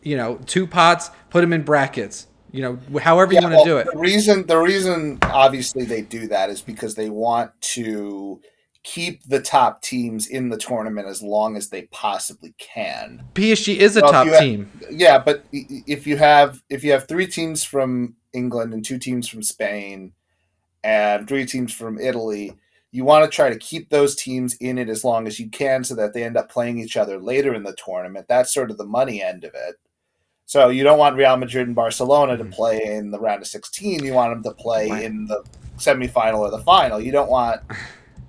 you 0.01 0.17
know, 0.17 0.39
two 0.45 0.65
pots, 0.65 1.11
put 1.29 1.41
them 1.41 1.53
in 1.53 1.63
brackets. 1.63 2.27
You 2.51 2.63
know, 2.63 2.99
however 2.99 3.33
yeah, 3.33 3.41
you 3.41 3.43
want 3.43 3.55
well, 3.57 3.63
to 3.63 3.69
do 3.69 3.77
it. 3.77 3.87
The 3.91 3.99
reason, 3.99 4.47
the 4.47 4.57
reason, 4.57 5.19
obviously, 5.21 5.85
they 5.85 6.01
do 6.01 6.27
that 6.29 6.49
is 6.49 6.61
because 6.61 6.95
they 6.95 7.11
want 7.11 7.51
to 7.61 8.41
keep 8.83 9.23
the 9.25 9.39
top 9.39 9.81
teams 9.81 10.25
in 10.25 10.49
the 10.49 10.57
tournament 10.57 11.07
as 11.07 11.21
long 11.21 11.55
as 11.55 11.69
they 11.69 11.83
possibly 11.91 12.55
can. 12.57 13.23
PSG 13.35 13.75
is 13.75 13.97
a 13.97 14.01
top 14.01 14.25
have, 14.25 14.39
team. 14.39 14.71
Yeah, 14.89 15.19
but 15.19 15.43
if 15.51 16.07
you 16.07 16.17
have 16.17 16.63
if 16.69 16.83
you 16.83 16.91
have 16.91 17.07
three 17.07 17.27
teams 17.27 17.63
from 17.63 18.15
England 18.33 18.73
and 18.73 18.83
two 18.83 18.97
teams 18.97 19.27
from 19.27 19.43
Spain 19.43 20.13
and 20.83 21.27
three 21.27 21.45
teams 21.45 21.73
from 21.73 21.99
Italy, 21.99 22.53
you 22.91 23.03
want 23.03 23.23
to 23.23 23.35
try 23.35 23.49
to 23.49 23.57
keep 23.57 23.89
those 23.89 24.15
teams 24.15 24.55
in 24.55 24.77
it 24.77 24.89
as 24.89 25.03
long 25.03 25.27
as 25.27 25.39
you 25.39 25.49
can 25.49 25.83
so 25.83 25.95
that 25.95 26.13
they 26.13 26.23
end 26.23 26.37
up 26.37 26.49
playing 26.49 26.79
each 26.79 26.97
other 26.97 27.19
later 27.19 27.53
in 27.53 27.63
the 27.63 27.75
tournament. 27.83 28.27
That's 28.27 28.53
sort 28.53 28.71
of 28.71 28.77
the 28.77 28.85
money 28.85 29.21
end 29.21 29.43
of 29.43 29.51
it. 29.53 29.75
So 30.45 30.69
you 30.69 30.83
don't 30.83 30.97
want 30.97 31.15
Real 31.15 31.37
Madrid 31.37 31.67
and 31.67 31.75
Barcelona 31.75 32.35
to 32.35 32.43
mm-hmm. 32.43 32.53
play 32.53 32.81
in 32.83 33.11
the 33.11 33.19
round 33.19 33.41
of 33.43 33.47
16. 33.47 34.03
You 34.03 34.13
want 34.13 34.33
them 34.33 34.43
to 34.43 34.59
play 34.59 35.05
in 35.05 35.27
the 35.27 35.43
semifinal 35.77 36.39
or 36.39 36.49
the 36.49 36.63
final. 36.63 36.99
You 36.99 37.11
don't 37.11 37.29
want 37.29 37.61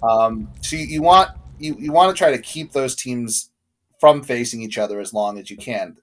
um, 0.03 0.51
so 0.61 0.77
you, 0.77 0.87
you 0.87 1.03
want 1.03 1.31
you, 1.59 1.77
you 1.79 1.93
want 1.93 2.15
to 2.15 2.19
try 2.19 2.31
to 2.31 2.43
keep 2.43 2.73
those 2.73 2.95
teams 2.95 3.51
from 3.99 4.23
facing 4.23 4.63
each 4.63 4.79
other 4.79 4.99
as 4.99 5.13
long 5.13 5.39
as 5.39 5.51
you 5.51 5.57
can. 5.57 5.97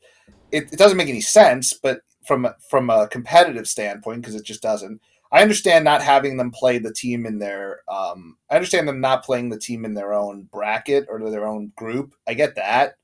It, 0.52 0.72
it 0.72 0.78
doesn't 0.78 0.98
make 0.98 1.10
any 1.10 1.22
sense, 1.22 1.74
but 1.74 2.02
from 2.26 2.48
from 2.70 2.90
a 2.90 3.08
competitive 3.08 3.68
standpoint, 3.68 4.22
because 4.22 4.36
it 4.36 4.44
just 4.44 4.62
doesn't 4.62 5.02
I 5.32 5.42
understand 5.42 5.84
not 5.84 6.02
having 6.02 6.38
them 6.38 6.52
play 6.52 6.78
the 6.78 6.94
team 6.94 7.26
in 7.26 7.40
their. 7.40 7.82
Um, 7.88 8.38
I 8.50 8.56
understand 8.56 8.88
them 8.88 9.02
not 9.02 9.26
playing 9.26 9.50
the 9.50 9.60
team 9.60 9.86
in 9.86 9.94
their 9.94 10.14
own 10.14 10.44
bracket 10.44 11.08
or 11.10 11.30
their 11.30 11.48
own 11.48 11.74
group. 11.76 12.14
I 12.28 12.34
get 12.34 12.56
that. 12.56 12.96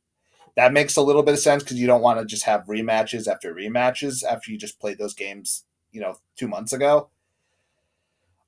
That 0.55 0.73
makes 0.73 0.95
a 0.95 1.01
little 1.01 1.23
bit 1.23 1.33
of 1.33 1.39
sense 1.39 1.63
because 1.63 1.79
you 1.79 1.87
don't 1.87 2.01
want 2.01 2.19
to 2.19 2.25
just 2.25 2.43
have 2.43 2.65
rematches 2.65 3.27
after 3.27 3.53
rematches 3.53 4.23
after 4.23 4.51
you 4.51 4.57
just 4.57 4.79
played 4.79 4.99
those 4.99 5.15
games, 5.15 5.65
you 5.91 5.99
know, 5.99 6.15
two 6.35 6.47
months 6.47 6.73
ago. 6.73 7.09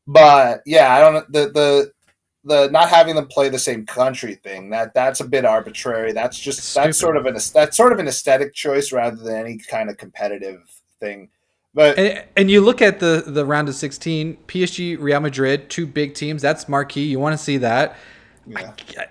But 0.08 0.62
yeah, 0.66 0.94
I 0.94 1.00
don't 1.00 1.32
the 1.32 1.50
the 1.50 1.92
the 2.46 2.70
not 2.70 2.90
having 2.90 3.16
them 3.16 3.28
play 3.28 3.50
the 3.50 3.60
same 3.60 3.86
country 3.86 4.36
thing 4.36 4.70
that 4.70 4.94
that's 4.94 5.20
a 5.20 5.28
bit 5.28 5.46
arbitrary. 5.46 6.14
That's 6.14 6.40
just 6.40 6.76
that's 6.76 6.98
sort 6.98 7.18
of 7.18 7.26
an 7.26 7.34
that's 7.54 7.76
sort 7.76 7.92
of 7.92 8.00
an 8.00 8.08
aesthetic 8.08 8.54
choice 8.54 8.92
rather 8.92 9.18
than 9.18 9.36
any 9.36 9.58
kind 9.58 9.90
of 9.90 9.98
competitive 9.98 10.62
thing. 11.00 11.30
But 11.76 12.00
and, 12.00 12.24
and, 12.38 12.50
you 12.50 12.62
look 12.62 12.82
at 12.82 13.02
the 13.02 13.22
the 13.28 13.46
round 13.46 13.68
of 13.68 13.76
16, 13.76 14.38
PSG, 14.48 14.98
Real 14.98 15.20
Madrid, 15.20 15.70
two 15.70 15.86
big 15.86 16.14
teams. 16.14 16.42
That's 16.42 16.70
marquee. 16.70 17.04
You 17.04 17.20
want 17.20 17.38
to 17.38 17.44
see 17.44 17.58
that. 17.58 17.98
Yeah. 18.48 18.72
I, 18.98 19.08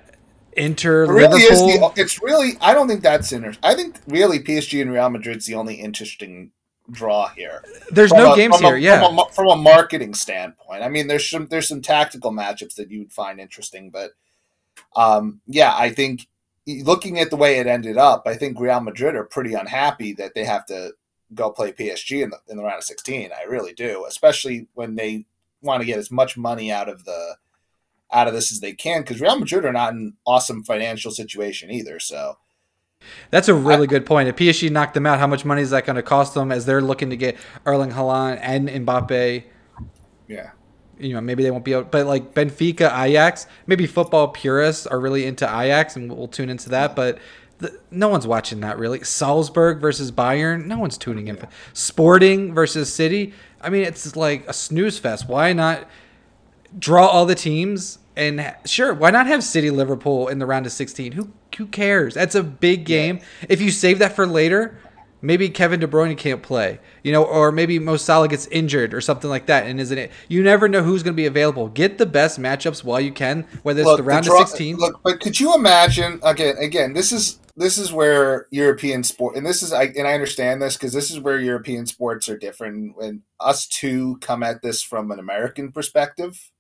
Inter, 0.57 1.05
it 1.05 1.11
really 1.11 1.43
Liverpool. 1.43 1.91
The, 1.91 2.01
it's 2.01 2.23
really. 2.23 2.53
I 2.63 2.73
don't 2.73 2.89
think 2.89 3.03
that's 3.03 3.33
interesting. 3.33 3.63
I 3.63 3.75
think 3.75 3.97
really 4.07 4.41
PSG 4.41 4.81
and 4.81 4.91
Real 4.91 5.11
Madrid's 5.11 5.45
the 5.45 5.57
only 5.57 5.75
interesting 5.75 6.53
draw 6.91 7.29
here. 7.29 7.63
There's 7.91 8.11
from 8.11 8.21
no 8.21 8.33
a, 8.33 8.37
games 8.37 8.59
here. 8.61 8.77
A, 8.77 8.81
yeah, 8.81 9.05
from 9.05 9.19
a, 9.19 9.27
from 9.33 9.49
a 9.49 9.57
marketing 9.57 10.15
standpoint. 10.15 10.83
I 10.83 10.89
mean, 10.89 11.07
there's 11.07 11.29
some 11.29 11.49
there's 11.49 11.69
some 11.69 11.83
tactical 11.83 12.33
matchups 12.33 12.77
that 12.77 12.91
you 12.91 13.01
would 13.01 13.13
find 13.13 13.41
interesting, 13.41 13.91
but 13.91 14.13
um, 14.97 15.41
yeah, 15.47 15.75
I 15.77 15.91
think 15.91 16.29
looking 16.67 17.19
at 17.19 17.29
the 17.29 17.37
way 17.37 17.59
it 17.59 17.67
ended 17.67 17.99
up, 17.99 18.23
I 18.27 18.37
think 18.37 18.59
Real 18.59 18.81
Madrid 18.81 19.17
are 19.17 19.25
pretty 19.25 19.55
unhappy 19.55 20.15
that 20.15 20.35
they 20.35 20.45
have 20.45 20.65
to 20.67 20.93
go 21.35 21.51
play 21.51 21.73
PSG 21.73 22.23
in 22.23 22.31
the 22.31 22.39
in 22.49 22.57
the 22.57 22.63
round 22.63 22.79
of 22.79 22.85
16. 22.85 23.31
I 23.37 23.45
really 23.45 23.73
do, 23.73 24.05
especially 24.07 24.69
when 24.75 24.95
they 24.95 25.27
want 25.63 25.81
to 25.81 25.87
get 25.87 25.99
as 25.99 26.11
much 26.11 26.37
money 26.37 26.71
out 26.71 26.89
of 26.89 27.05
the 27.05 27.37
out 28.13 28.29
of 28.29 28.35
this 28.35 28.53
as 28.53 28.61
they 28.61 28.73
can 28.73 29.03
because 29.03 29.21
Real 29.21 29.39
Madrid 29.39 29.65
are 29.65 29.73
not 29.73 29.93
in 29.93 29.99
an 29.99 30.17
awesome 30.27 30.63
financial 30.63 31.11
situation 31.11 31.71
either. 31.71 31.99
So 31.99 32.39
that's 33.31 33.49
a 33.49 33.55
really 33.55 33.85
I, 33.85 33.87
good 33.87 34.07
point. 34.07 34.29
If 34.29 34.37
PSG 34.37 34.71
knocked 34.71 34.95
them 34.95 35.07
out, 35.07 35.19
how 35.19 35.27
much 35.27 35.45
money 35.45 35.63
is 35.63 35.71
that 35.71 35.85
going 35.85 35.97
to 35.97 36.03
cost 36.03 36.35
them 36.35 36.53
as 36.53 36.67
they're 36.67 36.81
looking 36.81 37.11
to 37.11 37.17
get 37.17 37.37
Erling 37.67 37.91
Haaland 37.91 38.39
and 38.41 38.69
Mbappe? 38.69 39.45
Yeah. 40.29 40.51
You 40.99 41.15
know, 41.15 41.21
maybe 41.21 41.43
they 41.43 41.51
won't 41.51 41.65
be 41.65 41.73
able, 41.73 41.85
but 41.85 42.07
like 42.07 42.35
Benfica, 42.35 43.05
Ajax, 43.05 43.47
maybe 43.67 43.87
football 43.87 44.29
purists 44.29 44.87
are 44.87 45.01
really 45.01 45.27
into 45.27 45.45
Ajax, 45.45 45.97
and 45.97 46.11
we'll 46.11 46.29
tune 46.29 46.49
into 46.49 46.69
that. 46.71 46.95
But 46.95 47.19
the, 47.59 47.79
no 47.91 48.09
one's 48.09 48.27
watching 48.27 48.61
that 48.61 48.79
really. 48.79 49.03
Salzburg 49.05 49.81
versus 49.81 50.11
Bayern, 50.11 50.67
no 50.67 50.79
one's 50.79 50.99
tuning 50.99 51.29
in. 51.29 51.39
Sporting 51.73 52.55
versus 52.55 52.93
City, 52.93 53.33
I 53.61 53.71
mean, 53.71 53.83
it's 53.83 54.17
like 54.17 54.49
a 54.49 54.53
snooze 54.53 54.99
fest. 54.99 55.29
Why 55.29 55.53
not 55.53 55.89
draw 56.79 57.07
all 57.07 57.27
the 57.27 57.35
teams 57.35 57.99
and 58.17 58.41
ha- 58.41 58.57
sure, 58.65 58.93
why 58.95 59.11
not 59.11 59.27
have 59.27 59.43
City 59.43 59.71
Liverpool 59.71 60.29
in 60.29 60.39
the 60.39 60.47
round 60.47 60.67
of 60.67 60.73
16? 60.73 61.13
Who 61.13 61.31
who 61.57 61.67
cares? 61.67 62.15
That's 62.15 62.35
a 62.35 62.43
big 62.43 62.85
game. 62.85 63.21
If 63.49 63.61
you 63.61 63.71
save 63.71 64.01
that 64.01 64.17
for 64.17 64.27
later, 64.27 64.77
maybe 65.23 65.49
Kevin 65.49 65.79
De 65.81 65.87
Bruyne 65.87 66.19
can't 66.19 66.43
play, 66.43 66.81
you 67.05 67.13
know, 67.13 67.23
or 67.25 67.53
maybe 67.53 67.79
Mo 67.79 67.97
Salah 67.97 68.27
gets 68.29 68.47
injured 68.49 68.93
or 68.93 69.01
something 69.01 69.31
like 69.31 69.47
that. 69.47 69.67
And 69.67 69.81
isn't 69.81 69.97
it? 69.97 70.11
You 70.29 70.43
never 70.43 70.69
know 70.69 70.83
who's 70.83 71.03
going 71.05 71.15
to 71.15 71.17
be 71.17 71.27
available. 71.27 71.69
Get 71.69 71.99
the 71.99 72.07
best 72.07 72.41
matchups 72.41 72.83
while 72.83 73.01
you 73.01 73.13
can, 73.13 73.47
whether 73.63 73.81
it's 73.81 73.87
Look, 73.87 73.97
the 73.99 74.03
round 74.03 74.25
draw- 74.27 74.43
of 74.43 74.49
16. 74.49 74.77
Look, 74.77 75.01
but 75.05 75.21
could 75.21 75.39
you 75.39 75.55
imagine 75.55 76.19
again? 76.25 76.57
Again, 76.59 76.93
this 76.93 77.13
is 77.13 77.39
this 77.57 77.79
is 77.79 77.93
where 77.93 78.47
European 78.51 79.05
sport, 79.05 79.37
and 79.37 79.47
this 79.47 79.63
is 79.63 79.73
I 79.73 79.85
and 79.85 80.09
I 80.09 80.15
understand 80.15 80.61
this 80.61 80.77
because 80.77 80.93
this 80.93 81.11
is 81.11 81.21
where 81.21 81.39
European 81.39 81.87
sports 81.87 82.29
are 82.29 82.37
different. 82.37 82.97
When 82.97 83.23
us 83.39 83.67
two 83.67 84.19
come 84.21 84.43
at 84.43 84.63
this 84.63 84.83
from 84.83 85.11
an 85.11 85.19
American 85.19 85.71
perspective, 85.71 86.51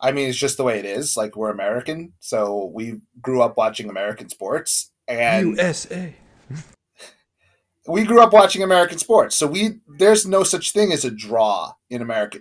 I 0.00 0.12
mean, 0.12 0.28
it's 0.28 0.38
just 0.38 0.58
the 0.58 0.64
way 0.64 0.78
it 0.78 0.84
is. 0.84 1.16
Like 1.16 1.34
we're 1.34 1.50
American, 1.50 2.12
so 2.20 2.70
we 2.74 3.00
grew 3.22 3.40
up 3.40 3.56
watching 3.56 3.88
American 3.88 4.28
sports, 4.28 4.90
and 5.06 5.56
USA. 5.56 6.14
we 7.88 8.04
grew 8.04 8.20
up 8.20 8.34
watching 8.34 8.62
American 8.62 8.98
sports, 8.98 9.34
so 9.34 9.46
we 9.46 9.80
there's 9.98 10.26
no 10.26 10.42
such 10.42 10.72
thing 10.72 10.92
as 10.92 11.06
a 11.06 11.10
draw 11.10 11.72
in 11.88 12.02
America, 12.02 12.40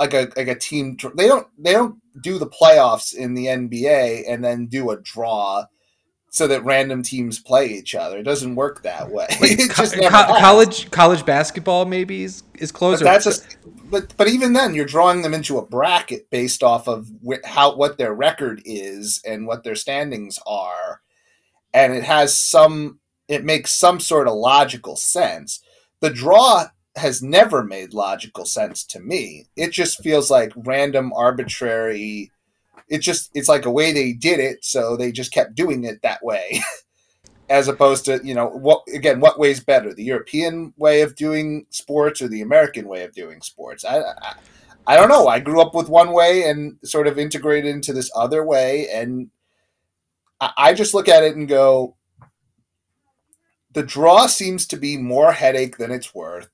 like 0.00 0.14
a 0.14 0.28
like 0.36 0.48
a 0.48 0.58
team. 0.58 0.96
They 1.14 1.28
don't 1.28 1.46
they 1.56 1.72
don't 1.72 2.00
do 2.22 2.38
the 2.38 2.48
playoffs 2.48 3.14
in 3.14 3.34
the 3.34 3.46
NBA 3.46 4.24
and 4.28 4.44
then 4.44 4.66
do 4.66 4.90
a 4.90 5.00
draw 5.00 5.66
so 6.32 6.46
that 6.46 6.64
random 6.64 7.02
teams 7.02 7.38
play 7.40 7.66
each 7.66 7.94
other. 7.94 8.18
It 8.18 8.22
doesn't 8.22 8.54
work 8.54 8.82
that 8.82 9.10
way. 9.10 9.26
Co- 9.70 9.84
co- 9.86 10.08
college 10.40 10.90
college 10.90 11.26
basketball 11.26 11.84
maybe 11.84 12.22
is, 12.22 12.44
is 12.58 12.70
But 12.72 12.78
closer. 12.78 13.04
that's 13.04 13.26
a, 13.26 13.32
but 13.90 14.14
but 14.16 14.28
even 14.28 14.52
then, 14.52 14.72
you're 14.74 14.84
drawing 14.86 15.22
them 15.22 15.34
into 15.34 15.58
a 15.58 15.66
bracket 15.66 16.30
based 16.30 16.62
off 16.62 16.86
of 16.88 17.10
wh- 17.28 17.44
how 17.44 17.74
what 17.74 17.98
their 17.98 18.14
record 18.14 18.62
is 18.64 19.20
and 19.26 19.46
what 19.46 19.64
their 19.64 19.74
standings 19.74 20.38
are, 20.46 21.00
and 21.74 21.92
it 21.94 22.04
has 22.04 22.36
some. 22.38 23.00
It 23.28 23.44
makes 23.44 23.72
some 23.72 24.00
sort 24.00 24.26
of 24.26 24.34
logical 24.34 24.96
sense. 24.96 25.60
The 26.00 26.10
draw 26.10 26.66
has 26.96 27.22
never 27.22 27.62
made 27.62 27.94
logical 27.94 28.44
sense 28.44 28.82
to 28.84 28.98
me. 29.00 29.46
It 29.56 29.70
just 29.70 30.02
feels 30.02 30.30
like 30.30 30.52
random, 30.56 31.12
arbitrary. 31.14 32.32
It 32.90 32.98
just 32.98 33.30
it's 33.34 33.48
like 33.48 33.64
a 33.64 33.70
way 33.70 33.92
they 33.92 34.12
did 34.12 34.40
it, 34.40 34.64
so 34.64 34.96
they 34.96 35.12
just 35.12 35.32
kept 35.32 35.54
doing 35.54 35.84
it 35.84 36.02
that 36.02 36.22
way. 36.24 36.60
As 37.48 37.66
opposed 37.66 38.04
to, 38.04 38.20
you 38.22 38.34
know, 38.34 38.46
what 38.46 38.82
again, 38.92 39.18
what 39.20 39.38
way's 39.38 39.60
better? 39.60 39.94
The 39.94 40.04
European 40.04 40.72
way 40.76 41.00
of 41.00 41.16
doing 41.16 41.66
sports 41.70 42.22
or 42.22 42.28
the 42.28 42.42
American 42.42 42.86
way 42.86 43.02
of 43.02 43.12
doing 43.12 43.40
sports? 43.40 43.84
I, 43.84 44.00
I 44.00 44.34
I 44.86 44.96
don't 44.96 45.08
know. 45.08 45.28
I 45.28 45.40
grew 45.40 45.60
up 45.60 45.74
with 45.74 45.88
one 45.88 46.12
way 46.12 46.48
and 46.48 46.76
sort 46.84 47.06
of 47.06 47.18
integrated 47.18 47.72
into 47.72 47.92
this 47.92 48.10
other 48.14 48.44
way, 48.44 48.88
and 48.88 49.30
I 50.40 50.72
just 50.72 50.94
look 50.94 51.08
at 51.08 51.22
it 51.22 51.36
and 51.36 51.46
go, 51.46 51.96
the 53.72 53.82
draw 53.82 54.26
seems 54.26 54.66
to 54.68 54.76
be 54.76 54.96
more 54.96 55.32
headache 55.32 55.76
than 55.76 55.90
it's 55.90 56.14
worth. 56.14 56.48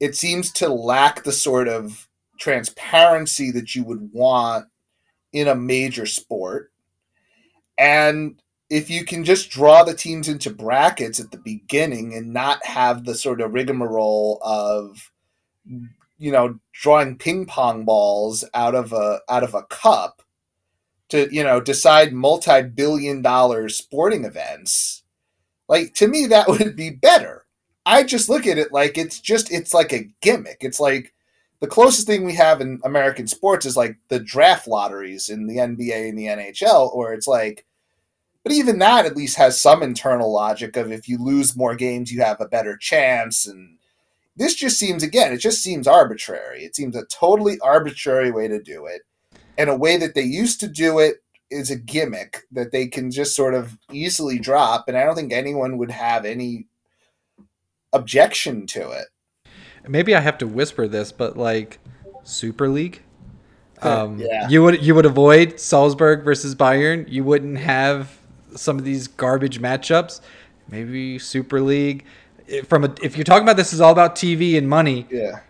It 0.00 0.16
seems 0.16 0.50
to 0.52 0.68
lack 0.68 1.22
the 1.22 1.32
sort 1.32 1.68
of 1.68 2.08
transparency 2.38 3.50
that 3.52 3.74
you 3.74 3.84
would 3.84 4.10
want 4.12 4.66
in 5.36 5.48
a 5.48 5.54
major 5.54 6.06
sport. 6.06 6.72
And 7.76 8.40
if 8.70 8.88
you 8.88 9.04
can 9.04 9.22
just 9.22 9.50
draw 9.50 9.84
the 9.84 9.94
teams 9.94 10.28
into 10.28 10.48
brackets 10.48 11.20
at 11.20 11.30
the 11.30 11.36
beginning 11.36 12.14
and 12.14 12.32
not 12.32 12.64
have 12.64 13.04
the 13.04 13.14
sort 13.14 13.42
of 13.42 13.52
rigmarole 13.52 14.40
of 14.42 15.12
you 16.18 16.32
know 16.32 16.58
drawing 16.72 17.18
ping 17.18 17.44
pong 17.44 17.84
balls 17.84 18.44
out 18.54 18.74
of 18.74 18.94
a 18.94 19.20
out 19.28 19.42
of 19.42 19.54
a 19.54 19.64
cup 19.64 20.22
to 21.10 21.28
you 21.30 21.44
know 21.44 21.60
decide 21.60 22.14
multi-billion 22.14 23.20
dollar 23.20 23.68
sporting 23.68 24.24
events 24.24 25.02
like 25.68 25.92
to 25.92 26.08
me 26.08 26.26
that 26.26 26.48
would 26.48 26.76
be 26.76 26.88
better 26.88 27.44
i 27.84 28.02
just 28.02 28.28
look 28.28 28.46
at 28.46 28.58
it 28.58 28.72
like 28.72 28.96
it's 28.96 29.20
just 29.20 29.52
it's 29.52 29.74
like 29.74 29.92
a 29.92 30.08
gimmick 30.22 30.58
it's 30.60 30.80
like 30.80 31.12
the 31.60 31.66
closest 31.66 32.06
thing 32.06 32.24
we 32.24 32.34
have 32.34 32.60
in 32.60 32.80
american 32.84 33.26
sports 33.26 33.66
is 33.66 33.76
like 33.76 33.96
the 34.08 34.20
draft 34.20 34.66
lotteries 34.66 35.28
in 35.28 35.46
the 35.46 35.56
nba 35.56 36.08
and 36.08 36.18
the 36.18 36.26
nhl 36.26 36.96
where 36.96 37.12
it's 37.12 37.28
like 37.28 37.64
but 38.42 38.52
even 38.52 38.78
that 38.78 39.06
at 39.06 39.16
least 39.16 39.36
has 39.36 39.60
some 39.60 39.82
internal 39.82 40.32
logic 40.32 40.76
of 40.76 40.92
if 40.92 41.08
you 41.08 41.18
lose 41.18 41.56
more 41.56 41.74
games 41.74 42.12
you 42.12 42.20
have 42.20 42.40
a 42.40 42.48
better 42.48 42.76
chance 42.76 43.46
and 43.46 43.76
this 44.36 44.54
just 44.54 44.78
seems 44.78 45.02
again 45.02 45.32
it 45.32 45.38
just 45.38 45.62
seems 45.62 45.88
arbitrary. 45.88 46.62
It 46.62 46.76
seems 46.76 46.94
a 46.94 47.06
totally 47.06 47.58
arbitrary 47.60 48.30
way 48.30 48.48
to 48.48 48.62
do 48.62 48.86
it 48.86 49.02
and 49.58 49.70
a 49.70 49.76
way 49.76 49.96
that 49.96 50.14
they 50.14 50.22
used 50.22 50.60
to 50.60 50.68
do 50.68 50.98
it 50.98 51.16
is 51.50 51.70
a 51.70 51.76
gimmick 51.76 52.42
that 52.50 52.72
they 52.72 52.86
can 52.86 53.10
just 53.10 53.34
sort 53.34 53.54
of 53.54 53.78
easily 53.92 54.38
drop 54.38 54.88
and 54.88 54.96
i 54.96 55.04
don't 55.04 55.14
think 55.14 55.32
anyone 55.32 55.78
would 55.78 55.90
have 55.90 56.24
any 56.24 56.66
objection 57.92 58.66
to 58.66 58.90
it 58.90 59.06
maybe 59.88 60.14
I 60.14 60.20
have 60.20 60.38
to 60.38 60.46
whisper 60.46 60.86
this, 60.88 61.12
but 61.12 61.36
like 61.36 61.78
Super 62.24 62.68
League. 62.68 63.02
Um, 63.82 64.18
Yeah. 64.18 64.48
You 64.48 64.62
would 64.62 64.82
you 64.84 64.94
would 64.94 65.06
avoid 65.06 65.60
Salzburg 65.60 66.24
versus 66.24 66.54
Bayern. 66.54 67.06
You 67.08 67.24
wouldn't 67.24 67.58
have 67.58 68.16
some 68.54 68.78
of 68.78 68.84
these 68.84 69.06
garbage 69.08 69.60
matchups. 69.60 70.20
Maybe 70.68 71.18
Super 71.18 71.60
League. 71.60 72.04
If- 72.46 72.68
From 72.68 72.84
a, 72.84 72.94
if 73.02 73.16
you're 73.16 73.24
talking 73.24 73.42
about 73.42 73.56
this 73.56 73.72
is 73.72 73.80
all 73.80 73.92
about 73.92 74.16
TV 74.16 74.56
and 74.56 74.68
money, 74.68 75.06
yeah 75.10 75.40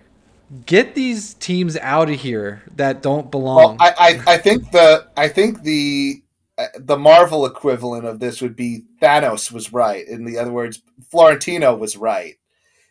get 0.64 0.94
these 0.94 1.34
teams 1.34 1.76
out 1.78 2.08
of 2.08 2.20
here 2.20 2.62
that 2.76 3.02
don't 3.02 3.24
well 3.24 3.30
belong. 3.30 3.76
I, 3.80 3.94
I 3.98 4.34
i 4.34 4.38
think 4.38 4.70
the 4.70 5.06
i 5.16 5.26
think 5.28 5.62
the 5.62 6.22
uh, 6.56 6.66
the 6.78 6.96
marvel 6.96 7.46
equivalent 7.46 8.04
of 8.06 8.20
this 8.20 8.40
would 8.40 8.54
be 8.54 8.84
thanos 9.02 9.50
was 9.50 9.72
right 9.72 10.06
in 10.06 10.24
the 10.24 10.38
other 10.38 10.52
words 10.52 10.82
florentino 11.10 11.74
was 11.74 11.96
right 11.96 12.36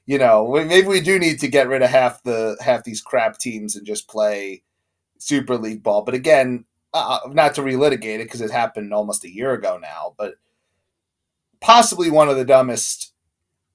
you 0.05 0.17
know 0.17 0.47
maybe 0.65 0.87
we 0.87 1.01
do 1.01 1.19
need 1.19 1.39
to 1.39 1.47
get 1.47 1.67
rid 1.67 1.81
of 1.81 1.89
half 1.89 2.23
the 2.23 2.57
half 2.61 2.83
these 2.83 3.01
crap 3.01 3.37
teams 3.37 3.75
and 3.75 3.85
just 3.85 4.07
play 4.07 4.63
super 5.19 5.57
league 5.57 5.83
ball. 5.83 6.03
But 6.03 6.15
again 6.15 6.65
uh, 6.93 7.19
not 7.31 7.55
to 7.55 7.61
relitigate 7.61 8.19
it 8.19 8.23
because 8.25 8.41
it 8.41 8.51
happened 8.51 8.93
almost 8.93 9.25
a 9.25 9.33
year 9.33 9.51
ago 9.51 9.77
now 9.81 10.15
but 10.17 10.35
possibly 11.59 12.09
one 12.09 12.29
of 12.29 12.37
the 12.37 12.45
dumbest 12.45 13.11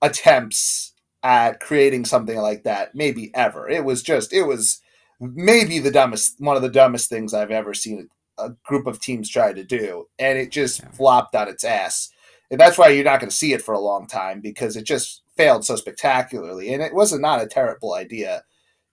attempts 0.01 0.95
at 1.22 1.61
creating 1.61 2.05
something 2.05 2.39
like 2.39 2.64
that 2.64 2.95
maybe 2.95 3.31
ever. 3.35 3.68
It 3.68 3.85
was 3.85 4.03
just 4.03 4.33
it 4.33 4.45
was 4.45 4.81
maybe 5.20 5.78
the 5.78 5.91
dumbest 5.91 6.37
one 6.39 6.57
of 6.57 6.62
the 6.62 6.70
dumbest 6.70 7.11
things 7.11 7.35
i've 7.35 7.51
ever 7.51 7.74
seen 7.74 8.09
a 8.39 8.51
group 8.64 8.87
of 8.87 8.99
teams 8.99 9.28
try 9.28 9.53
to 9.53 9.62
do 9.62 10.07
and 10.18 10.39
it 10.39 10.51
just 10.51 10.83
flopped 10.95 11.35
on 11.35 11.49
its 11.49 11.64
ass. 11.64 12.11
And 12.51 12.59
that's 12.59 12.78
why 12.78 12.89
you're 12.89 13.05
not 13.05 13.20
going 13.20 13.31
to 13.31 13.37
see 13.37 13.53
it 13.53 13.62
for 13.62 13.74
a 13.74 13.81
long 13.81 14.07
time 14.07 14.41
because 14.41 14.76
it 14.76 14.85
just 14.85 15.22
failed 15.41 15.64
so 15.64 15.76
spectacularly 15.76 16.72
and 16.72 16.82
it 16.82 16.95
was 16.95 17.18
not 17.18 17.43
a 17.43 17.47
terrible 17.47 17.95
idea 17.95 18.43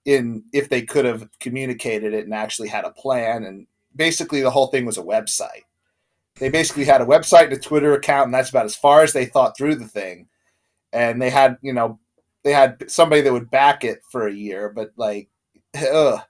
in 0.04 0.42
if 0.52 0.70
they 0.70 0.80
could 0.80 1.04
have 1.04 1.28
communicated 1.40 2.14
it 2.14 2.24
and 2.24 2.32
actually 2.32 2.68
had 2.68 2.84
a 2.84 2.90
plan 2.90 3.44
and 3.44 3.66
basically 3.94 4.40
the 4.40 4.50
whole 4.50 4.68
thing 4.68 4.86
was 4.86 4.96
a 4.96 5.02
website 5.02 5.64
they 6.36 6.48
basically 6.48 6.84
had 6.84 7.02
a 7.02 7.06
website 7.06 7.44
and 7.44 7.52
a 7.52 7.58
twitter 7.58 7.92
account 7.92 8.26
and 8.26 8.34
that's 8.34 8.48
about 8.48 8.64
as 8.64 8.76
far 8.76 9.02
as 9.02 9.12
they 9.12 9.26
thought 9.26 9.56
through 9.56 9.74
the 9.74 9.86
thing 9.88 10.26
and 10.92 11.20
they 11.20 11.28
had 11.28 11.58
you 11.60 11.72
know 11.72 11.98
they 12.44 12.52
had 12.52 12.90
somebody 12.90 13.20
that 13.20 13.32
would 13.32 13.50
back 13.50 13.84
it 13.84 14.00
for 14.10 14.26
a 14.26 14.32
year 14.34 14.70
but 14.74 14.90
like 14.96 15.28
ugh. 15.92 16.20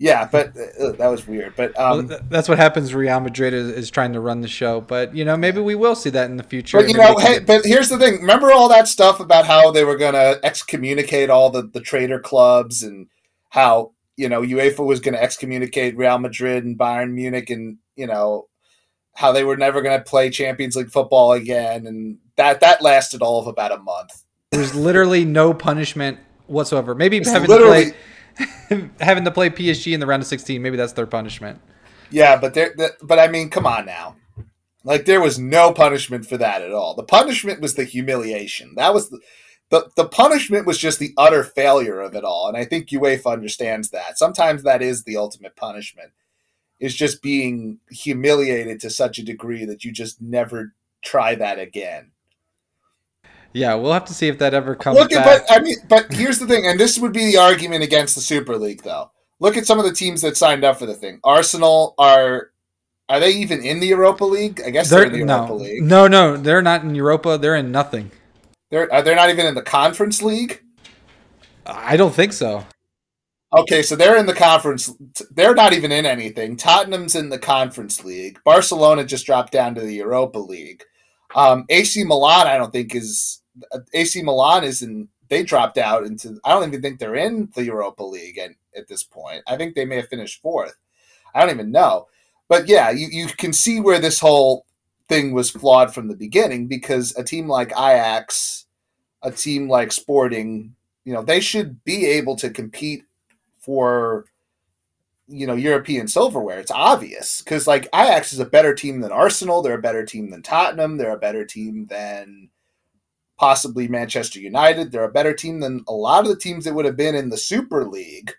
Yeah 0.00 0.26
but 0.32 0.48
uh, 0.56 0.92
that 0.92 1.08
was 1.08 1.28
weird 1.28 1.54
but 1.54 1.78
um 1.78 2.08
th- 2.08 2.20
that's 2.30 2.48
what 2.48 2.58
happens. 2.58 2.94
Real 2.94 3.20
Madrid 3.20 3.52
is, 3.52 3.68
is 3.68 3.90
trying 3.90 4.14
to 4.14 4.20
run 4.20 4.40
the 4.40 4.48
show, 4.48 4.80
but 4.80 5.14
you 5.14 5.24
know 5.24 5.36
maybe 5.36 5.60
we 5.60 5.74
will 5.74 5.94
see 5.94 6.10
that 6.10 6.30
in 6.30 6.36
the 6.38 6.42
future. 6.42 6.78
But 6.78 6.88
you 6.88 6.94
know, 6.96 7.16
hey, 7.18 7.34
get- 7.34 7.46
but 7.46 7.64
here's 7.64 7.90
the 7.90 7.98
thing. 7.98 8.20
Remember 8.20 8.50
all 8.50 8.68
that 8.70 8.88
stuff 8.88 9.20
about 9.20 9.44
how 9.46 9.70
they 9.70 9.84
were 9.84 9.96
going 9.96 10.14
to 10.14 10.40
excommunicate 10.42 11.28
all 11.30 11.50
the 11.50 11.62
the 11.62 11.80
traitor 11.80 12.18
clubs 12.18 12.82
and 12.82 13.08
how 13.50 13.92
you 14.16 14.28
know 14.28 14.40
UEFA 14.40 14.84
was 14.84 15.00
going 15.00 15.14
to 15.14 15.22
excommunicate 15.22 15.96
Real 15.96 16.18
Madrid 16.18 16.64
and 16.64 16.78
Bayern 16.78 17.12
Munich 17.12 17.50
and 17.50 17.76
you 17.94 18.06
know 18.06 18.48
how 19.14 19.32
they 19.32 19.44
were 19.44 19.56
never 19.56 19.82
going 19.82 19.98
to 19.98 20.04
play 20.04 20.30
Champions 20.30 20.76
League 20.76 20.90
football 20.90 21.32
again 21.32 21.86
and 21.86 22.18
that 22.36 22.60
that 22.60 22.80
lasted 22.80 23.20
all 23.20 23.38
of 23.38 23.46
about 23.46 23.70
a 23.70 23.78
month. 23.78 24.24
There's 24.50 24.74
literally 24.74 25.26
no 25.26 25.52
punishment 25.52 26.18
whatsoever. 26.46 26.94
Maybe 26.94 27.18
It's 27.18 27.30
having 27.30 27.50
to 27.50 27.58
play 27.58 27.92
having 29.00 29.24
to 29.24 29.30
play 29.30 29.50
PSG 29.50 29.92
in 29.92 30.00
the 30.00 30.06
round 30.06 30.22
of 30.22 30.26
16. 30.26 30.60
Maybe 30.60 30.76
that's 30.76 30.92
their 30.92 31.06
punishment. 31.06 31.60
Yeah, 32.10 32.36
but 32.36 32.54
there, 32.54 32.74
the, 32.76 32.92
but 33.02 33.18
I 33.18 33.28
mean, 33.28 33.50
come 33.50 33.66
on 33.66 33.86
now. 33.86 34.16
Like 34.84 35.04
there 35.04 35.20
was 35.20 35.38
no 35.38 35.72
punishment 35.72 36.26
for 36.26 36.36
that 36.38 36.62
at 36.62 36.72
all. 36.72 36.94
The 36.94 37.02
punishment 37.02 37.60
was 37.60 37.74
the 37.74 37.84
humiliation. 37.84 38.74
That 38.76 38.94
was 38.94 39.10
the, 39.10 39.20
the 39.68 39.90
the 39.94 40.08
punishment 40.08 40.66
was 40.66 40.78
just 40.78 40.98
the 40.98 41.12
utter 41.16 41.44
failure 41.44 42.00
of 42.00 42.14
it 42.14 42.24
all. 42.24 42.48
And 42.48 42.56
I 42.56 42.64
think 42.64 42.88
UEFA 42.88 43.32
understands 43.32 43.90
that. 43.90 44.18
Sometimes 44.18 44.62
that 44.62 44.82
is 44.82 45.04
the 45.04 45.16
ultimate 45.16 45.56
punishment. 45.56 46.12
Is 46.78 46.96
just 46.96 47.20
being 47.20 47.78
humiliated 47.90 48.80
to 48.80 48.90
such 48.90 49.18
a 49.18 49.24
degree 49.24 49.66
that 49.66 49.84
you 49.84 49.92
just 49.92 50.22
never 50.22 50.74
try 51.04 51.34
that 51.34 51.58
again. 51.58 52.12
Yeah, 53.52 53.74
we'll 53.74 53.92
have 53.92 54.04
to 54.06 54.14
see 54.14 54.28
if 54.28 54.38
that 54.38 54.54
ever 54.54 54.76
comes 54.76 54.98
Look 54.98 55.12
at 55.12 55.24
back. 55.24 55.46
but 55.48 55.56
I 55.56 55.60
mean 55.60 55.76
but 55.88 56.12
here's 56.12 56.38
the 56.38 56.46
thing, 56.46 56.66
and 56.66 56.78
this 56.78 56.98
would 56.98 57.12
be 57.12 57.26
the 57.26 57.38
argument 57.38 57.82
against 57.82 58.14
the 58.14 58.20
Super 58.20 58.56
League 58.56 58.82
though. 58.82 59.10
look 59.40 59.56
at 59.56 59.66
some 59.66 59.78
of 59.78 59.84
the 59.84 59.92
teams 59.92 60.22
that 60.22 60.36
signed 60.36 60.64
up 60.64 60.78
for 60.78 60.86
the 60.86 60.94
thing. 60.94 61.20
Arsenal 61.24 61.94
are 61.98 62.50
are 63.08 63.18
they 63.18 63.30
even 63.30 63.62
in 63.62 63.80
the 63.80 63.88
Europa 63.88 64.24
League? 64.24 64.62
I 64.64 64.70
guess 64.70 64.88
they're, 64.88 65.00
they're 65.00 65.20
in 65.20 65.26
the 65.26 65.34
Europa 65.34 65.48
no, 65.48 65.56
League. 65.56 65.82
No, 65.82 66.06
no, 66.06 66.36
they're 66.36 66.62
not 66.62 66.84
in 66.84 66.94
Europa. 66.94 67.38
They're 67.38 67.56
in 67.56 67.72
nothing. 67.72 68.12
They're 68.70 68.92
are 68.92 69.02
they 69.02 69.14
not 69.14 69.30
even 69.30 69.46
in 69.46 69.54
the 69.54 69.62
Conference 69.62 70.22
League? 70.22 70.62
I 71.66 71.96
don't 71.96 72.14
think 72.14 72.32
so. 72.32 72.64
Okay, 73.52 73.82
so 73.82 73.96
they're 73.96 74.16
in 74.16 74.26
the 74.26 74.34
conference. 74.34 74.94
They're 75.32 75.54
not 75.54 75.72
even 75.72 75.90
in 75.90 76.06
anything. 76.06 76.56
Tottenham's 76.56 77.16
in 77.16 77.30
the 77.30 77.38
Conference 77.38 78.04
League. 78.04 78.38
Barcelona 78.44 79.04
just 79.04 79.26
dropped 79.26 79.52
down 79.52 79.74
to 79.74 79.80
the 79.80 79.94
Europa 79.94 80.38
League. 80.38 80.84
Um, 81.34 81.64
AC 81.68 82.04
Milan, 82.04 82.46
I 82.46 82.56
don't 82.56 82.72
think 82.72 82.94
is 82.94 83.39
AC 83.92 84.22
Milan 84.22 84.64
is 84.64 84.82
in. 84.82 85.08
They 85.28 85.42
dropped 85.42 85.78
out 85.78 86.04
into. 86.04 86.40
I 86.44 86.50
don't 86.50 86.68
even 86.68 86.82
think 86.82 86.98
they're 86.98 87.14
in 87.14 87.50
the 87.54 87.64
Europa 87.64 88.02
League 88.02 88.38
at, 88.38 88.50
at 88.76 88.88
this 88.88 89.04
point. 89.04 89.42
I 89.46 89.56
think 89.56 89.74
they 89.74 89.84
may 89.84 89.96
have 89.96 90.08
finished 90.08 90.42
fourth. 90.42 90.76
I 91.34 91.40
don't 91.40 91.54
even 91.54 91.70
know. 91.70 92.08
But 92.48 92.66
yeah, 92.66 92.90
you, 92.90 93.06
you 93.10 93.26
can 93.28 93.52
see 93.52 93.80
where 93.80 94.00
this 94.00 94.18
whole 94.18 94.66
thing 95.08 95.32
was 95.32 95.50
flawed 95.50 95.94
from 95.94 96.08
the 96.08 96.16
beginning 96.16 96.66
because 96.66 97.16
a 97.16 97.22
team 97.22 97.46
like 97.46 97.70
Ajax, 97.72 98.66
a 99.22 99.30
team 99.30 99.68
like 99.68 99.92
Sporting, 99.92 100.74
you 101.04 101.12
know, 101.12 101.22
they 101.22 101.40
should 101.40 101.84
be 101.84 102.06
able 102.06 102.34
to 102.36 102.50
compete 102.50 103.04
for 103.60 104.24
you 105.30 105.46
know 105.46 105.54
European 105.54 106.08
silverware. 106.08 106.58
It's 106.58 106.70
obvious 106.70 107.40
because 107.40 107.66
like 107.66 107.88
Ajax 107.94 108.32
is 108.32 108.40
a 108.40 108.44
better 108.44 108.74
team 108.74 109.00
than 109.00 109.12
Arsenal. 109.12 109.62
They're 109.62 109.74
a 109.74 109.82
better 109.82 110.04
team 110.04 110.30
than 110.30 110.42
Tottenham. 110.42 110.96
They're 110.96 111.14
a 111.14 111.18
better 111.18 111.44
team 111.44 111.86
than 111.86 112.50
possibly 113.40 113.88
Manchester 113.88 114.38
United. 114.38 114.92
They're 114.92 115.04
a 115.04 115.10
better 115.10 115.32
team 115.32 115.60
than 115.60 115.82
a 115.88 115.94
lot 115.94 116.24
of 116.24 116.28
the 116.28 116.36
teams 116.36 116.66
that 116.66 116.74
would 116.74 116.84
have 116.84 116.98
been 116.98 117.14
in 117.14 117.30
the 117.30 117.38
Super 117.38 117.86
League. 117.86 118.32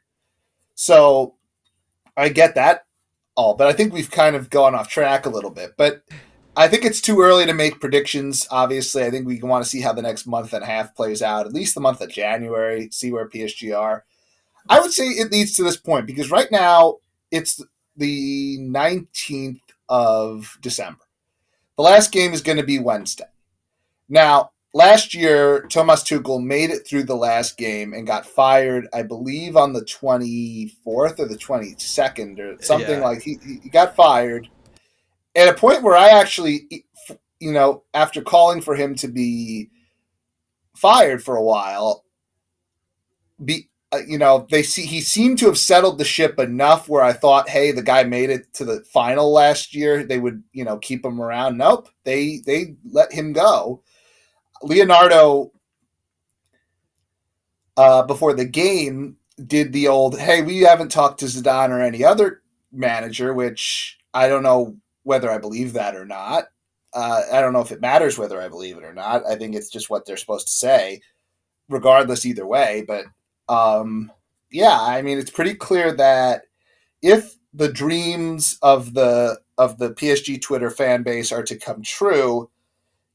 So 0.76 1.34
I 2.16 2.30
get 2.30 2.54
that 2.54 2.86
all, 3.36 3.56
but 3.56 3.68
I 3.68 3.74
think 3.74 3.92
we've 3.92 4.12
kind 4.12 4.36
of 4.36 4.52
gone 4.52 4.76
off 4.76 4.90
track 4.90 5.26
a 5.26 5.30
little 5.30 5.50
bit. 5.50 5.72
But 5.76 6.04
I 6.56 6.68
think 6.68 6.86
it's 6.86 7.02
too 7.02 7.20
early 7.20 7.48
to 7.48 7.54
make 7.54 7.80
predictions. 7.80 8.48
Obviously, 8.52 9.04
I 9.04 9.10
think 9.10 9.26
we 9.26 9.42
want 9.42 9.64
to 9.64 9.70
see 9.70 9.82
how 9.82 9.92
the 9.92 10.04
next 10.04 10.28
month 10.28 10.54
and 10.54 10.62
a 10.62 10.68
half 10.68 10.96
plays 10.96 11.24
out, 11.24 11.48
at 11.48 11.54
least 11.54 11.74
the 11.74 11.82
month 11.82 12.00
of 12.02 12.12
January, 12.12 12.88
see 12.92 13.12
where 13.12 13.28
PSG 13.28 13.76
are. 13.76 14.06
I 14.70 14.80
would 14.80 14.92
say 14.92 15.06
it 15.08 15.32
leads 15.32 15.56
to 15.56 15.64
this 15.64 15.78
point 15.78 16.06
because 16.06 16.30
right 16.30 16.52
now 16.52 16.98
it's 17.32 17.60
the 17.98 18.60
19th 18.60 19.62
of 19.90 20.60
December. 20.62 21.02
The 21.76 21.84
last 21.84 22.12
game 22.12 22.34
is 22.34 22.44
going 22.44 22.60
to 22.60 22.64
be 22.64 22.78
Wednesday. 22.78 23.26
Now, 24.08 24.51
last 24.74 25.14
year, 25.14 25.62
Thomas 25.70 26.04
Tuchel 26.04 26.44
made 26.44 26.70
it 26.70 26.88
through 26.88 27.04
the 27.04 27.16
last 27.16 27.58
game 27.58 27.94
and 27.94 28.08
got 28.08 28.26
fired, 28.26 28.88
I 28.94 29.04
believe, 29.04 29.56
on 29.56 29.74
the 29.74 29.86
24th 29.86 31.20
or 31.20 31.28
the 31.28 31.38
22nd 31.38 32.40
or 32.40 32.64
something 32.64 33.00
yeah. 33.00 33.06
like 33.06 33.22
he, 33.22 33.38
he 33.64 33.70
got 33.70 33.96
fired 33.96 34.50
at 35.36 35.50
a 35.50 35.54
point 35.54 35.84
where 35.84 35.96
I 35.96 36.10
actually, 36.10 36.86
you 37.40 37.52
know, 37.52 37.84
after 37.94 38.22
calling 38.22 38.62
for 38.62 38.76
him 38.76 38.96
to 38.96 39.08
be 39.08 39.70
fired 40.76 41.24
for 41.24 41.36
a 41.36 41.44
while, 41.44 42.04
be 43.44 43.68
uh, 43.94 44.00
you 44.08 44.18
know, 44.18 44.48
they 44.50 44.64
see 44.64 44.86
he 44.86 45.02
seemed 45.02 45.38
to 45.38 45.48
have 45.48 45.58
settled 45.58 45.98
the 45.98 46.06
ship 46.06 46.40
enough 46.40 46.88
where 46.88 47.04
I 47.04 47.12
thought, 47.12 47.50
hey, 47.50 47.72
the 47.74 47.82
guy 47.82 48.04
made 48.04 48.30
it 48.30 48.54
to 48.54 48.64
the 48.64 48.86
final 48.86 49.34
last 49.34 49.76
year. 49.76 50.04
They 50.04 50.18
would, 50.18 50.44
you 50.54 50.64
know, 50.64 50.78
keep 50.78 51.04
him 51.04 51.22
around. 51.22 51.58
Nope, 51.58 51.90
they 52.06 52.38
they 52.46 52.76
let 52.90 53.12
him 53.12 53.34
go. 53.34 53.84
Leonardo, 54.64 55.52
uh, 57.78 58.04
before 58.04 58.34
the 58.34 58.46
game, 58.46 59.18
did 59.48 59.74
the 59.74 59.88
old, 59.88 60.20
hey, 60.20 60.42
we 60.42 60.60
haven't 60.60 60.92
talked 60.92 61.20
to 61.20 61.26
Zidane 61.26 61.70
or 61.70 61.82
any 61.82 62.04
other 62.04 62.42
manager, 62.72 63.34
which 63.34 63.98
I 64.14 64.28
don't 64.28 64.44
know 64.44 64.76
whether 65.04 65.32
I 65.32 65.38
believe 65.38 65.74
that 65.74 65.96
or 65.96 66.06
not. 66.06 66.46
Uh, 66.94 67.24
I 67.32 67.42
don't 67.42 67.54
know 67.54 67.62
if 67.62 67.72
it 67.72 67.82
matters 67.82 68.18
whether 68.18 68.42
I 68.42 68.50
believe 68.50 68.78
it 68.78 68.84
or 68.84 68.94
not. 68.94 69.26
I 69.26 69.36
think 69.36 69.56
it's 69.56 69.70
just 69.70 69.90
what 69.90 70.06
they're 70.06 70.18
supposed 70.18 70.48
to 70.48 70.54
say, 70.54 71.02
regardless 71.70 72.26
either 72.26 72.46
way. 72.46 72.84
But 72.86 73.06
um, 73.48 74.12
yeah, 74.52 74.78
I 74.80 75.02
mean, 75.02 75.18
it's 75.18 75.32
pretty 75.32 75.54
clear 75.54 75.94
that 75.94 76.44
if 77.02 77.36
the 77.54 77.72
dreams 77.72 78.58
of 78.62 78.94
the 78.94 79.40
of 79.58 79.78
the 79.78 79.92
PSG 79.92 80.42
Twitter 80.42 80.70
fan 80.70 81.04
base 81.04 81.32
are 81.32 81.44
to 81.44 81.56
come 81.56 81.82
true, 81.82 82.50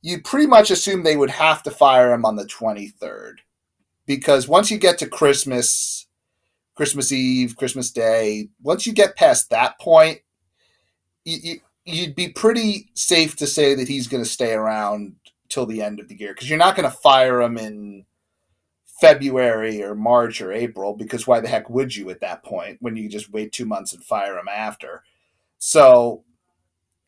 you 0.02 0.20
pretty 0.20 0.46
much 0.46 0.70
assume 0.70 1.02
they 1.02 1.16
would 1.16 1.30
have 1.30 1.62
to 1.64 1.70
fire 1.70 2.12
him 2.12 2.24
on 2.24 2.36
the 2.36 2.44
23rd. 2.44 3.36
Because 4.06 4.46
once 4.46 4.70
you 4.70 4.78
get 4.78 4.98
to 4.98 5.08
Christmas, 5.08 6.06
Christmas 6.76 7.10
Eve, 7.10 7.56
Christmas 7.56 7.90
Day, 7.90 8.48
once 8.62 8.86
you 8.86 8.92
get 8.92 9.16
past 9.16 9.50
that 9.50 9.80
point, 9.80 10.20
you, 11.24 11.60
you, 11.84 12.06
would 12.06 12.14
be 12.14 12.28
pretty 12.28 12.88
safe 12.94 13.34
to 13.36 13.46
say 13.46 13.74
that 13.74 13.88
he's 13.88 14.06
going 14.06 14.22
to 14.22 14.28
stay 14.28 14.52
around 14.52 15.16
till 15.48 15.66
the 15.66 15.82
end 15.82 15.98
of 15.98 16.08
the 16.08 16.18
year 16.18 16.32
because 16.32 16.48
you're 16.48 16.58
not 16.58 16.76
going 16.76 16.88
to 16.88 16.96
fire 16.96 17.40
him 17.40 17.58
in 17.58 18.04
February 19.00 19.82
or 19.82 19.94
March 19.94 20.40
or 20.40 20.52
April 20.52 20.94
because 20.94 21.26
why 21.26 21.40
the 21.40 21.48
heck 21.48 21.68
would 21.68 21.94
you 21.94 22.10
at 22.10 22.20
that 22.20 22.44
point 22.44 22.78
when 22.80 22.96
you 22.96 23.08
just 23.08 23.32
wait 23.32 23.52
two 23.52 23.66
months 23.66 23.92
and 23.92 24.04
fire 24.04 24.38
him 24.38 24.48
after? 24.48 25.02
So, 25.58 26.24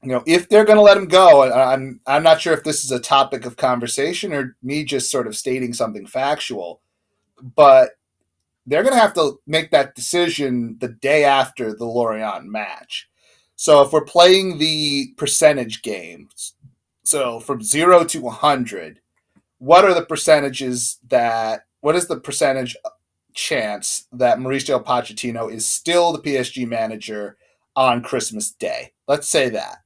you 0.02 0.10
know, 0.10 0.22
if 0.26 0.48
they're 0.48 0.64
going 0.64 0.76
to 0.76 0.82
let 0.82 0.96
him 0.96 1.08
go, 1.08 1.50
I'm 1.52 2.00
I'm 2.06 2.22
not 2.22 2.40
sure 2.40 2.52
if 2.52 2.62
this 2.62 2.84
is 2.84 2.92
a 2.92 3.00
topic 3.00 3.44
of 3.44 3.56
conversation 3.56 4.32
or 4.32 4.56
me 4.62 4.84
just 4.84 5.10
sort 5.10 5.26
of 5.26 5.36
stating 5.36 5.72
something 5.72 6.06
factual, 6.06 6.80
but 7.56 7.90
they're 8.66 8.82
going 8.82 8.94
to 8.94 9.00
have 9.00 9.14
to 9.14 9.40
make 9.46 9.70
that 9.70 9.94
decision 9.94 10.76
the 10.80 10.88
day 10.88 11.24
after 11.24 11.74
the 11.74 11.86
Lorient 11.86 12.44
match. 12.44 13.08
So 13.56 13.82
if 13.82 13.92
we're 13.92 14.04
playing 14.04 14.58
the 14.58 15.14
percentage 15.16 15.82
games, 15.82 16.54
so 17.02 17.40
from 17.40 17.62
zero 17.62 18.04
to 18.04 18.20
100, 18.20 19.00
what 19.58 19.84
are 19.84 19.94
the 19.94 20.04
percentages 20.04 20.98
that 21.08 21.62
what 21.80 21.96
is 21.96 22.06
the 22.06 22.20
percentage 22.20 22.76
chance 23.34 24.06
that 24.12 24.38
Mauricio 24.38 24.84
Pochettino 24.84 25.52
is 25.52 25.66
still 25.66 26.12
the 26.12 26.20
PSG 26.20 26.68
manager 26.68 27.36
on 27.74 28.02
Christmas 28.02 28.52
Day? 28.52 28.92
Let's 29.08 29.28
say 29.28 29.48
that. 29.48 29.78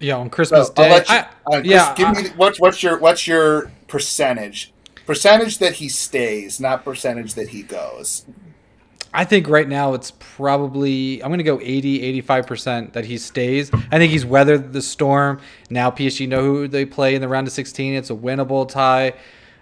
Yeah, 0.00 0.16
on 0.16 0.30
Christmas 0.30 0.68
so, 0.68 0.74
Day. 0.74 0.96
You, 0.96 1.02
I, 1.08 1.26
uh, 1.52 1.62
yeah, 1.64 1.94
give 1.94 2.08
I, 2.08 2.12
me 2.12 2.28
what's 2.36 2.60
what's 2.60 2.82
your 2.82 2.98
what's 2.98 3.26
your 3.26 3.70
percentage? 3.88 4.72
Percentage 5.06 5.58
that 5.58 5.74
he 5.74 5.88
stays, 5.88 6.58
not 6.60 6.84
percentage 6.84 7.34
that 7.34 7.50
he 7.50 7.62
goes. 7.62 8.24
I 9.12 9.24
think 9.24 9.48
right 9.48 9.68
now 9.68 9.94
it's 9.94 10.12
probably 10.18 11.22
I'm 11.22 11.28
going 11.28 11.38
to 11.38 11.44
go 11.44 11.60
80 11.62 12.22
85% 12.22 12.94
that 12.94 13.04
he 13.04 13.16
stays. 13.16 13.70
I 13.72 13.98
think 13.98 14.10
he's 14.10 14.26
weathered 14.26 14.72
the 14.72 14.82
storm. 14.82 15.40
Now 15.70 15.90
PSG 15.90 16.26
know 16.26 16.42
who 16.42 16.68
they 16.68 16.84
play 16.84 17.14
in 17.14 17.20
the 17.20 17.28
round 17.28 17.46
of 17.46 17.52
16. 17.52 17.94
It's 17.94 18.10
a 18.10 18.14
winnable 18.14 18.68
tie. 18.68 19.14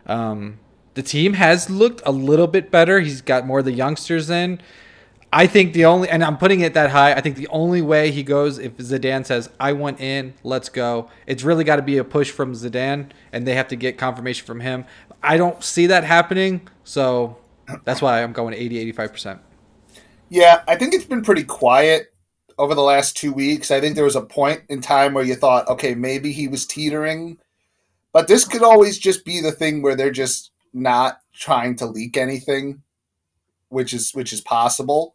Um, 0.07 0.59
the 0.95 1.03
team 1.03 1.35
has 1.35 1.69
looked 1.69 2.01
a 2.07 2.13
little 2.13 2.47
bit 2.47 2.71
better. 2.71 3.01
He's 3.01 3.21
got 3.21 3.47
more 3.47 3.59
of 3.59 3.67
the 3.67 3.73
youngsters 3.73 4.31
in. 4.31 4.61
I 5.35 5.47
think 5.47 5.73
the 5.73 5.87
only, 5.87 6.11
and 6.11 6.23
I'm 6.23 6.37
putting 6.37 6.61
it 6.61 6.75
that 6.75 6.91
high. 6.91 7.15
I 7.15 7.23
think 7.23 7.37
the 7.37 7.49
only 7.49 7.81
way 7.81 8.11
he 8.11 8.23
goes 8.23 8.59
if 8.59 8.77
Zidane 8.77 9.25
says, 9.25 9.49
"I 9.59 9.73
want 9.73 9.99
in, 9.99 10.35
let's 10.45 10.69
go." 10.69 11.09
It's 11.27 11.43
really 11.43 11.65
got 11.65 11.77
to 11.77 11.83
be 11.83 11.97
a 11.97 12.05
push 12.05 12.31
from 12.31 12.53
Zidane, 12.53 13.11
and 13.33 13.47
they 13.47 13.55
have 13.55 13.69
to 13.69 13.77
get 13.77 13.97
confirmation 13.97 14.47
from 14.47 14.61
him. 14.61 14.85
I 15.23 15.39
don't 15.39 15.65
see 15.65 15.87
that 15.87 16.05
happening, 16.05 16.69
so 16.85 17.39
that's 17.85 18.03
why 18.03 18.23
I'm 18.23 18.35
going 18.35 18.53
80, 18.53 18.79
85 18.79 19.13
percent. 19.13 19.41
Yeah, 20.29 20.63
I 20.69 20.77
think 20.77 20.93
it's 20.93 21.07
been 21.07 21.23
pretty 21.23 21.45
quiet 21.45 22.13
over 22.59 22.75
the 22.75 22.83
last 22.83 23.17
two 23.17 23.33
weeks. 23.33 23.71
I 23.71 23.81
think 23.81 23.95
there 23.95 24.05
was 24.05 24.17
a 24.17 24.23
point 24.23 24.63
in 24.69 24.83
time 24.83 25.15
where 25.15 25.25
you 25.25 25.35
thought, 25.35 25.69
okay, 25.69 25.95
maybe 25.95 26.33
he 26.33 26.47
was 26.47 26.67
teetering, 26.67 27.39
but 28.13 28.29
this 28.29 28.45
could 28.45 28.63
always 28.63 28.99
just 28.99 29.25
be 29.25 29.41
the 29.41 29.53
thing 29.53 29.81
where 29.81 29.97
they're 29.97 30.11
just 30.11 30.51
not 30.75 31.21
trying 31.33 31.77
to 31.77 31.87
leak 31.87 32.19
anything, 32.19 32.83
which 33.69 33.95
is 33.95 34.13
which 34.13 34.35
is 34.35 34.43
possible. 34.43 35.15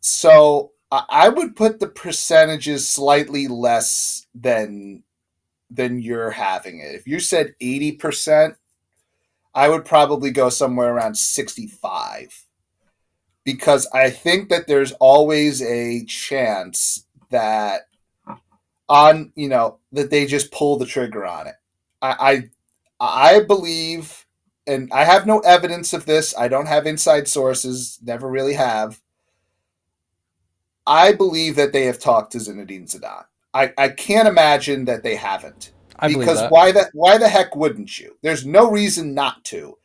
So 0.00 0.72
I 0.90 1.28
would 1.28 1.54
put 1.54 1.80
the 1.80 1.88
percentages 1.88 2.88
slightly 2.88 3.46
less 3.46 4.26
than 4.34 5.02
than 5.70 6.00
you're 6.00 6.30
having 6.30 6.80
it. 6.80 6.94
If 6.94 7.06
you 7.06 7.20
said 7.20 7.54
80%, 7.60 8.56
I 9.54 9.68
would 9.68 9.84
probably 9.84 10.30
go 10.30 10.48
somewhere 10.48 10.94
around 10.94 11.16
65. 11.16 12.46
Because 13.44 13.86
I 13.92 14.10
think 14.10 14.48
that 14.48 14.66
there's 14.66 14.92
always 14.92 15.62
a 15.62 16.04
chance 16.06 17.04
that 17.30 17.82
on, 18.88 19.32
you 19.34 19.48
know, 19.48 19.78
that 19.92 20.10
they 20.10 20.26
just 20.26 20.52
pull 20.52 20.78
the 20.78 20.86
trigger 20.86 21.26
on 21.26 21.48
it. 21.48 21.54
I 22.00 22.50
I, 23.00 23.36
I 23.36 23.40
believe 23.40 24.26
and 24.66 24.90
I 24.92 25.04
have 25.04 25.26
no 25.26 25.40
evidence 25.40 25.92
of 25.92 26.06
this. 26.06 26.36
I 26.36 26.48
don't 26.48 26.66
have 26.66 26.86
inside 26.86 27.28
sources, 27.28 27.98
never 28.02 28.30
really 28.30 28.54
have. 28.54 29.00
I 30.88 31.12
believe 31.12 31.54
that 31.56 31.72
they 31.72 31.84
have 31.84 32.00
talked 32.00 32.32
to 32.32 32.38
Zinedine 32.38 32.90
Zidane. 32.90 33.26
I, 33.54 33.72
I 33.78 33.90
can't 33.90 34.26
imagine 34.26 34.86
that 34.86 35.02
they 35.02 35.14
haven't. 35.16 35.72
I 35.98 36.08
because 36.08 36.50
why 36.50 36.72
the 36.72 36.88
why 36.94 37.18
the 37.18 37.28
heck 37.28 37.54
wouldn't 37.54 37.98
you? 37.98 38.16
There's 38.22 38.46
no 38.46 38.70
reason 38.70 39.14
not 39.14 39.44
to. 39.44 39.76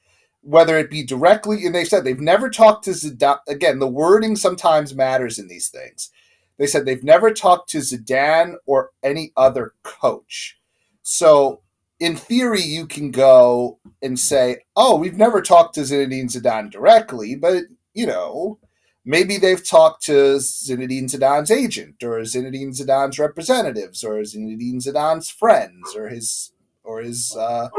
whether 0.43 0.77
it 0.77 0.89
be 0.91 1.03
directly, 1.03 1.65
and 1.65 1.73
they 1.73 1.85
said 1.85 2.03
they've 2.03 2.19
never 2.19 2.49
talked 2.49 2.83
to 2.85 2.91
Zidane. 2.91 3.39
Again, 3.47 3.79
the 3.79 3.87
wording 3.87 4.35
sometimes 4.35 4.93
matters 4.93 5.39
in 5.39 5.47
these 5.47 5.69
things. 5.69 6.11
They 6.57 6.67
said 6.67 6.85
they've 6.85 7.03
never 7.03 7.31
talked 7.33 7.69
to 7.69 7.79
Zidane 7.79 8.55
or 8.65 8.91
any 9.01 9.31
other 9.35 9.73
coach. 9.83 10.59
So, 11.01 11.61
in 11.99 12.15
theory, 12.15 12.61
you 12.61 12.85
can 12.85 13.09
go 13.11 13.79
and 14.01 14.19
say, 14.19 14.57
"Oh, 14.75 14.97
we've 14.97 15.17
never 15.17 15.41
talked 15.41 15.75
to 15.75 15.81
Zinedine 15.81 16.25
Zidane 16.25 16.69
directly," 16.71 17.35
but 17.35 17.63
you 17.93 18.05
know, 18.05 18.59
maybe 19.05 19.37
they've 19.37 19.67
talked 19.67 20.03
to 20.05 20.37
Zinedine 20.37 21.05
Zidane's 21.05 21.51
agent 21.51 22.03
or 22.03 22.19
Zinedine 22.19 22.77
Zidane's 22.77 23.19
representatives 23.19 24.03
or 24.03 24.19
Zinedine 24.21 24.83
Zidane's 24.83 25.29
friends 25.29 25.95
or 25.95 26.09
his 26.09 26.51
or 26.83 27.01
his 27.01 27.35
uh, 27.37 27.69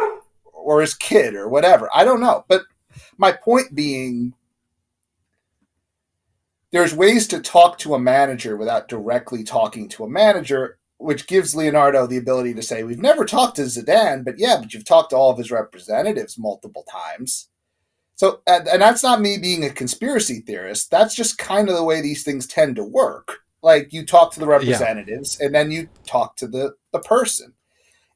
or 0.52 0.80
his 0.80 0.94
kid 0.94 1.34
or 1.34 1.48
whatever. 1.48 1.88
I 1.94 2.04
don't 2.04 2.20
know. 2.20 2.44
But 2.48 2.62
my 3.16 3.32
point 3.32 3.74
being 3.74 4.34
there's 6.74 6.94
ways 6.94 7.28
to 7.28 7.40
talk 7.40 7.78
to 7.78 7.94
a 7.94 8.00
manager 8.00 8.56
without 8.56 8.88
directly 8.88 9.44
talking 9.44 9.88
to 9.90 10.02
a 10.02 10.10
manager, 10.10 10.76
which 10.98 11.28
gives 11.28 11.54
Leonardo 11.54 12.04
the 12.04 12.16
ability 12.16 12.52
to 12.54 12.62
say, 12.62 12.82
We've 12.82 12.98
never 12.98 13.24
talked 13.24 13.56
to 13.56 13.62
Zidane, 13.62 14.24
but 14.24 14.38
yeah, 14.38 14.56
but 14.60 14.74
you've 14.74 14.84
talked 14.84 15.10
to 15.10 15.16
all 15.16 15.30
of 15.30 15.38
his 15.38 15.52
representatives 15.52 16.36
multiple 16.36 16.84
times. 16.90 17.48
So, 18.16 18.40
and, 18.46 18.68
and 18.68 18.80
that's 18.80 19.02
not 19.02 19.20
me 19.20 19.38
being 19.38 19.64
a 19.64 19.70
conspiracy 19.70 20.40
theorist. 20.40 20.90
That's 20.90 21.14
just 21.14 21.38
kind 21.38 21.68
of 21.68 21.74
the 21.74 21.84
way 21.84 22.00
these 22.00 22.22
things 22.22 22.46
tend 22.46 22.76
to 22.76 22.84
work. 22.84 23.40
Like 23.62 23.92
you 23.92 24.04
talk 24.04 24.32
to 24.32 24.40
the 24.40 24.46
representatives 24.46 25.38
yeah. 25.38 25.46
and 25.46 25.54
then 25.54 25.70
you 25.70 25.88
talk 26.06 26.36
to 26.36 26.46
the, 26.46 26.74
the 26.92 27.00
person. 27.00 27.54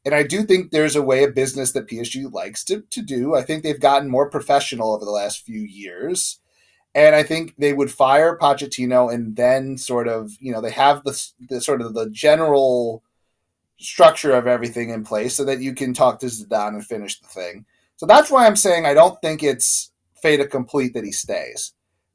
And 0.04 0.14
I 0.14 0.22
do 0.22 0.42
think 0.42 0.70
there's 0.70 0.96
a 0.96 1.02
way 1.02 1.24
of 1.24 1.34
business 1.34 1.72
that 1.72 1.88
PSG 1.88 2.32
likes 2.32 2.64
to, 2.64 2.82
to 2.90 3.02
do. 3.02 3.34
I 3.34 3.42
think 3.42 3.62
they've 3.62 3.80
gotten 3.80 4.08
more 4.08 4.30
professional 4.30 4.94
over 4.94 5.04
the 5.04 5.10
last 5.10 5.44
few 5.44 5.60
years. 5.60 6.38
And 6.94 7.14
I 7.14 7.22
think 7.22 7.54
they 7.58 7.72
would 7.72 7.90
fire 7.90 8.38
Pochettino 8.38 9.12
and 9.12 9.36
then 9.36 9.76
sort 9.76 10.08
of, 10.08 10.32
you 10.40 10.52
know, 10.52 10.60
they 10.60 10.70
have 10.70 11.04
the, 11.04 11.30
the 11.48 11.60
sort 11.60 11.82
of 11.82 11.94
the 11.94 12.08
general 12.10 13.02
structure 13.78 14.32
of 14.32 14.46
everything 14.46 14.90
in 14.90 15.04
place 15.04 15.34
so 15.34 15.44
that 15.44 15.60
you 15.60 15.74
can 15.74 15.92
talk 15.92 16.20
to 16.20 16.26
Zidane 16.26 16.74
and 16.74 16.86
finish 16.86 17.20
the 17.20 17.28
thing. 17.28 17.66
So 17.98 18.06
that's 18.06 18.30
why 18.30 18.46
I'm 18.46 18.56
saying 18.56 18.86
I 18.86 18.94
don't 18.94 19.20
think 19.20 19.42
it's 19.42 19.90
fait 20.22 20.44
complete 20.50 20.94
that 20.94 21.04
he 21.04 21.12
stays. 21.12 21.74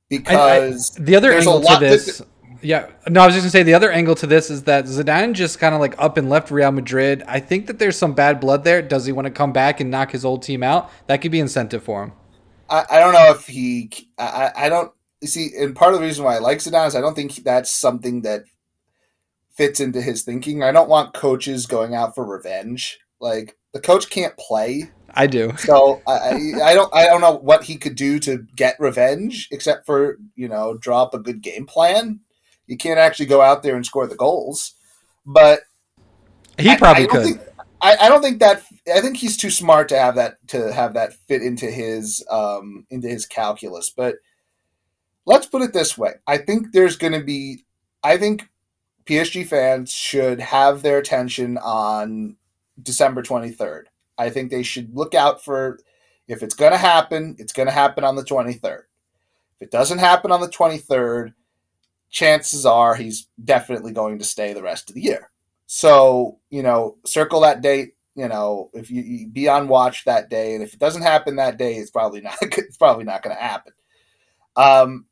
Because 0.09 0.97
I, 0.97 1.01
I, 1.01 1.05
the 1.05 1.15
other 1.15 1.31
angle 1.31 1.61
to 1.61 1.77
this 1.79 2.17
to, 2.17 2.27
yeah, 2.61 2.89
no, 3.09 3.21
I 3.21 3.25
was 3.25 3.35
just 3.35 3.43
gonna 3.43 3.51
say 3.51 3.63
the 3.63 3.73
other 3.73 3.91
angle 3.91 4.15
to 4.15 4.27
this 4.27 4.49
is 4.49 4.63
that 4.63 4.85
Zidane 4.85 5.33
just 5.33 5.59
kind 5.59 5.75
of 5.75 5.81
like 5.81 5.95
up 5.97 6.17
and 6.17 6.29
left 6.29 6.51
Real 6.51 6.71
Madrid. 6.71 7.23
I 7.27 7.39
think 7.39 7.67
that 7.67 7.79
there's 7.79 7.97
some 7.97 8.13
bad 8.13 8.39
blood 8.39 8.63
there. 8.63 8.81
Does 8.81 9.05
he 9.05 9.11
want 9.11 9.25
to 9.25 9.31
come 9.31 9.51
back 9.51 9.79
and 9.79 9.91
knock 9.91 10.11
his 10.11 10.25
old 10.25 10.41
team 10.41 10.63
out? 10.63 10.89
That 11.07 11.17
could 11.17 11.31
be 11.31 11.39
incentive 11.39 11.83
for 11.83 12.03
him. 12.03 12.13
I, 12.69 12.85
I 12.89 12.99
don't 12.99 13.13
know 13.13 13.31
if 13.31 13.47
he. 13.47 14.09
I, 14.17 14.51
I 14.55 14.69
don't 14.69 14.91
you 15.23 15.27
see, 15.27 15.51
and 15.57 15.73
part 15.73 15.93
of 15.93 16.01
the 16.01 16.05
reason 16.05 16.25
why 16.25 16.35
I 16.35 16.39
like 16.39 16.57
Zidane 16.57 16.87
is 16.87 16.95
I 16.95 17.01
don't 17.01 17.15
think 17.15 17.33
that's 17.43 17.71
something 17.71 18.21
that 18.23 18.43
fits 19.55 19.79
into 19.79 20.01
his 20.01 20.23
thinking. 20.23 20.63
I 20.63 20.73
don't 20.73 20.89
want 20.89 21.13
coaches 21.13 21.65
going 21.65 21.95
out 21.95 22.13
for 22.13 22.25
revenge. 22.25 22.99
Like 23.21 23.57
the 23.73 23.79
coach 23.79 24.09
can't 24.09 24.35
play. 24.37 24.91
I 25.13 25.27
do. 25.27 25.53
So 25.57 26.01
I, 26.07 26.53
I 26.63 26.73
don't 26.73 26.93
I 26.93 27.05
don't 27.05 27.21
know 27.21 27.35
what 27.35 27.63
he 27.63 27.77
could 27.77 27.95
do 27.95 28.19
to 28.19 28.45
get 28.55 28.75
revenge 28.79 29.47
except 29.51 29.85
for 29.85 30.17
you 30.35 30.47
know 30.47 30.77
drop 30.77 31.13
a 31.13 31.19
good 31.19 31.41
game 31.41 31.65
plan. 31.65 32.19
You 32.67 32.77
can't 32.77 32.99
actually 32.99 33.25
go 33.27 33.41
out 33.41 33.63
there 33.63 33.75
and 33.75 33.85
score 33.85 34.07
the 34.07 34.15
goals. 34.15 34.73
But 35.25 35.61
he 36.57 36.75
probably 36.77 37.03
I, 37.03 37.05
I 37.05 37.07
could. 37.07 37.23
Think, 37.23 37.41
I, 37.81 37.97
I, 38.01 38.09
don't 38.09 38.21
think 38.21 38.39
that. 38.39 38.63
I 38.93 39.01
think 39.01 39.17
he's 39.17 39.37
too 39.37 39.49
smart 39.49 39.89
to 39.89 39.97
have 39.97 40.15
that 40.15 40.45
to 40.49 40.71
have 40.73 40.93
that 40.93 41.13
fit 41.27 41.41
into 41.41 41.69
his 41.69 42.25
um, 42.29 42.85
into 42.89 43.07
his 43.07 43.25
calculus. 43.25 43.89
But 43.89 44.15
let's 45.25 45.47
put 45.47 45.61
it 45.61 45.73
this 45.73 45.97
way: 45.97 46.13
I 46.27 46.37
think 46.37 46.71
there's 46.71 46.95
going 46.95 47.13
to 47.13 47.23
be. 47.23 47.65
I 48.03 48.17
think 48.17 48.49
PSG 49.05 49.45
fans 49.47 49.91
should 49.91 50.39
have 50.39 50.81
their 50.81 50.97
attention 50.97 51.57
on 51.57 52.37
December 52.81 53.21
23rd. 53.21 53.83
I 54.17 54.29
think 54.29 54.51
they 54.51 54.63
should 54.63 54.95
look 54.95 55.15
out 55.15 55.43
for 55.43 55.79
if 56.27 56.43
it's 56.43 56.55
going 56.55 56.71
to 56.71 56.77
happen, 56.77 57.35
it's 57.39 57.53
going 57.53 57.67
to 57.67 57.73
happen 57.73 58.03
on 58.03 58.15
the 58.15 58.23
23rd. 58.23 58.83
If 59.55 59.61
it 59.61 59.71
doesn't 59.71 59.99
happen 59.99 60.31
on 60.31 60.41
the 60.41 60.47
23rd, 60.47 61.33
chances 62.09 62.65
are 62.65 62.95
he's 62.95 63.27
definitely 63.43 63.91
going 63.91 64.19
to 64.19 64.25
stay 64.25 64.53
the 64.53 64.63
rest 64.63 64.89
of 64.89 64.95
the 64.95 65.01
year. 65.01 65.31
So, 65.65 66.39
you 66.49 66.63
know, 66.63 66.97
circle 67.05 67.41
that 67.41 67.61
date, 67.61 67.95
you 68.15 68.27
know, 68.27 68.69
if 68.73 68.91
you, 68.91 69.01
you 69.01 69.27
be 69.27 69.47
on 69.47 69.67
watch 69.67 70.05
that 70.05 70.29
day 70.29 70.53
and 70.53 70.63
if 70.63 70.73
it 70.73 70.79
doesn't 70.79 71.01
happen 71.01 71.35
that 71.37 71.57
day, 71.57 71.75
it's 71.75 71.89
probably 71.89 72.21
not 72.21 72.35
it's 72.41 72.77
probably 72.77 73.03
not 73.03 73.23
going 73.23 73.35
to 73.35 73.41
happen. 73.41 73.73
Um 74.55 75.05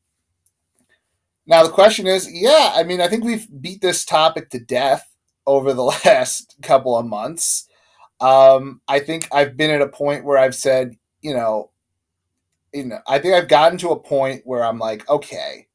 now 1.46 1.64
the 1.64 1.70
question 1.70 2.06
is, 2.06 2.30
yeah, 2.32 2.72
I 2.74 2.84
mean, 2.84 3.00
I 3.00 3.08
think 3.08 3.24
we've 3.24 3.48
beat 3.60 3.80
this 3.80 4.04
topic 4.04 4.50
to 4.50 4.60
death 4.60 5.12
over 5.46 5.72
the 5.72 5.82
last 6.04 6.56
couple 6.62 6.96
of 6.96 7.06
months. 7.06 7.68
Um, 8.22 8.82
I 8.88 9.00
think 9.00 9.28
I've 9.32 9.56
been 9.56 9.70
at 9.72 9.82
a 9.82 9.88
point 9.88 10.24
where 10.24 10.38
I've 10.38 10.56
said, 10.56 10.96
you 11.22 11.34
know, 11.34 11.72
you 12.72 12.84
know, 12.86 13.00
I 13.06 13.18
think 13.18 13.34
I've 13.34 13.48
gotten 13.48 13.78
to 13.78 13.90
a 13.90 14.00
point 14.00 14.42
where 14.44 14.64
I'm 14.64 14.78
like, 14.78 15.08
okay, 15.08 15.68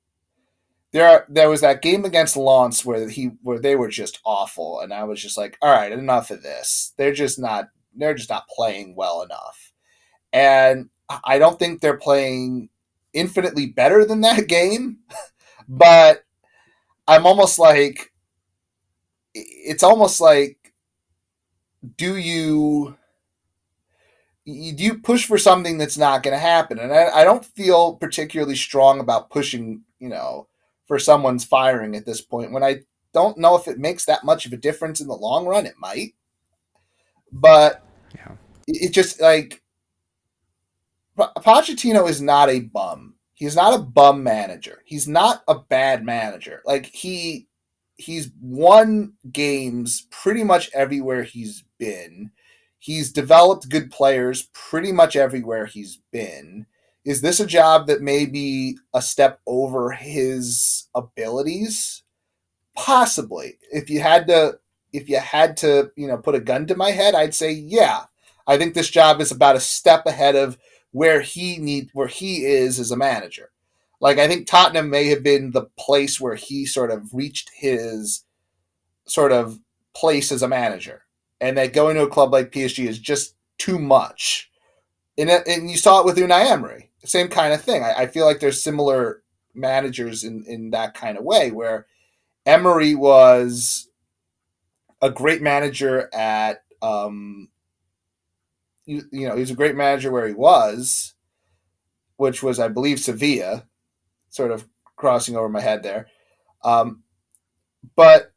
there 0.94 1.26
there 1.30 1.50
was 1.50 1.62
that 1.62 1.82
game 1.82 2.06
against 2.06 2.38
Lens 2.38 2.86
where 2.86 3.10
he 3.10 3.32
where 3.44 3.60
they 3.60 3.76
were 3.76 3.90
just 3.90 4.20
awful, 4.26 4.80
and 4.80 4.94
I 4.94 5.04
was 5.04 5.22
just 5.22 5.38
like, 5.38 5.58
all 5.62 5.72
right, 5.72 5.92
enough 5.92 6.32
of 6.32 6.44
this. 6.44 6.94
They're 6.98 7.14
just 7.14 7.40
not 7.40 7.70
they're 7.96 8.14
just 8.14 8.30
not 8.30 8.48
playing 8.48 8.96
well 8.96 9.22
enough, 9.22 9.74
and 10.34 10.90
I 11.26 11.40
don't 11.40 11.60
think 11.60 11.82
they're 11.82 11.98
playing 11.98 12.70
infinitely 13.14 13.68
better 13.68 14.06
than 14.06 14.22
that 14.22 14.48
game, 14.50 15.00
but 15.68 16.24
I'm 17.08 17.26
almost 17.26 17.60
like 17.60 18.12
it's 19.34 19.84
almost 19.84 20.22
like 20.22 20.67
do 21.98 22.16
you 22.18 22.98
do 24.46 24.52
you 24.84 25.00
push 25.00 25.26
for 25.26 25.38
something 25.38 25.78
that's 25.78 25.98
not 25.98 26.24
going 26.24 26.34
to 26.34 26.40
happen 26.40 26.80
and 26.80 26.94
I, 26.94 27.10
I 27.10 27.24
don't 27.24 27.46
feel 27.46 27.96
particularly 27.96 28.56
strong 28.56 29.00
about 29.00 29.30
pushing 29.30 29.84
you 30.00 30.10
know 30.10 30.48
for 30.88 30.98
someone's 30.98 31.44
firing 31.44 31.96
at 31.96 32.06
this 32.06 32.22
point 32.22 32.52
when 32.52 32.64
I 32.64 32.82
don't 33.14 33.38
know 33.38 33.56
if 33.56 33.68
it 33.68 33.80
makes 33.80 34.06
that 34.06 34.24
much 34.24 34.46
of 34.46 34.54
a 34.54 34.58
difference 34.58 35.02
in 35.02 35.08
the 35.08 35.16
long 35.16 35.46
run. 35.46 35.66
It 35.66 35.76
might, 35.80 36.14
but 37.32 37.84
yeah. 38.16 38.34
it 38.68 38.92
just 38.92 39.22
like 39.22 39.64
Pochettino 41.18 42.10
is 42.10 42.22
not 42.22 42.50
a 42.50 42.60
bum. 42.62 43.16
He's 43.34 43.56
not 43.56 43.74
a 43.74 43.84
bum 43.84 44.24
manager. 44.24 44.84
He's 44.86 45.08
not 45.08 45.44
a 45.48 45.56
bad 45.56 46.04
manager. 46.04 46.62
Like 46.66 46.86
he 46.86 47.48
he's 47.96 48.30
won 48.40 49.14
games 49.32 50.08
pretty 50.12 50.44
much 50.44 50.70
everywhere 50.74 51.24
he's 51.24 51.64
been. 51.78 52.32
He's 52.80 53.12
developed 53.12 53.70
good 53.70 53.92
players 53.92 54.50
pretty 54.54 54.92
much 54.92 55.16
everywhere 55.16 55.66
he's 55.66 56.00
been 56.12 56.68
is 57.08 57.22
this 57.22 57.40
a 57.40 57.46
job 57.46 57.88
that 57.88 58.02
may 58.02 58.26
be 58.26 58.78
a 58.94 59.02
step 59.02 59.40
over 59.48 59.92
his 59.92 60.90
abilities? 60.94 62.04
Possibly. 62.76 63.58
If 63.72 63.90
you 63.90 64.02
had 64.02 64.28
to 64.28 64.60
if 64.92 65.08
you 65.08 65.18
had 65.18 65.56
to, 65.58 65.90
you 65.96 66.06
know, 66.06 66.18
put 66.18 66.36
a 66.36 66.42
gun 66.42 66.68
to 66.68 66.76
my 66.76 66.92
head, 66.92 67.16
I'd 67.16 67.34
say 67.34 67.52
yeah. 67.52 68.04
I 68.46 68.58
think 68.58 68.74
this 68.74 68.90
job 68.90 69.22
is 69.22 69.32
about 69.32 69.56
a 69.56 69.62
step 69.62 70.06
ahead 70.06 70.36
of 70.36 70.58
where 70.92 71.22
he 71.22 71.60
need 71.60 71.92
where 71.94 72.08
he 72.08 72.44
is 72.44 72.78
as 72.78 72.92
a 72.92 72.98
manager. 72.98 73.52
Like 74.02 74.18
I 74.18 74.28
think 74.28 74.46
Tottenham 74.46 74.90
may 74.90 75.06
have 75.08 75.24
been 75.24 75.52
the 75.52 75.70
place 75.80 76.20
where 76.20 76.36
he 76.36 76.66
sort 76.66 76.92
of 76.92 77.14
reached 77.14 77.50
his 77.56 78.26
sort 79.06 79.32
of 79.32 79.62
place 79.96 80.34
as 80.34 80.42
a 80.42 80.50
manager. 80.50 81.04
And 81.40 81.58
that 81.58 81.74
going 81.74 81.96
to 81.96 82.04
a 82.04 82.10
club 82.10 82.34
like 82.34 82.52
PSG 82.52 82.88
is 82.88 83.00
just 83.00 83.36
too 83.58 83.78
much. 83.78 84.50
And, 85.18 85.30
and 85.30 85.70
you 85.70 85.78
saw 85.78 86.00
it 86.00 86.06
with 86.06 86.18
Unai 86.18 86.50
Emery 86.50 86.88
same 87.08 87.28
kind 87.28 87.54
of 87.54 87.62
thing. 87.62 87.84
I, 87.84 87.94
I 87.94 88.08
feel 88.08 88.26
like 88.26 88.40
there's 88.40 88.64
similar 88.64 89.24
managers 89.54 90.24
in 90.24 90.44
in 90.46 90.72
that 90.72 90.94
kind 90.94 91.18
of 91.18 91.24
way 91.24 91.52
where 91.52 91.88
Emery 92.46 92.94
was 92.94 93.90
a 95.02 95.10
great 95.10 95.42
manager 95.42 96.10
at 96.14 96.64
um 96.82 97.50
you, 98.86 99.04
you 99.12 99.28
know 99.28 99.34
he 99.34 99.42
was 99.42 99.52
a 99.52 99.56
great 99.56 99.76
manager 99.76 100.12
where 100.12 100.28
he 100.28 100.34
was 100.34 101.16
which 102.18 102.44
was 102.44 102.60
I 102.60 102.68
believe 102.68 103.00
Sevilla 103.00 103.66
sort 104.30 104.52
of 104.52 104.68
crossing 104.96 105.36
over 105.36 105.50
my 105.50 105.62
head 105.62 105.82
there 105.82 106.08
um 106.64 107.04
but 107.96 108.32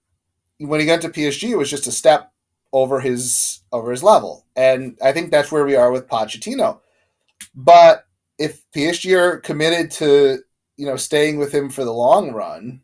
when 0.59 0.81
he 0.81 0.87
got 0.87 1.03
to 1.03 1.11
PSG 1.11 1.51
it 1.51 1.59
was 1.59 1.71
just 1.71 1.87
a 1.87 1.93
step 1.93 2.33
over 2.73 3.01
his 3.01 3.61
over 3.73 3.91
his 3.91 4.03
level 4.03 4.47
and 4.57 4.97
I 5.03 5.13
think 5.13 5.31
that's 5.31 5.51
where 5.51 5.65
we 5.65 5.77
are 5.77 5.91
with 5.91 6.09
Pochettino 6.09 6.81
but 7.55 8.07
if 8.39 8.63
PSG 8.73 9.17
are 9.17 9.39
committed 9.39 9.91
to 9.93 10.39
you 10.77 10.87
know 10.87 10.97
staying 10.97 11.39
with 11.39 11.53
him 11.55 11.69
for 11.69 11.85
the 11.85 11.93
long 11.93 12.33
run, 12.33 12.81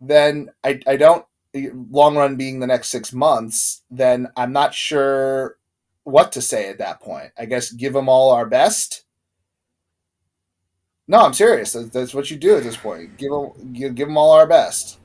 then 0.00 0.50
I 0.64 0.80
I 0.86 0.96
don't 0.96 1.24
long 1.54 2.16
run 2.16 2.36
being 2.36 2.58
the 2.58 2.66
next 2.66 2.88
six 2.88 3.12
months, 3.12 3.82
then 3.90 4.28
I'm 4.36 4.52
not 4.52 4.74
sure 4.74 5.58
what 6.04 6.32
to 6.32 6.42
say 6.42 6.68
at 6.68 6.78
that 6.78 7.00
point. 7.00 7.30
I 7.38 7.44
guess 7.44 7.70
give 7.70 7.92
them 7.92 8.08
all 8.08 8.32
our 8.32 8.46
best. 8.46 9.04
No, 11.06 11.20
I'm 11.20 11.34
serious. 11.34 11.74
That's 11.74 12.14
what 12.14 12.30
you 12.30 12.38
do 12.38 12.56
at 12.56 12.62
this 12.62 12.78
point. 12.78 13.18
Give 13.18 13.30
them, 13.30 13.72
give, 13.74 13.94
give 13.94 14.08
them 14.08 14.16
all 14.16 14.32
our 14.32 14.46
best. 14.46 14.98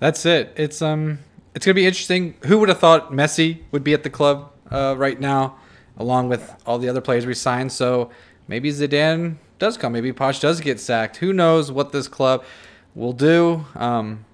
That's 0.00 0.26
it. 0.26 0.52
It's 0.54 0.82
um, 0.82 1.18
it's 1.54 1.64
gonna 1.64 1.74
be 1.74 1.86
interesting. 1.86 2.34
Who 2.46 2.58
would 2.58 2.68
have 2.68 2.78
thought 2.78 3.12
Messi 3.12 3.62
would 3.72 3.84
be 3.84 3.94
at 3.94 4.02
the 4.02 4.10
club 4.10 4.52
uh, 4.70 4.94
right 4.96 5.18
now, 5.18 5.56
along 5.96 6.28
with 6.28 6.54
all 6.66 6.78
the 6.78 6.88
other 6.88 7.00
players 7.00 7.26
we 7.26 7.34
signed? 7.34 7.72
So 7.72 8.10
maybe 8.46 8.70
Zidane 8.70 9.36
does 9.58 9.76
come. 9.76 9.92
Maybe 9.92 10.12
Poch 10.12 10.40
does 10.40 10.60
get 10.60 10.80
sacked. 10.80 11.16
Who 11.18 11.32
knows 11.32 11.72
what 11.72 11.92
this 11.92 12.08
club 12.08 12.44
will 12.94 13.12
do? 13.12 13.64
Um, 13.74 14.24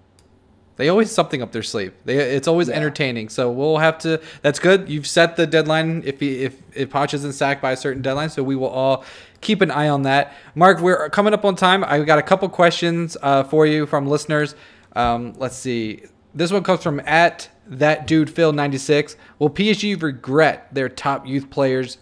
they 0.76 0.88
always 0.88 1.10
something 1.10 1.40
up 1.40 1.52
their 1.52 1.62
sleeve. 1.62 1.92
They, 2.04 2.16
it's 2.16 2.48
always 2.48 2.68
yeah. 2.68 2.74
entertaining. 2.74 3.28
So 3.28 3.50
we'll 3.50 3.78
have 3.78 3.98
to. 3.98 4.20
That's 4.42 4.58
good. 4.58 4.88
You've 4.88 5.06
set 5.06 5.36
the 5.36 5.46
deadline. 5.46 6.02
If 6.04 6.20
he, 6.20 6.42
if 6.42 6.60
if 6.74 6.90
Poch 6.90 7.14
isn't 7.14 7.32
sacked 7.32 7.62
by 7.62 7.72
a 7.72 7.76
certain 7.76 8.02
deadline, 8.02 8.30
so 8.30 8.42
we 8.42 8.56
will 8.56 8.68
all 8.68 9.04
keep 9.40 9.60
an 9.60 9.70
eye 9.70 9.88
on 9.88 10.02
that. 10.02 10.32
Mark, 10.54 10.80
we're 10.80 11.08
coming 11.10 11.32
up 11.32 11.44
on 11.44 11.54
time. 11.54 11.84
I 11.84 12.00
got 12.00 12.18
a 12.18 12.22
couple 12.22 12.48
questions 12.48 13.16
uh, 13.22 13.44
for 13.44 13.66
you 13.66 13.86
from 13.86 14.06
listeners. 14.06 14.54
Um, 14.96 15.34
let's 15.36 15.56
see. 15.56 16.04
This 16.34 16.50
one 16.50 16.62
comes 16.62 16.82
from 16.82 17.00
at 17.00 17.48
that 17.66 18.06
dude 18.06 18.30
Phil 18.30 18.52
ninety 18.52 18.78
six. 18.78 19.16
Will 19.38 19.50
PSG 19.50 20.00
regret 20.02 20.74
their 20.74 20.88
top 20.88 21.26
youth 21.26 21.50
players, 21.50 21.98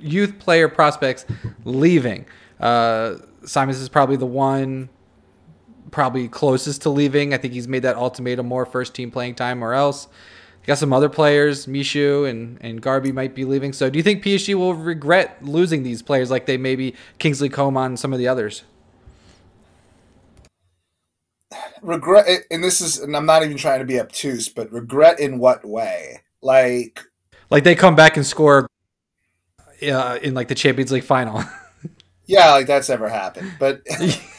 youth 0.00 0.38
player 0.38 0.68
prospects 0.68 1.26
leaving? 1.64 2.26
Uh, 2.58 3.16
Simons 3.44 3.78
is 3.78 3.88
probably 3.88 4.16
the 4.16 4.26
one 4.26 4.88
probably 5.90 6.28
closest 6.28 6.82
to 6.82 6.90
leaving. 6.90 7.32
I 7.32 7.38
think 7.38 7.54
he's 7.54 7.68
made 7.68 7.82
that 7.82 7.96
ultimatum 7.96 8.46
more 8.46 8.66
first 8.66 8.94
team 8.94 9.10
playing 9.10 9.34
time 9.34 9.62
or 9.62 9.72
else. 9.72 10.08
Got 10.66 10.78
some 10.78 10.92
other 10.92 11.08
players, 11.08 11.66
Michut 11.66 12.28
and, 12.28 12.58
and 12.60 12.82
Gharbi 12.82 13.12
might 13.12 13.36
be 13.36 13.44
leaving. 13.44 13.72
So 13.72 13.88
do 13.88 13.98
you 13.98 14.02
think 14.02 14.24
PSG 14.24 14.54
will 14.54 14.74
regret 14.74 15.44
losing 15.44 15.84
these 15.84 16.02
players 16.02 16.28
like 16.28 16.46
they 16.46 16.56
maybe 16.56 16.96
Kingsley 17.18 17.48
Coman 17.48 17.84
and 17.84 17.98
some 17.98 18.12
of 18.12 18.18
the 18.18 18.26
others? 18.26 18.64
Regret, 21.86 22.26
and 22.50 22.62
this 22.62 22.80
is, 22.80 22.98
and 22.98 23.16
I'm 23.16 23.26
not 23.26 23.44
even 23.44 23.56
trying 23.56 23.78
to 23.78 23.84
be 23.84 24.00
obtuse, 24.00 24.48
but 24.48 24.72
regret 24.72 25.20
in 25.20 25.38
what 25.38 25.64
way? 25.64 26.22
Like, 26.42 27.00
like 27.48 27.64
they 27.64 27.74
come 27.74 27.94
back 27.94 28.16
and 28.16 28.26
score 28.26 28.66
uh, 29.82 30.18
in 30.22 30.34
like 30.34 30.48
the 30.48 30.54
Champions 30.54 30.92
League 30.92 31.04
final. 31.04 31.42
Yeah, 32.28 32.52
like 32.54 32.66
that's 32.66 32.88
never 32.88 33.08
happened. 33.08 33.52
But 33.58 33.82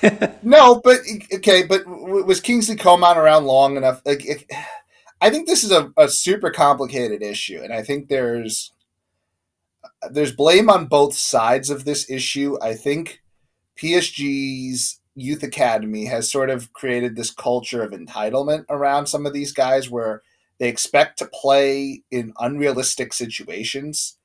no, 0.43 0.81
but 0.83 0.99
okay, 1.35 1.63
but 1.63 1.87
was 1.87 2.41
Kingsley 2.41 2.75
Coman 2.75 3.17
around 3.17 3.45
long 3.45 3.77
enough? 3.77 4.01
Like, 4.05 4.25
it, 4.25 4.43
I 5.21 5.29
think 5.29 5.47
this 5.47 5.63
is 5.63 5.71
a, 5.71 5.91
a 5.97 6.09
super 6.09 6.51
complicated 6.51 7.21
issue, 7.21 7.61
and 7.63 7.71
I 7.71 7.83
think 7.83 8.09
there's 8.09 8.73
there's 10.11 10.35
blame 10.35 10.69
on 10.69 10.87
both 10.87 11.15
sides 11.15 11.69
of 11.69 11.85
this 11.85 12.09
issue. 12.09 12.57
I 12.61 12.73
think 12.73 13.21
PSG's 13.81 14.96
youth 15.17 15.41
academy 15.41 16.05
has 16.05 16.31
sort 16.31 16.51
of 16.51 16.71
created 16.73 17.15
this 17.15 17.31
culture 17.31 17.81
of 17.81 17.91
entitlement 17.91 18.65
around 18.69 19.07
some 19.07 19.25
of 19.25 19.33
these 19.33 19.51
guys 19.51 19.89
where 19.89 20.21
they 20.59 20.69
expect 20.69 21.17
to 21.17 21.25
play 21.25 22.03
in 22.11 22.33
unrealistic 22.39 23.13
situations. 23.13 24.17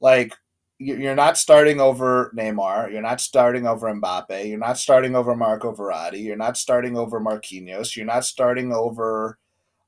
Like 0.00 0.34
you're 0.78 1.14
not 1.14 1.36
starting 1.36 1.80
over 1.80 2.32
Neymar. 2.34 2.90
You're 2.90 3.02
not 3.02 3.20
starting 3.20 3.66
over 3.66 3.92
Mbappe. 3.92 4.48
You're 4.48 4.58
not 4.58 4.78
starting 4.78 5.14
over 5.14 5.36
Marco 5.36 5.74
Verratti. 5.74 6.24
You're 6.24 6.36
not 6.36 6.56
starting 6.56 6.96
over 6.96 7.20
Marquinhos. 7.20 7.94
You're 7.94 8.06
not 8.06 8.24
starting 8.24 8.72
over, 8.72 9.38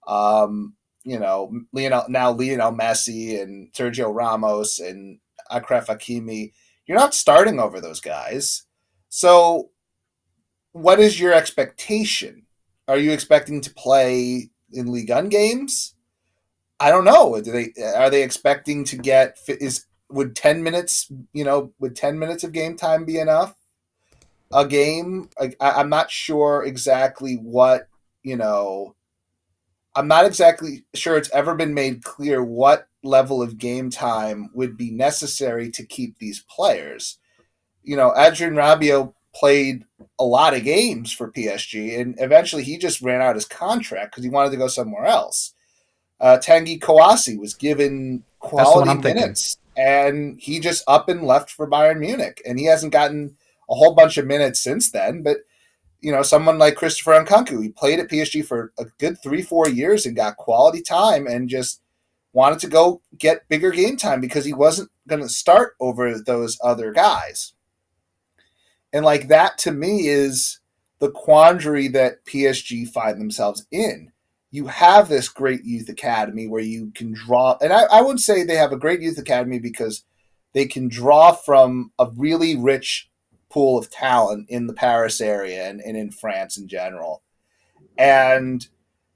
um, 0.07 0.75
you 1.05 1.19
know, 1.19 1.53
Lionel 1.73 2.05
now 2.09 2.33
Lionel 2.33 2.73
Messi 2.73 3.41
and 3.41 3.73
Sergio 3.73 4.15
Ramos 4.15 4.79
and 4.79 5.21
Achraf 5.51 5.87
Hakimi. 5.87 6.53
You're 6.87 6.99
not 6.99 7.15
starting 7.15 7.61
over 7.61 7.81
those 7.81 8.01
guys. 8.01 8.65
So, 9.09 9.71
what 10.73 11.01
is 11.01 11.21
your 11.21 11.33
expectation? 11.33 12.47
Are 12.89 12.99
you 12.99 13.13
expecting 13.13 13.61
to 13.63 13.75
play 13.75 14.51
in 14.73 14.93
League 14.93 15.11
1 15.11 15.29
games? 15.29 15.95
I 16.79 16.91
don't 16.91 17.05
know. 17.05 17.41
Do 17.41 17.53
they 17.53 17.73
are 17.95 18.11
they 18.11 18.23
expecting 18.23 18.85
to 18.85 18.97
get 18.97 19.39
is 19.49 19.87
would 20.11 20.37
10 20.37 20.63
minutes 20.63 21.11
you 21.33 21.45
know 21.45 21.73
would 21.79 21.97
10 21.97 22.19
minutes 22.19 22.45
of 22.45 22.53
game 22.53 22.77
time 22.77 23.05
be 23.05 23.19
enough 23.19 23.55
a 24.53 24.67
game 24.67 25.29
I, 25.39 25.53
i'm 25.61 25.89
not 25.89 26.11
sure 26.11 26.65
exactly 26.65 27.37
what 27.37 27.89
you 28.23 28.37
know 28.37 28.97
i'm 29.95 30.09
not 30.09 30.27
exactly 30.27 30.85
sure 30.95 31.17
it's 31.17 31.31
ever 31.31 31.55
been 31.55 31.75
made 31.75 32.03
clear 32.03 32.43
what 32.43 32.89
level 33.03 33.41
of 33.41 33.59
game 33.59 33.91
time 33.91 34.51
would 34.53 34.77
be 34.77 34.91
necessary 34.91 35.71
to 35.71 35.87
keep 35.87 36.19
these 36.19 36.45
players 36.49 37.19
you 37.83 37.97
know 37.97 38.13
Adrien 38.17 38.55
rabiot 38.55 39.15
played 39.35 39.85
a 40.19 40.25
lot 40.25 40.55
of 40.55 40.65
games 40.65 41.13
for 41.13 41.31
psg 41.33 42.01
and 42.01 42.15
eventually 42.19 42.65
he 42.65 42.77
just 42.77 43.01
ran 43.01 43.23
out 43.23 43.37
his 43.37 43.45
contract 43.45 44.13
because 44.13 44.25
he 44.25 44.31
wanted 44.31 44.51
to 44.51 44.57
go 44.57 44.69
somewhere 44.69 45.05
else 45.05 45.55
uh, 46.21 46.37
Tanguy 46.37 46.79
Kouassi 46.79 47.39
was 47.39 47.55
given 47.55 48.23
quality 48.41 48.95
minutes 49.03 49.57
and 49.81 50.39
he 50.39 50.61
just 50.61 50.85
up 50.87 51.09
and 51.09 51.23
left 51.23 51.51
for 51.51 51.69
Bayern 51.69 51.99
Munich, 51.99 52.43
and 52.45 52.59
he 52.59 52.67
hasn't 52.67 52.93
gotten 52.93 53.37
a 53.71 53.75
whole 53.75 53.95
bunch 53.95 54.19
of 54.19 54.27
minutes 54.27 54.61
since 54.61 54.91
then. 54.91 55.23
But 55.23 55.39
you 56.01 56.13
know, 56.13 56.23
someone 56.23 56.59
like 56.59 56.77
Christopher 56.77 57.13
Nkunku, 57.13 57.63
he 57.63 57.69
played 57.71 57.99
at 57.99 58.09
PSG 58.09 58.45
for 58.45 58.73
a 58.79 58.87
good 58.99 59.23
three, 59.23 59.43
four 59.43 59.69
years 59.69 60.07
and 60.07 60.17
got 60.17 60.37
quality 60.37 60.83
time, 60.83 61.27
and 61.27 61.49
just 61.49 61.81
wanted 62.33 62.59
to 62.61 62.69
go 62.69 63.01
get 63.17 63.49
bigger 63.49 63.71
game 63.71 63.97
time 63.97 64.21
because 64.21 64.45
he 64.45 64.53
wasn't 64.53 64.91
going 65.09 65.23
to 65.23 65.29
start 65.29 65.75
over 65.81 66.19
those 66.19 66.59
other 66.63 66.93
guys. 66.93 67.55
And 68.93 69.05
like 69.05 69.29
that 69.29 69.59
to 69.59 69.73
me 69.73 70.09
is 70.09 70.61
the 70.99 71.11
quandary 71.11 71.89
that 71.89 72.25
PSG 72.25 72.89
find 72.89 73.21
themselves 73.21 73.67
in. 73.71 74.13
You 74.51 74.67
have 74.67 75.09
this 75.09 75.29
great 75.29 75.65
youth 75.65 75.89
academy 75.89 76.47
where 76.47 76.63
you 76.63 76.91
can 76.95 77.13
draw 77.13 77.57
and 77.61 77.73
I, 77.73 77.85
I 77.85 78.03
would 78.03 78.21
say 78.21 78.43
they 78.43 78.57
have 78.57 78.73
a 78.73 78.77
great 78.77 79.01
youth 79.01 79.19
academy 79.19 79.59
because 79.59 80.05
they 80.53 80.67
can 80.67 80.89
draw 80.89 81.33
from 81.33 81.93
a 81.99 82.09
really 82.17 82.57
rich 82.57 83.09
pool 83.49 83.79
of 83.79 83.91
talent 83.91 84.49
in 84.49 84.67
the 84.67 84.73
paris 84.73 85.21
area 85.21 85.69
and, 85.69 85.81
and 85.81 85.97
in 85.97 86.11
france 86.11 86.57
in 86.57 86.67
general. 86.67 87.23
And 87.97 88.67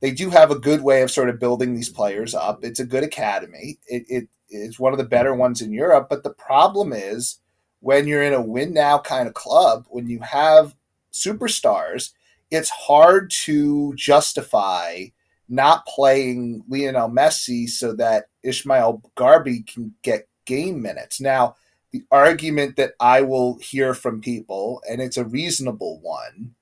they 0.00 0.12
do 0.12 0.30
have 0.30 0.50
a 0.50 0.58
good 0.58 0.82
way 0.82 1.02
of 1.02 1.10
sort 1.10 1.28
of 1.28 1.40
building 1.40 1.74
these 1.74 1.88
players 1.88 2.34
up. 2.34 2.62
It's 2.62 2.80
a 2.80 2.86
good 2.86 3.02
academy. 3.02 3.78
It, 3.86 4.04
it 4.08 4.28
it's 4.48 4.78
one 4.78 4.92
of 4.92 4.98
the 4.98 5.04
better 5.04 5.34
ones 5.34 5.62
in 5.62 5.72
europe. 5.72 6.06
But 6.08 6.22
the 6.22 6.34
problem 6.34 6.92
is 6.92 7.40
when 7.84 8.08
you're 8.08 8.22
in 8.22 8.32
a 8.32 8.40
win 8.40 8.72
now 8.72 8.98
kind 8.98 9.28
of 9.28 9.34
club 9.34 9.84
when 9.88 10.08
you 10.08 10.18
have 10.20 10.74
superstars 11.12 12.12
it's 12.50 12.70
hard 12.70 13.30
to 13.30 13.94
justify 13.94 15.04
not 15.48 15.86
playing 15.86 16.64
Lionel 16.68 17.10
Messi 17.10 17.68
so 17.68 17.92
that 17.94 18.26
Ismael 18.42 19.02
Gharbi 19.16 19.66
can 19.66 19.94
get 20.02 20.28
game 20.44 20.80
minutes. 20.80 21.20
Now, 21.20 21.56
the 21.90 22.04
argument 22.10 22.76
that 22.76 22.94
I 22.98 23.22
will 23.22 23.58
hear 23.58 23.94
from 23.94 24.20
people, 24.20 24.82
and 24.88 25.00
it's 25.00 25.16
a 25.16 25.24
reasonable 25.24 26.00
one, 26.00 26.54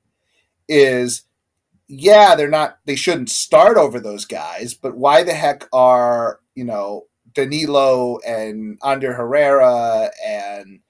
is 0.69 1.23
yeah, 1.89 2.35
they're 2.35 2.49
not 2.49 2.79
they 2.87 2.97
shouldn't 2.97 3.31
start 3.31 3.77
over 3.77 4.01
those 4.01 4.25
guys, 4.25 4.75
but 4.75 4.97
why 4.97 5.23
the 5.23 5.35
heck 5.35 5.69
are, 5.73 6.41
you 6.55 6.65
know, 6.65 7.07
Danilo 7.35 8.19
and 8.27 8.79
Ander 8.85 9.15
Herrera 9.15 10.11
and 10.25 10.81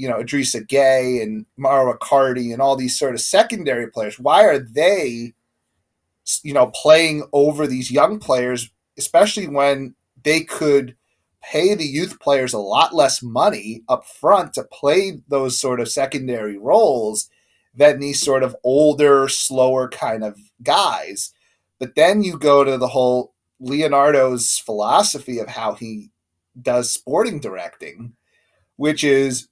you 0.00 0.08
know, 0.08 0.16
Idrissa 0.16 0.66
Gueye 0.66 1.22
and 1.22 1.44
Mauro 1.56 1.96
Icardi 1.96 2.52
and 2.52 2.62
all 2.62 2.76
these 2.76 2.98
sort 2.98 3.14
of 3.14 3.20
secondary 3.20 3.90
players, 3.90 4.18
why 4.18 4.44
are 4.44 4.58
they 4.58 5.34
you 6.42 6.54
know, 6.54 6.68
playing 6.68 7.24
over 7.32 7.66
these 7.66 7.90
young 7.90 8.18
players, 8.18 8.70
especially 8.98 9.48
when 9.48 9.94
they 10.22 10.40
could 10.40 10.96
pay 11.42 11.74
the 11.74 11.86
youth 11.86 12.20
players 12.20 12.52
a 12.52 12.58
lot 12.58 12.94
less 12.94 13.22
money 13.22 13.82
up 13.88 14.06
front 14.06 14.52
to 14.54 14.62
play 14.64 15.20
those 15.28 15.58
sort 15.58 15.80
of 15.80 15.88
secondary 15.88 16.58
roles 16.58 17.28
than 17.74 17.98
these 17.98 18.20
sort 18.20 18.42
of 18.42 18.56
older, 18.62 19.28
slower 19.28 19.88
kind 19.88 20.22
of 20.22 20.38
guys. 20.62 21.32
But 21.78 21.94
then 21.94 22.22
you 22.22 22.38
go 22.38 22.62
to 22.62 22.76
the 22.76 22.88
whole 22.88 23.32
Leonardo's 23.58 24.58
philosophy 24.58 25.38
of 25.38 25.48
how 25.48 25.74
he 25.74 26.10
does 26.60 26.92
sporting 26.92 27.40
directing, 27.40 28.14
which 28.76 29.02
is 29.02 29.48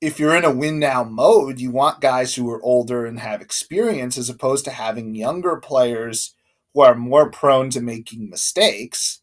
if 0.00 0.18
you're 0.18 0.34
in 0.34 0.44
a 0.44 0.52
win 0.52 0.78
now 0.78 1.04
mode, 1.04 1.60
you 1.60 1.70
want 1.70 2.00
guys 2.00 2.34
who 2.34 2.48
are 2.50 2.62
older 2.62 3.04
and 3.04 3.20
have 3.20 3.42
experience 3.42 4.16
as 4.16 4.30
opposed 4.30 4.64
to 4.64 4.70
having 4.70 5.14
younger 5.14 5.56
players 5.56 6.34
who 6.72 6.80
are 6.80 6.94
more 6.94 7.30
prone 7.30 7.68
to 7.70 7.80
making 7.80 8.30
mistakes. 8.30 9.20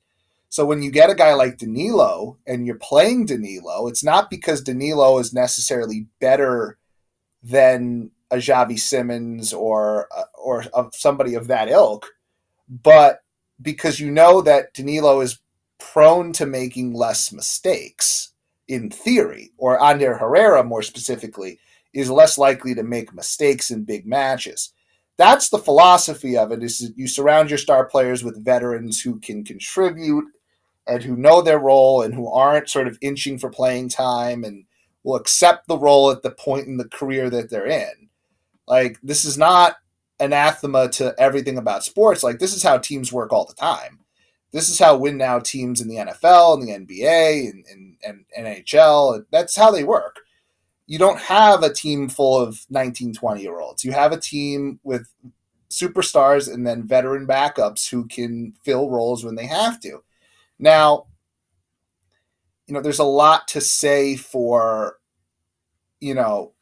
So 0.50 0.66
when 0.66 0.84
you 0.84 0.92
get 0.92 1.10
a 1.10 1.16
guy 1.16 1.34
like 1.34 1.58
Danilo 1.58 2.38
and 2.46 2.66
you're 2.66 2.76
playing 2.76 3.26
Danilo, 3.26 3.88
it's 3.88 4.04
not 4.04 4.30
because 4.30 4.62
Danilo 4.62 5.18
is 5.20 5.34
necessarily 5.34 6.08
better 6.20 6.78
than 7.42 8.12
a 8.30 8.38
Xavi 8.38 8.78
Simons 8.80 9.54
or 9.54 10.08
uh, 10.16 10.24
or 10.38 10.66
somebody 10.94 11.34
of 11.34 11.48
that 11.48 11.70
ilk, 11.70 12.08
but 12.70 13.24
because 13.62 14.00
you 14.00 14.12
know 14.12 14.42
that 14.42 14.74
Danilo 14.74 15.22
is 15.22 15.40
prone 15.80 16.34
to 16.34 16.46
making 16.46 16.94
less 16.94 17.32
mistakes 17.32 18.34
in 18.68 18.90
theory, 18.90 19.52
or 19.58 19.82
Ander 19.82 20.18
Herrera 20.18 20.64
more 20.64 20.82
specifically, 20.82 21.60
is 21.94 22.10
less 22.10 22.38
likely 22.38 22.76
to 22.76 22.84
make 22.84 23.14
mistakes 23.14 23.72
in 23.72 23.84
big 23.84 24.06
matches. 24.06 24.74
That's 25.18 25.50
the 25.50 25.58
philosophy 25.58 26.38
of 26.38 26.52
it 26.52 26.62
is 26.62 26.92
you 26.96 27.08
surround 27.08 27.50
your 27.50 27.58
star 27.58 27.86
players 27.86 28.24
with 28.24 28.44
veterans 28.44 29.02
who 29.02 29.20
can 29.20 29.44
contribute 29.44 30.26
and 30.86 31.04
who 31.04 31.16
know 31.16 31.42
their 31.42 31.60
role 31.60 32.04
and 32.04 32.14
who 32.14 32.32
aren't 32.32 32.70
sort 32.70 32.88
of 32.88 33.00
inching 33.02 33.40
for 33.40 33.50
playing 33.50 33.90
time 33.90 34.44
and 34.44 34.66
will 35.04 35.16
accept 35.16 35.68
the 35.68 35.78
role 35.78 36.12
at 36.12 36.22
the 36.22 36.32
point 36.32 36.68
in 36.68 36.78
the 36.78 36.88
career 36.88 37.30
that 37.30 37.50
they're 37.50 37.66
in. 37.66 38.10
Like 38.68 39.00
this 39.02 39.26
is 39.26 39.38
not 39.38 39.78
anathema 40.20 40.90
to 40.90 41.16
everything 41.18 41.58
about 41.58 41.84
sports. 41.84 42.24
Like 42.24 42.40
this 42.40 42.56
is 42.56 42.64
how 42.64 42.78
teams 42.78 43.12
work 43.12 43.34
all 43.34 43.46
the 43.46 43.54
time. 43.54 44.00
This 44.52 44.70
is 44.70 44.80
how 44.80 44.98
win 44.98 45.18
now 45.18 45.40
teams 45.40 45.82
in 45.82 45.88
the 45.88 45.98
NFL 45.98 46.54
and 46.54 46.88
the 46.88 46.96
NBA 46.96 47.50
and, 47.50 47.66
and, 48.04 48.26
and 48.36 48.48
NHL. 48.66 49.26
That's 49.32 49.56
how 49.56 49.72
they 49.72 49.84
work. 49.84 50.22
You 50.86 50.98
don't 50.98 51.20
have 51.20 51.64
a 51.64 51.74
team 51.74 52.08
full 52.08 52.40
of 52.40 52.66
19, 52.70 53.14
20 53.14 53.42
year 53.42 53.60
olds. 53.60 53.84
You 53.84 53.92
have 53.92 54.14
a 54.14 54.20
team 54.20 54.80
with 54.84 55.12
superstars 55.70 56.52
and 56.52 56.66
then 56.66 56.88
veteran 56.88 57.28
backups 57.28 57.90
who 57.90 58.06
can 58.08 58.54
fill 58.64 58.90
roles 58.90 59.24
when 59.24 59.36
they 59.36 59.46
have 59.46 59.80
to. 59.82 60.02
Now, 60.60 61.08
you 62.68 62.74
know, 62.74 62.82
there's 62.82 63.00
a 63.00 63.04
lot 63.04 63.48
to 63.50 63.62
say 63.62 64.16
for, 64.16 64.98
you 66.00 66.14
know, 66.14 66.54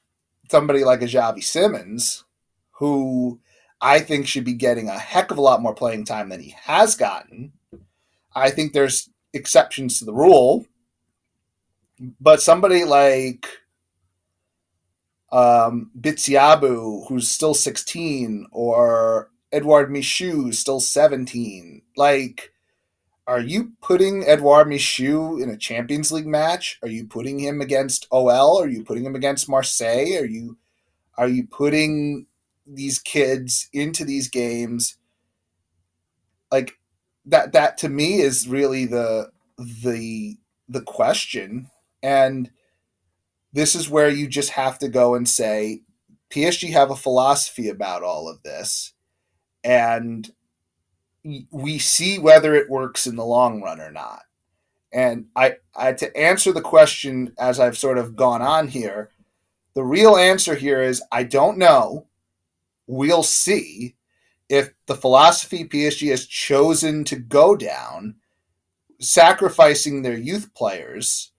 somebody 0.50 0.84
like 0.84 1.02
a 1.02 1.06
Xavi 1.06 1.44
Simons, 1.44 2.24
who 2.72 3.40
I 3.82 4.00
think 4.00 4.28
should 4.28 4.44
be 4.44 4.54
getting 4.54 4.90
a 4.90 4.98
heck 4.98 5.32
of 5.32 5.38
a 5.38 5.42
lot 5.42 5.62
more 5.62 5.74
playing 5.74 6.06
time 6.06 6.30
than 6.30 6.40
he 6.40 6.56
has 6.64 6.96
gotten. 6.96 7.54
I 8.36 8.50
think 8.50 8.74
there's 8.74 9.10
exceptions 9.34 10.00
to 10.00 10.06
the 10.06 10.14
rule, 10.14 10.66
but 12.20 12.42
somebody 12.42 12.84
like 12.84 13.48
um, 15.32 15.92
Bitshiabu, 16.00 17.08
who's 17.08 17.30
still 17.30 17.54
16, 17.54 18.48
or 18.52 19.32
Edouard 19.52 19.90
Michut, 19.90 20.54
still 20.54 20.80
17, 20.80 21.82
like 21.96 22.52
are 23.28 23.40
you 23.40 23.72
putting 23.82 24.24
Edouard 24.28 24.68
Michut 24.68 25.42
in 25.42 25.50
a 25.50 25.58
Champions 25.58 26.12
League 26.12 26.28
match? 26.28 26.78
Are 26.84 26.88
you 26.88 27.08
putting 27.08 27.40
him 27.40 27.60
against 27.60 28.08
OL? 28.12 28.62
Are 28.62 28.68
you 28.68 28.84
putting 28.84 29.04
him 29.04 29.16
against 29.16 29.50
Marseille? 29.50 30.20
Are 30.20 30.26
you 30.26 30.58
are 31.18 31.28
you 31.28 31.48
putting 31.48 32.28
these 32.68 33.00
kids 33.00 33.68
into 33.74 34.06
these 34.06 34.28
games? 34.28 34.98
Like 36.52 36.78
that 37.26 37.54
that 37.54 37.78
to 37.80 37.90
me 37.90 38.22
is 38.22 38.48
really 38.48 38.86
the 38.86 39.32
the 39.58 40.38
the 40.70 40.82
question 40.82 41.70
and 42.04 42.52
this 43.54 43.76
is 43.76 43.90
where 43.90 44.10
you 44.10 44.28
just 44.28 44.52
have 44.52 44.78
to 44.80 44.90
go 44.90 45.16
and 45.16 45.30
say 45.30 45.82
PSG 46.32 46.72
have 46.72 46.92
a 46.92 46.96
philosophy 46.96 47.70
about 47.70 48.04
all 48.04 48.30
of 48.30 48.44
this 48.44 48.94
and 49.64 50.32
we 51.52 51.80
see 51.80 52.20
whether 52.20 52.54
it 52.54 52.70
works 52.70 53.08
in 53.08 53.16
the 53.16 53.26
long 53.26 53.62
run 53.62 53.82
or 53.82 53.92
not. 53.92 54.24
And 54.94 55.26
I, 55.36 55.58
I 55.76 55.94
to 55.94 56.16
answer 56.16 56.52
the 56.54 56.62
question 56.62 57.34
as 57.40 57.60
I've 57.60 57.78
sort 57.78 57.98
of 57.98 58.16
gone 58.16 58.42
on 58.42 58.68
here, 58.68 59.10
the 59.74 59.84
real 59.84 60.16
answer 60.16 60.56
here 60.56 60.82
is 60.82 61.04
I 61.12 61.24
don't 61.24 61.58
know. 61.58 62.08
We'll 62.88 63.24
see 63.24 63.95
if 64.50 64.74
the 64.86 64.96
philosophy 64.96 65.66
PSG 65.66 66.10
has 66.10 66.26
chosen 66.26 67.04
to 67.06 67.16
go 67.16 67.56
down, 67.56 68.16
sacrificing 69.00 70.02
their 70.02 70.18
youth 70.18 70.54
players 70.54 71.32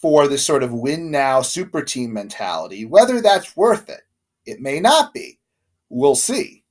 for 0.00 0.28
this 0.28 0.44
sort 0.44 0.62
of 0.62 0.72
win 0.72 1.10
now 1.10 1.42
super 1.42 1.82
team 1.82 2.12
mentality, 2.12 2.84
whether 2.84 3.20
that's 3.20 3.56
worth 3.56 3.88
it. 3.88 4.02
It 4.46 4.60
may 4.60 4.78
not 4.78 5.14
be. 5.14 5.38
We'll 5.88 6.16
see 6.16 6.64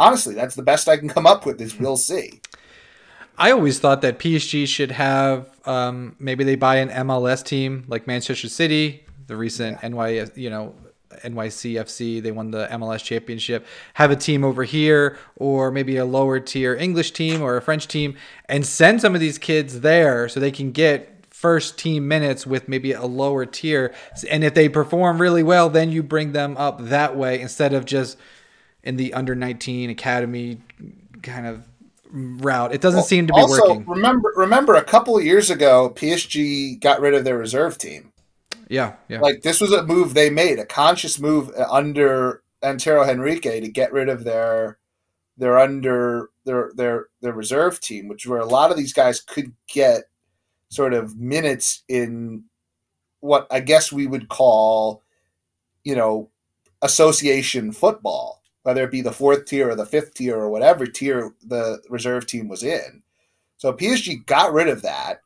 honestly, 0.00 0.34
that's 0.34 0.54
the 0.54 0.62
best 0.62 0.88
I 0.88 0.96
can 0.96 1.08
come 1.08 1.26
up 1.26 1.46
with. 1.46 1.60
Is 1.60 1.78
we'll 1.78 1.96
see. 2.10 2.40
I 3.38 3.52
always 3.52 3.78
thought 3.78 4.02
that 4.02 4.18
PSG 4.18 4.66
should 4.66 4.90
have 4.90 5.48
um, 5.66 6.16
maybe 6.18 6.44
they 6.44 6.56
buy 6.56 6.76
an 6.76 6.88
MLS 7.06 7.44
team 7.44 7.84
like 7.88 8.06
Manchester 8.06 8.48
City, 8.48 9.06
the 9.26 9.36
recent 9.36 9.78
yeah. 9.82 9.88
NY, 9.88 10.26
you 10.34 10.50
know, 10.50 10.74
NYCFC. 11.24 12.22
They 12.22 12.32
won 12.32 12.50
the 12.50 12.66
MLS 12.72 13.02
championship. 13.02 13.66
Have 13.94 14.10
a 14.10 14.16
team 14.16 14.44
over 14.44 14.64
here, 14.64 15.18
or 15.36 15.70
maybe 15.70 15.96
a 15.96 16.04
lower 16.04 16.40
tier 16.40 16.74
English 16.74 17.12
team 17.12 17.42
or 17.42 17.56
a 17.56 17.62
French 17.62 17.88
team, 17.88 18.16
and 18.48 18.64
send 18.66 19.00
some 19.00 19.14
of 19.14 19.20
these 19.20 19.38
kids 19.38 19.80
there 19.80 20.28
so 20.28 20.40
they 20.40 20.50
can 20.50 20.72
get 20.72 21.24
first 21.30 21.78
team 21.78 22.06
minutes 22.06 22.46
with 22.46 22.68
maybe 22.68 22.92
a 22.92 23.06
lower 23.06 23.46
tier. 23.46 23.94
And 24.30 24.44
if 24.44 24.54
they 24.54 24.68
perform 24.68 25.20
really 25.20 25.42
well, 25.42 25.70
then 25.70 25.90
you 25.90 26.02
bring 26.02 26.32
them 26.32 26.56
up 26.56 26.80
that 26.86 27.16
way 27.16 27.40
instead 27.40 27.72
of 27.72 27.86
just 27.86 28.18
in 28.82 28.96
the 28.96 29.14
under 29.14 29.34
19 29.34 29.90
academy 29.90 30.60
kind 31.22 31.46
of 31.46 31.66
route. 32.10 32.74
It 32.74 32.80
doesn't 32.80 32.98
well, 32.98 33.06
seem 33.06 33.26
to 33.28 33.32
be 33.32 33.40
also, 33.40 33.68
working. 33.68 33.86
Remember, 33.86 34.32
remember 34.36 34.74
a 34.74 34.84
couple 34.84 35.16
of 35.16 35.24
years 35.24 35.50
ago, 35.50 35.92
PSG 35.94 36.78
got 36.80 37.00
rid 37.00 37.14
of 37.14 37.24
their 37.24 37.38
reserve 37.38 37.78
team. 37.78 38.12
Yeah, 38.70 38.94
yeah. 39.08 39.20
Like 39.20 39.42
this 39.42 39.60
was 39.60 39.72
a 39.72 39.84
move 39.84 40.14
they 40.14 40.30
made, 40.30 40.58
a 40.58 40.64
conscious 40.64 41.18
move 41.18 41.50
uh, 41.58 41.66
under 41.70 42.42
Antero 42.62 43.04
Henrique 43.04 43.42
to 43.42 43.68
get 43.68 43.92
rid 43.92 44.08
of 44.08 44.24
their 44.24 44.78
their 45.36 45.58
under 45.58 46.30
their 46.44 46.70
their 46.74 47.06
their 47.20 47.32
reserve 47.32 47.80
team, 47.80 48.08
which 48.08 48.26
where 48.26 48.40
a 48.40 48.46
lot 48.46 48.70
of 48.70 48.76
these 48.76 48.92
guys 48.92 49.20
could 49.20 49.52
get 49.68 50.04
sort 50.68 50.94
of 50.94 51.18
minutes 51.18 51.82
in 51.88 52.44
what 53.20 53.46
I 53.50 53.60
guess 53.60 53.92
we 53.92 54.06
would 54.06 54.28
call, 54.28 55.02
you 55.84 55.96
know, 55.96 56.30
association 56.80 57.72
football 57.72 58.40
whether 58.62 58.84
it 58.84 58.90
be 58.90 59.00
the 59.00 59.12
fourth 59.12 59.46
tier 59.46 59.70
or 59.70 59.74
the 59.74 59.86
fifth 59.86 60.14
tier 60.14 60.36
or 60.36 60.50
whatever 60.50 60.86
tier 60.86 61.34
the 61.42 61.82
reserve 61.88 62.26
team 62.26 62.48
was 62.48 62.62
in. 62.62 63.02
So 63.56 63.72
PSG 63.72 64.24
got 64.26 64.52
rid 64.52 64.68
of 64.68 64.82
that 64.82 65.20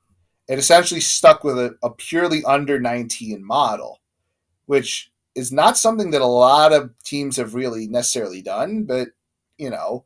and 0.49 0.59
essentially 0.59 1.01
stuck 1.01 1.45
with 1.45 1.59
a, 1.59 1.77
a 1.83 1.91
purely 1.91 2.45
under 2.45 2.79
19 2.79 3.45
model, 3.45 4.01
which 4.67 5.11
is 5.35 5.51
not 5.51 5.77
something 5.77 6.11
that 6.11 6.21
a 6.21 6.27
lot 6.27 6.73
of 6.73 6.91
teams 7.03 7.37
have 7.37 7.55
really 7.55 7.87
necessarily 7.89 8.43
done, 8.43 8.85
but 8.85 9.09
you 9.59 9.71
know, 9.71 10.05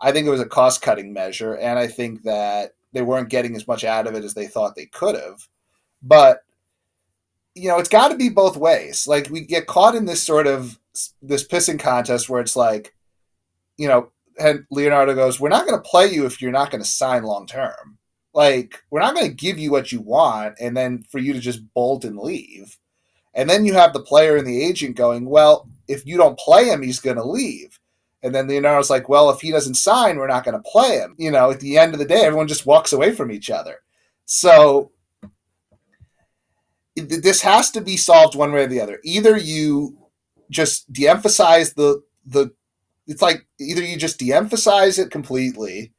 I 0.00 0.12
think 0.12 0.26
it 0.26 0.30
was 0.30 0.40
a 0.40 0.46
cost 0.46 0.82
cutting 0.82 1.12
measure, 1.12 1.54
and 1.54 1.78
I 1.78 1.86
think 1.86 2.22
that 2.22 2.74
they 2.92 3.02
weren't 3.02 3.28
getting 3.28 3.56
as 3.56 3.66
much 3.66 3.84
out 3.84 4.06
of 4.06 4.14
it 4.14 4.24
as 4.24 4.34
they 4.34 4.46
thought 4.46 4.76
they 4.76 4.86
could 4.86 5.14
have. 5.14 5.48
But 6.02 6.40
you 7.54 7.68
know, 7.68 7.78
it's 7.78 7.88
got 7.88 8.08
to 8.08 8.16
be 8.16 8.28
both 8.28 8.56
ways. 8.56 9.06
Like 9.06 9.28
we 9.30 9.40
get 9.40 9.66
caught 9.66 9.94
in 9.94 10.06
this 10.06 10.22
sort 10.22 10.46
of 10.46 10.78
this 11.22 11.46
pissing 11.46 11.78
contest 11.78 12.28
where 12.28 12.40
it's 12.40 12.56
like, 12.56 12.94
you 13.76 13.88
know, 13.88 14.10
and 14.38 14.66
Leonardo 14.70 15.14
goes, 15.14 15.38
"We're 15.38 15.48
not 15.48 15.66
going 15.66 15.80
to 15.80 15.88
play 15.88 16.08
you 16.12 16.26
if 16.26 16.42
you're 16.42 16.52
not 16.52 16.70
going 16.70 16.82
to 16.82 16.88
sign 16.88 17.22
long 17.22 17.46
term. 17.46 17.98
Like, 18.34 18.82
we're 18.90 19.00
not 19.00 19.14
going 19.14 19.28
to 19.28 19.34
give 19.34 19.58
you 19.58 19.70
what 19.70 19.92
you 19.92 20.00
want, 20.00 20.56
and 20.60 20.76
then 20.76 21.04
for 21.10 21.18
you 21.18 21.32
to 21.32 21.40
just 21.40 21.72
bolt 21.72 22.04
and 22.04 22.18
leave." 22.18 22.78
And 23.32 23.48
then 23.50 23.64
you 23.64 23.74
have 23.74 23.92
the 23.92 24.00
player 24.00 24.36
and 24.36 24.46
the 24.46 24.62
agent 24.62 24.96
going, 24.96 25.26
"Well, 25.26 25.68
if 25.88 26.06
you 26.06 26.16
don't 26.16 26.38
play 26.38 26.66
him, 26.66 26.82
he's 26.82 27.00
going 27.00 27.16
to 27.16 27.24
leave." 27.24 27.78
And 28.22 28.34
then 28.34 28.48
Leonardo's 28.48 28.90
like, 28.90 29.08
"Well, 29.08 29.30
if 29.30 29.40
he 29.40 29.50
doesn't 29.50 29.74
sign, 29.74 30.16
we're 30.16 30.26
not 30.26 30.44
going 30.44 30.56
to 30.56 30.70
play 30.70 30.98
him." 30.98 31.14
You 31.18 31.30
know, 31.30 31.50
at 31.50 31.60
the 31.60 31.78
end 31.78 31.94
of 31.94 31.98
the 31.98 32.06
day, 32.06 32.24
everyone 32.24 32.48
just 32.48 32.66
walks 32.66 32.92
away 32.92 33.12
from 33.12 33.30
each 33.30 33.50
other. 33.50 33.80
So 34.26 34.92
this 36.96 37.42
has 37.42 37.70
to 37.72 37.80
be 37.80 37.96
solved 37.96 38.34
one 38.34 38.52
way 38.52 38.64
or 38.64 38.66
the 38.66 38.80
other. 38.80 39.00
Either 39.04 39.36
you 39.36 39.98
just 40.50 40.92
de-emphasize 40.92 41.74
the 41.74 42.02
the 42.24 42.52
it's 43.06 43.22
like 43.22 43.46
either 43.60 43.82
you 43.82 43.96
just 43.96 44.18
de-emphasize 44.18 44.98
it 44.98 45.10
completely 45.10 45.92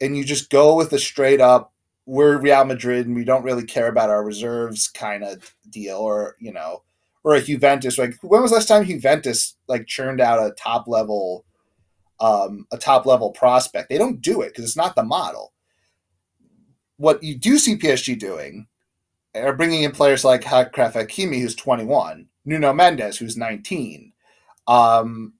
and 0.00 0.16
you 0.16 0.24
just 0.24 0.50
go 0.50 0.74
with 0.74 0.92
a 0.92 0.98
straight 0.98 1.40
up 1.40 1.72
we're 2.08 2.38
Real 2.38 2.64
Madrid 2.64 3.06
and 3.06 3.14
we 3.14 3.24
don't 3.24 3.44
really 3.44 3.64
care 3.64 3.88
about 3.88 4.08
our 4.08 4.24
reserves 4.24 4.88
kind 4.88 5.22
of 5.22 5.54
deal 5.68 5.98
or 5.98 6.36
you 6.40 6.52
know 6.52 6.82
or 7.22 7.34
a 7.34 7.42
Juventus 7.42 7.98
like 7.98 8.14
when 8.22 8.40
was 8.40 8.52
last 8.52 8.66
time 8.66 8.84
Juventus 8.84 9.56
like 9.68 9.86
churned 9.86 10.20
out 10.20 10.44
a 10.44 10.52
top 10.52 10.88
level 10.88 11.44
um 12.20 12.66
a 12.72 12.78
top 12.78 13.04
level 13.04 13.30
prospect 13.30 13.88
they 13.90 13.98
don't 13.98 14.22
do 14.22 14.40
it 14.40 14.48
because 14.48 14.64
it's 14.64 14.76
not 14.76 14.96
the 14.96 15.04
model 15.04 15.52
what 16.96 17.22
you 17.22 17.36
do 17.36 17.58
see 17.58 17.76
PSG 17.76 18.18
doing 18.18 18.66
are 19.34 19.52
bringing 19.52 19.82
in 19.82 19.92
players 19.92 20.24
like 20.24 20.42
Achraf 20.44 20.94
Hakimi 20.94 21.40
who's 21.40 21.54
21 21.54 22.28
Nuno 22.48 22.72
Mendes, 22.72 23.18
who's 23.18 23.36
19. 23.36 24.12
Um, 24.66 25.34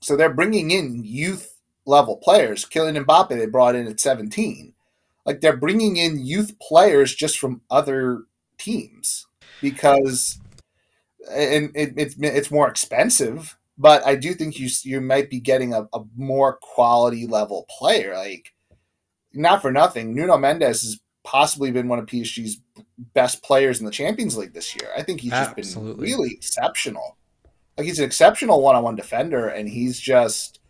so 0.00 0.16
they're 0.16 0.32
bringing 0.32 0.70
in 0.70 1.02
youth 1.02 1.58
level 1.86 2.18
players. 2.18 2.66
Kylian 2.66 3.02
Mbappe, 3.04 3.30
they 3.30 3.46
brought 3.46 3.74
in 3.74 3.88
at 3.88 3.98
17. 3.98 4.73
Like 5.24 5.40
they're 5.40 5.56
bringing 5.56 5.96
in 5.96 6.24
youth 6.24 6.58
players 6.58 7.14
just 7.14 7.38
from 7.38 7.62
other 7.70 8.24
teams 8.58 9.26
because, 9.60 10.38
and 11.30 11.70
it, 11.74 11.94
it's 11.96 12.16
it's 12.18 12.50
more 12.50 12.68
expensive. 12.68 13.56
But 13.76 14.06
I 14.06 14.14
do 14.14 14.34
think 14.34 14.58
you 14.58 14.68
you 14.82 15.00
might 15.00 15.30
be 15.30 15.40
getting 15.40 15.72
a, 15.72 15.88
a 15.92 16.04
more 16.16 16.58
quality 16.60 17.26
level 17.26 17.66
player. 17.68 18.14
Like 18.14 18.52
not 19.32 19.62
for 19.62 19.72
nothing, 19.72 20.14
Nuno 20.14 20.36
Mendes 20.36 20.82
has 20.82 21.00
possibly 21.24 21.70
been 21.70 21.88
one 21.88 21.98
of 21.98 22.06
PSG's 22.06 22.60
best 23.14 23.42
players 23.42 23.80
in 23.80 23.86
the 23.86 23.90
Champions 23.90 24.36
League 24.36 24.52
this 24.52 24.76
year. 24.76 24.90
I 24.96 25.02
think 25.02 25.20
he's 25.20 25.32
just 25.32 25.58
Absolutely. 25.58 26.06
been 26.06 26.18
really 26.18 26.32
exceptional. 26.32 27.16
Like 27.76 27.86
he's 27.86 27.98
an 27.98 28.04
exceptional 28.04 28.62
one-on-one 28.62 28.94
defender, 28.94 29.48
and 29.48 29.68
he's 29.68 29.98
just 29.98 30.60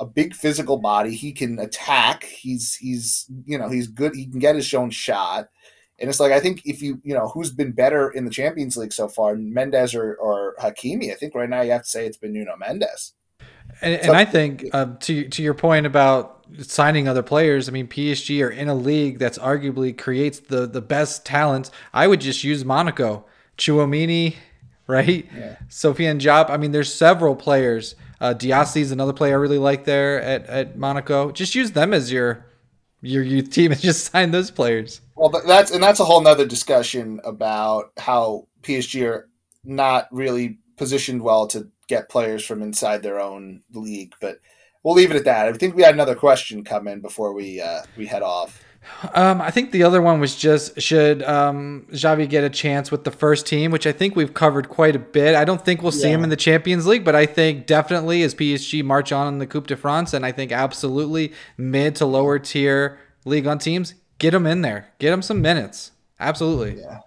a 0.00 0.06
big 0.06 0.34
physical 0.34 0.78
body. 0.78 1.14
He 1.14 1.32
can 1.32 1.58
attack. 1.58 2.24
He's 2.24 2.76
he's 2.76 3.26
you 3.44 3.58
know 3.58 3.68
he's 3.68 3.88
good. 3.88 4.14
He 4.14 4.26
can 4.26 4.38
get 4.38 4.56
his 4.56 4.72
own 4.74 4.90
shot. 4.90 5.48
And 6.00 6.08
it's 6.08 6.20
like 6.20 6.32
I 6.32 6.40
think 6.40 6.62
if 6.64 6.80
you 6.80 7.00
you 7.04 7.14
know 7.14 7.28
who's 7.28 7.50
been 7.50 7.72
better 7.72 8.10
in 8.10 8.24
the 8.24 8.30
Champions 8.30 8.76
League 8.76 8.92
so 8.92 9.08
far, 9.08 9.34
Mendes 9.34 9.94
or, 9.94 10.14
or 10.14 10.54
Hakimi. 10.60 11.10
I 11.10 11.14
think 11.14 11.34
right 11.34 11.48
now 11.48 11.62
you 11.62 11.72
have 11.72 11.82
to 11.82 11.88
say 11.88 12.06
it's 12.06 12.16
been 12.16 12.32
Nuno 12.32 12.56
Mendes. 12.56 13.14
And, 13.82 14.00
so, 14.02 14.08
and 14.08 14.16
I 14.16 14.24
think 14.24 14.66
uh, 14.72 14.94
to 15.00 15.28
to 15.28 15.42
your 15.42 15.54
point 15.54 15.86
about 15.86 16.44
signing 16.60 17.08
other 17.08 17.22
players, 17.22 17.68
I 17.68 17.72
mean 17.72 17.88
PSG 17.88 18.44
are 18.44 18.50
in 18.50 18.68
a 18.68 18.74
league 18.74 19.18
that's 19.18 19.38
arguably 19.38 19.96
creates 19.96 20.38
the 20.38 20.66
the 20.66 20.80
best 20.80 21.26
talents. 21.26 21.70
I 21.92 22.06
would 22.06 22.20
just 22.20 22.44
use 22.44 22.64
Monaco, 22.64 23.24
Tchouameni, 23.56 24.36
right? 24.86 25.26
Yeah. 25.36 25.56
Sofiane 25.68 26.20
Diop. 26.20 26.48
I 26.48 26.56
mean, 26.56 26.72
there's 26.72 26.92
several 26.92 27.34
players. 27.36 27.96
Uh, 28.20 28.34
Diassi 28.34 28.80
is 28.80 28.92
another 28.92 29.12
player 29.12 29.34
I 29.34 29.40
really 29.40 29.58
like 29.58 29.84
there 29.84 30.20
at, 30.20 30.46
at 30.46 30.78
Monaco. 30.78 31.30
Just 31.30 31.54
use 31.54 31.72
them 31.72 31.92
as 31.92 32.10
your 32.12 32.44
your 33.00 33.22
youth 33.22 33.50
team 33.50 33.70
and 33.70 33.80
just 33.80 34.10
sign 34.12 34.30
those 34.30 34.50
players. 34.50 35.00
Well, 35.14 35.30
that's 35.46 35.70
and 35.70 35.82
that's 35.82 36.00
a 36.00 36.04
whole 36.04 36.20
nother 36.20 36.46
discussion 36.46 37.20
about 37.24 37.92
how 37.96 38.48
PSG 38.62 39.06
are 39.06 39.28
not 39.64 40.08
really 40.10 40.58
positioned 40.76 41.22
well 41.22 41.46
to 41.48 41.68
get 41.88 42.08
players 42.08 42.44
from 42.44 42.62
inside 42.62 43.02
their 43.02 43.20
own 43.20 43.62
league. 43.72 44.14
But 44.20 44.38
we'll 44.82 44.94
leave 44.94 45.10
it 45.10 45.16
at 45.16 45.24
that. 45.24 45.46
I 45.46 45.52
think 45.52 45.74
we 45.74 45.82
had 45.82 45.94
another 45.94 46.14
question 46.14 46.64
come 46.64 46.88
in 46.88 47.00
before 47.00 47.32
we 47.32 47.60
uh, 47.60 47.82
we 47.96 48.06
head 48.06 48.22
off. 48.22 48.62
Um, 49.14 49.40
I 49.40 49.50
think 49.50 49.70
the 49.70 49.82
other 49.82 50.02
one 50.02 50.18
was 50.18 50.34
just 50.34 50.80
should 50.80 51.22
um, 51.22 51.86
Xavi 51.90 52.28
get 52.28 52.42
a 52.42 52.50
chance 52.50 52.90
with 52.90 53.04
the 53.04 53.10
first 53.10 53.46
team, 53.46 53.70
which 53.70 53.86
I 53.86 53.92
think 53.92 54.16
we've 54.16 54.34
covered 54.34 54.68
quite 54.68 54.96
a 54.96 54.98
bit. 54.98 55.36
I 55.36 55.44
don't 55.44 55.64
think 55.64 55.82
we'll 55.82 55.92
see 55.92 56.08
yeah. 56.08 56.14
him 56.14 56.24
in 56.24 56.30
the 56.30 56.36
Champions 56.36 56.86
League, 56.86 57.04
but 57.04 57.14
I 57.14 57.26
think 57.26 57.66
definitely 57.66 58.22
as 58.22 58.34
PSG 58.34 58.82
march 58.82 59.12
on 59.12 59.28
in 59.28 59.38
the 59.38 59.46
Coupe 59.46 59.66
de 59.66 59.76
France, 59.76 60.12
and 60.14 60.24
I 60.24 60.32
think 60.32 60.52
absolutely 60.52 61.32
mid 61.56 61.96
to 61.96 62.06
lower 62.06 62.38
tier 62.38 62.98
Ligue 63.24 63.46
1 63.46 63.58
teams, 63.58 63.94
get 64.18 64.34
him 64.34 64.46
in 64.46 64.62
there, 64.62 64.88
get 64.98 65.12
him 65.12 65.22
some 65.22 65.42
minutes. 65.42 65.92
Absolutely. 66.18 66.80
Yeah. 66.80 67.00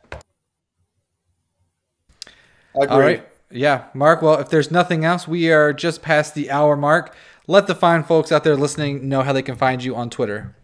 All 2.74 3.00
right. 3.00 3.28
Yeah, 3.50 3.86
Marc. 3.94 4.22
Well, 4.22 4.40
if 4.40 4.50
there's 4.50 4.72
nothing 4.72 5.04
else, 5.04 5.28
we 5.28 5.52
are 5.52 5.74
just 5.74 6.02
past 6.02 6.36
the 6.36 6.50
hour 6.50 6.78
mark. 6.78 7.14
Let 7.48 7.68
the 7.68 7.76
fine 7.76 8.04
folks 8.04 8.32
out 8.32 8.46
there 8.46 8.56
listening 8.56 9.10
know 9.10 9.24
how 9.24 9.34
they 9.34 9.42
can 9.42 9.58
find 9.58 9.84
you 9.84 9.94
on 9.96 10.10
Twitter. 10.10 10.56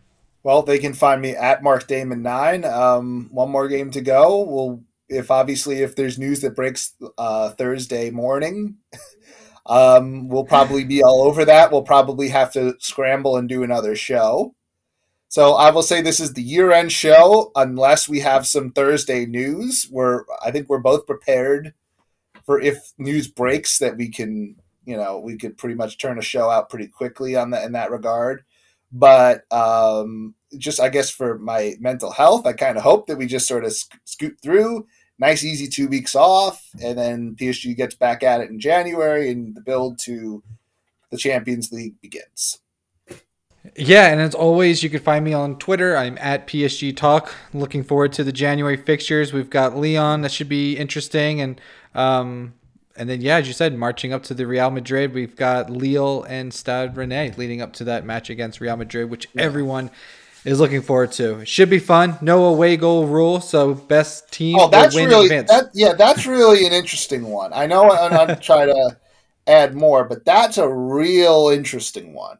Well, 0.48 0.62
they 0.62 0.80
can 0.80 0.94
find 0.94 1.22
me 1.22 1.32
at 1.32 1.62
Marc 1.62 1.88
Damon 1.88 2.22
nine. 2.22 2.64
Um, 2.64 3.28
one 3.34 3.52
more 3.52 3.68
game 3.68 3.92
to 3.92 4.00
go. 4.00 4.46
We'll 4.46 4.82
if 5.10 5.30
obviously 5.30 5.82
if 5.82 5.94
there's 5.94 6.18
news 6.18 6.40
that 6.40 6.56
breaks 6.56 6.94
uh, 7.18 7.50
Thursday 7.50 8.12
morning, 8.12 8.78
um, 9.66 10.30
we'll 10.30 10.46
probably 10.46 10.86
be 10.86 11.04
all 11.04 11.24
over 11.24 11.44
that. 11.44 11.70
We'll 11.70 11.82
probably 11.82 12.30
have 12.30 12.54
to 12.54 12.78
scramble 12.80 13.36
and 13.36 13.50
do 13.50 13.62
another 13.62 13.94
show. 13.98 14.56
So 15.28 15.56
I 15.56 15.70
will 15.70 15.84
say 15.84 16.02
this 16.02 16.22
is 16.22 16.32
the 16.32 16.42
year 16.42 16.72
end 16.72 16.94
show 16.94 17.52
unless 17.58 18.08
we 18.08 18.22
have 18.22 18.48
some 18.48 18.72
Thursday 18.72 19.26
news. 19.26 19.90
We're 19.92 20.24
I 20.42 20.52
think 20.52 20.70
we're 20.70 20.80
both 20.80 21.06
prepared 21.06 21.74
for 22.46 22.62
if 22.62 22.94
news 22.98 23.28
breaks 23.28 23.80
that 23.80 23.98
we 23.98 24.08
can 24.08 24.56
you 24.86 24.96
know 24.96 25.20
we 25.20 25.36
could 25.36 25.58
pretty 25.58 25.76
much 25.76 25.98
turn 25.98 26.18
a 26.18 26.22
show 26.22 26.50
out 26.50 26.70
pretty 26.70 26.88
quickly 26.88 27.36
on 27.36 27.50
that 27.50 27.66
in 27.66 27.74
that 27.74 27.92
regard. 27.92 28.46
But 28.94 29.44
um, 29.52 30.36
just 30.58 30.80
I 30.80 30.90
guess 30.90 31.10
for 31.10 31.38
my 31.38 31.76
mental 31.80 32.12
health, 32.12 32.46
I 32.46 32.54
kind 32.54 32.78
of 32.78 32.84
hope 32.84 33.08
that 33.08 33.18
we 33.18 33.26
just 33.26 33.48
sort 33.48 33.66
of 33.66 33.74
sc- 33.74 34.00
scoot 34.06 34.38
through. 34.42 34.88
Nice, 35.20 35.44
easy 35.44 35.68
two 35.68 35.88
weeks 35.88 36.16
off, 36.16 36.70
and 36.82 36.98
then 36.98 37.36
PSG 37.36 37.76
gets 37.76 37.96
back 37.96 38.22
at 38.22 38.42
it 38.42 38.52
in 38.52 38.60
January, 38.60 39.32
and 39.32 39.56
the 39.56 39.62
build 39.62 39.98
to 40.04 40.44
the 41.10 41.18
Champions 41.18 41.72
League 41.72 42.00
begins. 42.02 42.60
Yeah, 43.76 44.08
and 44.08 44.22
as 44.22 44.36
always, 44.36 44.84
you 44.84 44.90
can 44.90 45.02
find 45.02 45.26
me 45.26 45.34
on 45.34 45.58
Twitter. 45.58 45.98
I'm 45.98 46.18
at 46.20 46.48
PSG 46.48 46.96
Talk. 46.96 47.34
Looking 47.54 47.84
forward 47.84 48.14
to 48.14 48.24
the 48.24 48.32
January 48.32 48.78
fixtures. 48.78 49.34
We've 49.34 49.50
got 49.50 49.76
Lyon 49.76 50.22
that 50.22 50.32
should 50.32 50.50
be 50.50 50.78
interesting, 50.78 51.42
and 51.42 51.60
um, 51.94 52.54
and 52.96 53.10
then 53.10 53.22
yeah, 53.22 53.38
as 53.38 53.48
you 53.48 53.54
said, 53.54 53.78
marching 53.78 54.14
up 54.14 54.24
to 54.24 54.34
the 54.34 54.48
Real 54.48 54.72
Madrid, 54.72 55.14
we've 55.14 55.36
got 55.36 55.70
Lille 55.70 56.24
and 56.24 56.54
Stade 56.54 56.94
Rennais 56.94 57.38
leading 57.38 57.62
up 57.62 57.74
to 57.74 57.84
that 57.86 58.06
match 58.06 58.30
against 58.30 58.62
Real 58.62 58.78
Madrid, 58.78 59.10
which 59.10 59.28
yeah. 59.34 59.44
everyone 59.44 59.92
is 60.48 60.62
looking 60.62 60.82
forward 60.82 61.12
to. 61.12 61.40
It 61.40 61.48
should 61.50 61.70
be 61.70 61.78
fun. 61.78 62.18
No 62.22 62.46
away 62.46 62.78
goal 62.78 63.06
rule, 63.06 63.42
so 63.42 63.74
best 63.74 64.32
team 64.32 64.58
oh, 64.58 64.70
that's 64.70 64.96
really, 64.96 65.28
that, 65.28 65.72
yeah, 65.74 65.92
that's 65.92 66.26
really 66.26 66.66
an 66.66 66.72
interesting 66.72 67.26
one. 67.26 67.52
I 67.52 67.68
know 67.68 67.92
I'm 67.92 68.14
not 68.14 68.42
trying 68.42 68.70
to 68.70 68.98
add 69.46 69.76
more, 69.76 70.06
but 70.06 70.24
that's 70.24 70.58
a 70.58 70.68
real 70.70 71.50
interesting 71.50 72.14
one 72.14 72.38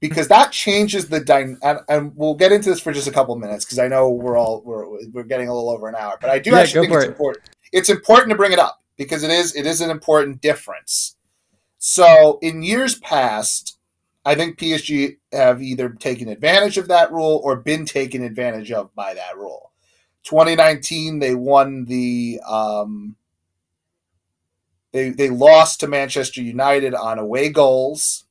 because 0.00 0.26
that 0.28 0.52
changes 0.52 1.10
the. 1.10 1.22
And, 1.62 1.80
and, 1.86 2.16
we'll 2.16 2.34
get 2.34 2.50
into 2.50 2.70
this 2.70 2.80
for 2.80 2.94
just 2.94 3.08
a 3.08 3.12
couple 3.12 3.36
minutes 3.36 3.66
because 3.66 3.78
I 3.78 3.88
know 3.88 4.08
we're 4.08 4.38
all 4.38 4.62
we're, 4.64 4.86
we're 5.12 5.24
getting 5.24 5.48
a 5.48 5.54
little 5.54 5.68
over 5.68 5.86
an 5.86 5.96
hour, 5.96 6.16
but 6.18 6.30
I 6.30 6.38
do 6.38 6.52
yeah, 6.52 6.60
actually 6.60 6.86
think 6.86 6.96
it's 6.96 7.04
it. 7.04 7.08
important. 7.08 7.44
It's 7.72 7.90
important 7.90 8.30
to 8.30 8.36
bring 8.36 8.52
it 8.52 8.58
up 8.58 8.80
because 8.96 9.22
it 9.22 9.30
is 9.30 9.54
it 9.54 9.66
is 9.66 9.82
an 9.82 9.90
important 9.90 10.40
difference. 10.40 11.16
So 11.76 12.38
in 12.40 12.62
years 12.62 12.98
past, 13.00 13.73
I 14.24 14.34
think 14.34 14.58
PSG 14.58 15.18
have 15.32 15.62
either 15.62 15.90
taken 15.90 16.28
advantage 16.28 16.78
of 16.78 16.88
that 16.88 17.12
rule 17.12 17.40
or 17.44 17.56
been 17.56 17.84
taken 17.84 18.22
advantage 18.22 18.72
of 18.72 18.94
by 18.94 19.14
that 19.14 19.36
rule. 19.36 19.72
2019, 20.24 21.18
they 21.18 21.34
won 21.34 21.84
the. 21.84 22.40
Um, 22.48 23.16
they 24.92 25.10
they 25.10 25.28
lost 25.28 25.80
to 25.80 25.88
Manchester 25.88 26.40
United 26.40 26.94
on 26.94 27.18
away 27.18 27.50
goals, 27.50 28.24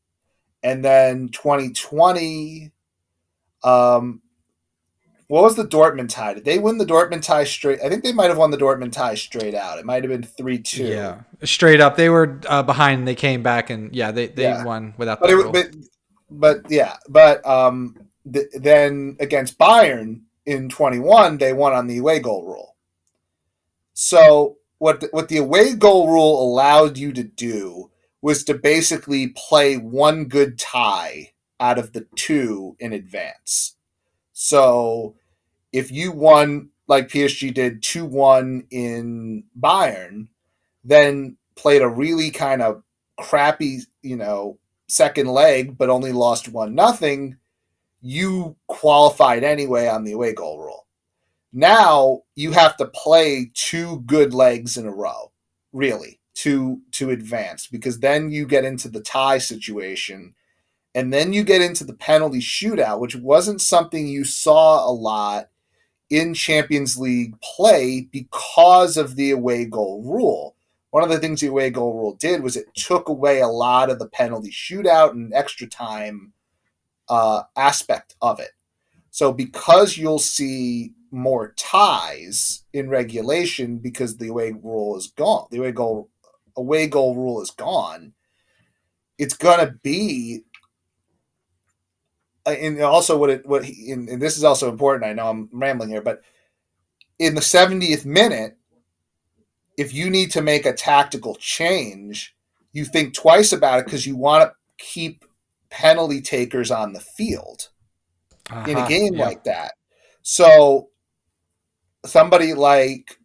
and 0.64 0.84
then 0.84 1.30
2020. 1.30 2.72
Um, 3.64 4.23
what 5.34 5.46
was 5.46 5.56
the 5.56 5.66
Dortmund 5.66 6.10
tie? 6.10 6.36
Did 6.36 6.46
they 6.46 6.60
win 6.60 6.78
the 6.78 6.86
Dortmund 6.86 7.24
tie 7.24 7.44
straight? 7.44 7.80
I 7.84 7.90
think 7.90 8.04
they 8.04 8.14
might 8.14 8.30
have 8.30 8.38
won 8.38 8.52
the 8.52 8.58
Dortmund 8.58 8.92
tie 8.92 9.16
straight 9.16 9.56
out. 9.56 9.80
It 9.80 9.86
might 9.86 10.04
have 10.04 10.12
been 10.12 10.22
three 10.22 10.60
two. 10.60 10.86
Yeah, 10.86 11.22
straight 11.44 11.82
up. 11.82 11.98
They 11.98 12.10
were 12.10 12.40
uh, 12.48 12.62
behind. 12.62 13.08
They 13.08 13.16
came 13.16 13.42
back 13.42 13.72
and 13.72 13.96
yeah, 13.96 14.12
they 14.12 14.28
they 14.28 14.44
yeah. 14.44 14.64
won 14.64 14.94
without. 14.96 15.20
But, 15.20 15.32
it, 15.32 15.52
but 15.52 15.76
but 16.30 16.62
yeah, 16.70 16.98
but 17.10 17.44
um, 17.48 17.98
th- 18.32 18.46
then 18.54 19.18
against 19.20 19.58
Bayern 19.58 20.22
in 20.46 20.70
twenty 20.70 21.00
one, 21.00 21.40
they 21.40 21.52
won 21.52 21.74
on 21.74 21.88
the 21.88 21.98
away 21.98 22.20
goal 22.20 22.46
rule. 22.46 22.76
So 23.96 24.58
what 24.78 25.00
the, 25.00 25.08
what 25.08 25.30
the 25.30 25.38
away 25.38 25.74
goal 25.74 26.10
rule 26.10 26.44
allowed 26.44 26.96
you 26.96 27.12
to 27.12 27.24
do 27.24 27.90
was 28.22 28.44
to 28.44 28.54
basically 28.54 29.30
play 29.30 29.78
one 29.78 30.26
good 30.26 30.60
tie 30.60 31.32
out 31.60 31.80
of 31.80 31.94
the 31.94 32.06
two 32.16 32.76
in 32.80 32.94
advance. 32.94 33.78
So 34.34 35.16
if 35.74 35.92
you 35.92 36.12
won 36.12 36.70
like 36.88 37.10
PSG 37.10 37.54
did 37.54 37.82
2 37.82 38.06
1 38.06 38.68
in 38.70 39.44
Bayern, 39.60 40.28
then 40.84 41.36
played 41.56 41.82
a 41.82 41.88
really 41.88 42.30
kind 42.32 42.62
of 42.62 42.84
crappy, 43.20 43.80
you 44.02 44.16
know, 44.16 44.60
second 44.88 45.28
leg, 45.28 45.78
but 45.78 45.90
only 45.90 46.12
lost 46.12 46.50
1 46.50 46.74
nothing, 46.74 47.38
you 48.02 48.56
qualified 48.68 49.44
anyway 49.44 49.88
on 49.88 50.04
the 50.04 50.12
away 50.12 50.34
goal 50.34 50.60
rule. 50.60 50.86
Now 51.52 52.22
you 52.36 52.52
have 52.52 52.78
to 52.78 52.86
play 52.86 53.52
two 53.54 54.02
good 54.02 54.34
legs 54.34 54.78
in 54.78 54.86
a 54.86 54.92
row, 54.92 55.32
really, 55.72 56.20
to 56.36 56.82
to 56.92 57.10
advance 57.12 57.68
because 57.68 58.00
then 58.00 58.32
you 58.32 58.46
get 58.46 58.66
into 58.66 58.90
the 58.90 59.02
tie 59.02 59.38
situation 59.38 60.36
and 60.96 61.12
then 61.12 61.34
you 61.34 61.44
get 61.44 61.62
into 61.62 61.84
the 61.84 61.94
penalty 61.94 62.40
shootout, 62.40 63.00
which 63.00 63.16
wasn't 63.16 63.62
something 63.62 64.08
you 64.08 64.24
saw 64.26 64.88
a 64.88 64.92
lot 64.92 65.50
in 66.14 66.36
Champions 66.36 66.96
League 66.96 67.34
play 67.42 68.08
because 68.12 68.98
of 68.98 69.16
the 69.16 69.32
away 69.32 69.66
goal 69.66 70.04
rule. 70.06 70.56
One 70.92 71.04
of 71.04 71.10
the 71.10 71.18
things 71.18 71.42
the 71.42 71.48
away 71.48 71.72
goal 71.72 71.96
rule 71.96 72.14
did 72.14 72.44
was 72.44 72.56
it 72.56 72.68
took 72.76 73.10
away 73.10 73.42
a 73.42 73.48
lot 73.48 73.90
of 73.90 73.98
the 73.98 74.08
penalty 74.08 74.52
shootout 74.52 75.12
and 75.12 75.34
extra 75.34 75.66
time 75.66 76.34
uh, 77.10 77.42
aspect 77.58 78.16
of 78.22 78.40
it. 78.40 78.52
So, 79.10 79.34
because 79.34 79.98
you'll 79.98 80.20
see 80.20 80.94
more 81.10 81.54
ties 81.58 82.64
in 82.74 82.90
regulation 82.90 83.78
because 83.78 84.18
the 84.18 84.28
away 84.28 84.52
rule 84.52 84.96
is 84.96 85.08
gone, 85.08 85.48
the 85.50 85.58
away 85.58 85.72
goal 85.72 86.10
away 86.56 86.86
goal 86.86 87.16
rule 87.16 87.42
is 87.42 87.50
gone. 87.50 88.14
It's 89.18 89.36
gonna 89.36 89.74
be 89.82 90.44
and 92.46 92.82
also 92.82 93.18
what 93.18 93.30
it 93.30 93.46
what 93.46 93.66
he, 93.66 93.92
and, 93.92 94.10
and 94.10 94.22
this 94.22 94.38
is 94.38 94.44
also 94.44 94.70
important. 94.70 95.10
I 95.10 95.14
know 95.14 95.30
I'm 95.30 95.50
rambling 95.52 95.90
here, 95.90 96.02
but 96.02 96.22
in 97.20 97.36
the 97.36 97.42
70th 97.42 98.06
minute, 98.06 98.58
if 99.78 99.94
you 99.94 100.10
need 100.10 100.32
to 100.32 100.42
make 100.42 100.66
a 100.66 100.74
tactical 100.74 101.36
change, 101.36 102.36
you 102.74 102.86
think 102.86 103.14
twice 103.14 103.54
about 103.54 103.80
it 103.80 103.86
because 103.86 104.06
you 104.06 104.16
want 104.16 104.44
to 104.44 104.54
keep 104.78 105.26
penalty 105.70 106.22
takers 106.22 106.72
on 106.72 106.94
the 106.94 107.00
field. 107.00 107.70
uh-huh. 108.50 108.70
in 108.70 108.78
a 108.78 108.88
game 108.88 109.16
yeah. 109.16 109.26
like 109.26 109.44
that. 109.46 109.74
So 110.22 110.90
somebody 112.06 112.54
like 112.54 113.18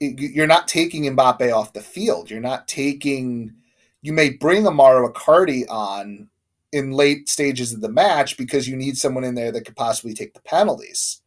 you're 0.00 0.46
not 0.48 0.66
taking 0.66 1.04
Mbappe 1.04 1.52
off 1.52 1.72
the 1.72 1.80
field. 1.80 2.30
You're 2.30 2.40
not 2.40 2.66
taking. 2.66 3.54
You 4.02 4.12
may 4.12 4.30
bring 4.30 4.64
Mauro 4.64 5.12
Icardi 5.12 5.64
on 5.68 6.28
in 6.72 6.90
late 6.90 7.28
stages 7.28 7.72
of 7.72 7.82
the 7.82 7.88
match 7.88 8.36
because 8.38 8.66
you 8.66 8.76
need 8.76 8.96
someone 8.96 9.24
in 9.24 9.34
there 9.34 9.52
that 9.52 9.66
could 9.66 9.76
possibly 9.76 10.14
take 10.14 10.32
the 10.32 10.40
penalties. 10.40 11.20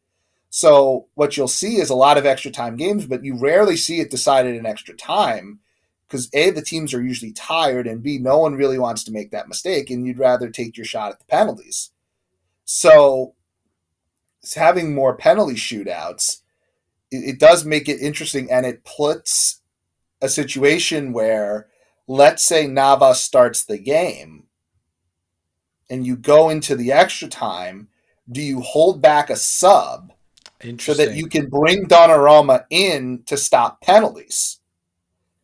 So 0.50 1.06
what 1.14 1.36
you'll 1.36 1.48
see 1.48 1.76
is 1.76 1.90
a 1.90 1.94
lot 1.94 2.18
of 2.18 2.26
extra 2.26 2.50
time 2.50 2.76
games, 2.76 3.06
but 3.06 3.24
you 3.24 3.36
rarely 3.36 3.76
see 3.76 4.00
it 4.00 4.10
decided 4.10 4.56
in 4.56 4.66
extra 4.66 4.94
time 4.94 5.60
because 6.08 6.28
a 6.32 6.50
the 6.50 6.62
teams 6.62 6.94
are 6.94 7.02
usually 7.02 7.32
tired 7.32 7.86
and 7.86 8.02
b 8.02 8.18
no 8.18 8.38
one 8.38 8.54
really 8.54 8.78
wants 8.78 9.02
to 9.04 9.12
make 9.12 9.30
that 9.32 9.48
mistake 9.48 9.90
and 9.90 10.06
you'd 10.06 10.18
rather 10.18 10.48
take 10.48 10.76
your 10.76 10.86
shot 10.86 11.12
at 11.12 11.18
the 11.18 11.24
penalties. 11.26 11.90
So 12.64 13.34
having 14.54 14.94
more 14.94 15.16
penalty 15.16 15.54
shootouts, 15.54 16.42
it, 17.10 17.34
it 17.34 17.38
does 17.38 17.64
make 17.64 17.88
it 17.88 18.00
interesting 18.00 18.50
and 18.50 18.66
it 18.66 18.84
puts 18.84 19.60
a 20.22 20.28
situation 20.28 21.12
where 21.12 21.68
let's 22.08 22.44
say 22.44 22.66
Navas 22.66 23.20
starts 23.20 23.64
the 23.64 23.78
game 23.78 24.45
and 25.90 26.06
you 26.06 26.16
go 26.16 26.48
into 26.50 26.74
the 26.74 26.92
extra 26.92 27.28
time, 27.28 27.88
do 28.30 28.40
you 28.40 28.60
hold 28.60 29.00
back 29.00 29.30
a 29.30 29.36
sub 29.36 30.12
so 30.78 30.94
that 30.94 31.14
you 31.14 31.28
can 31.28 31.48
bring 31.48 31.86
Donnarumma 31.86 32.64
in 32.70 33.22
to 33.26 33.36
stop 33.36 33.80
penalties? 33.80 34.58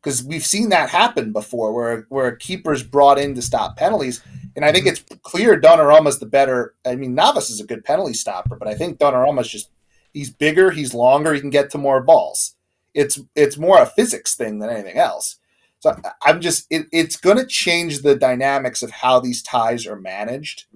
Because 0.03 0.24
we've 0.24 0.45
seen 0.45 0.70
that 0.70 0.90
happen 0.90 1.32
before, 1.32 1.72
where 1.72 2.07
where 2.09 2.26
a 2.26 2.36
keeper's 2.36 2.82
brought 2.82 3.20
in 3.20 3.36
to 3.36 3.43
stop 3.43 3.76
penalties, 3.76 4.20
and 4.57 4.64
I 4.64 4.72
think 4.72 4.86
mm-hmm. 4.86 5.05
it's 5.12 5.22
clear 5.22 5.61
Donnarumma's 5.61 6.18
the 6.18 6.26
better. 6.26 6.74
I 6.84 6.97
mean, 6.97 7.14
Navas 7.14 7.51
is 7.51 7.61
a 7.61 7.66
good 7.66 7.84
penalty 7.84 8.14
stopper, 8.14 8.57
but 8.57 8.66
I 8.66 8.74
think 8.74 8.99
Donnarumma's 8.99 9.49
just 9.49 9.70
he's 10.12 10.30
bigger, 10.30 10.72
he's 10.72 10.93
longer, 10.93 11.34
he 11.34 11.40
can 11.40 11.51
get 11.51 11.70
to 11.70 11.78
more 11.78 12.03
balls. 12.03 12.55
It's 12.95 13.20
it's 13.36 13.57
more 13.57 13.80
a 13.80 13.86
physics 13.86 14.34
thing 14.34 14.59
than 14.59 14.70
anything 14.70 14.97
else. 14.97 15.38
So 15.83 15.97
I'm 16.22 16.41
just 16.41 16.66
it, 16.70 16.87
it's 16.93 17.16
going 17.16 17.39
to 17.39 17.47
change 17.47 18.03
the 18.03 18.14
dynamics 18.14 18.85
of 18.85 18.93
how 18.93 19.18
these 19.18 19.43
ties 19.43 19.85
are 19.85 19.99
managed, 19.99 20.66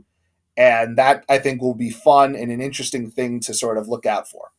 and 0.57 0.99
that 0.99 1.25
I 1.29 1.39
think 1.39 1.63
will 1.63 1.75
be 1.75 1.91
fun 1.91 2.35
and 2.35 2.51
an 2.51 2.61
interesting 2.61 3.09
thing 3.13 3.39
to 3.41 3.55
sort 3.55 3.79
of 3.79 3.87
look 3.87 4.05
out 4.05 4.29
for. 4.29 4.51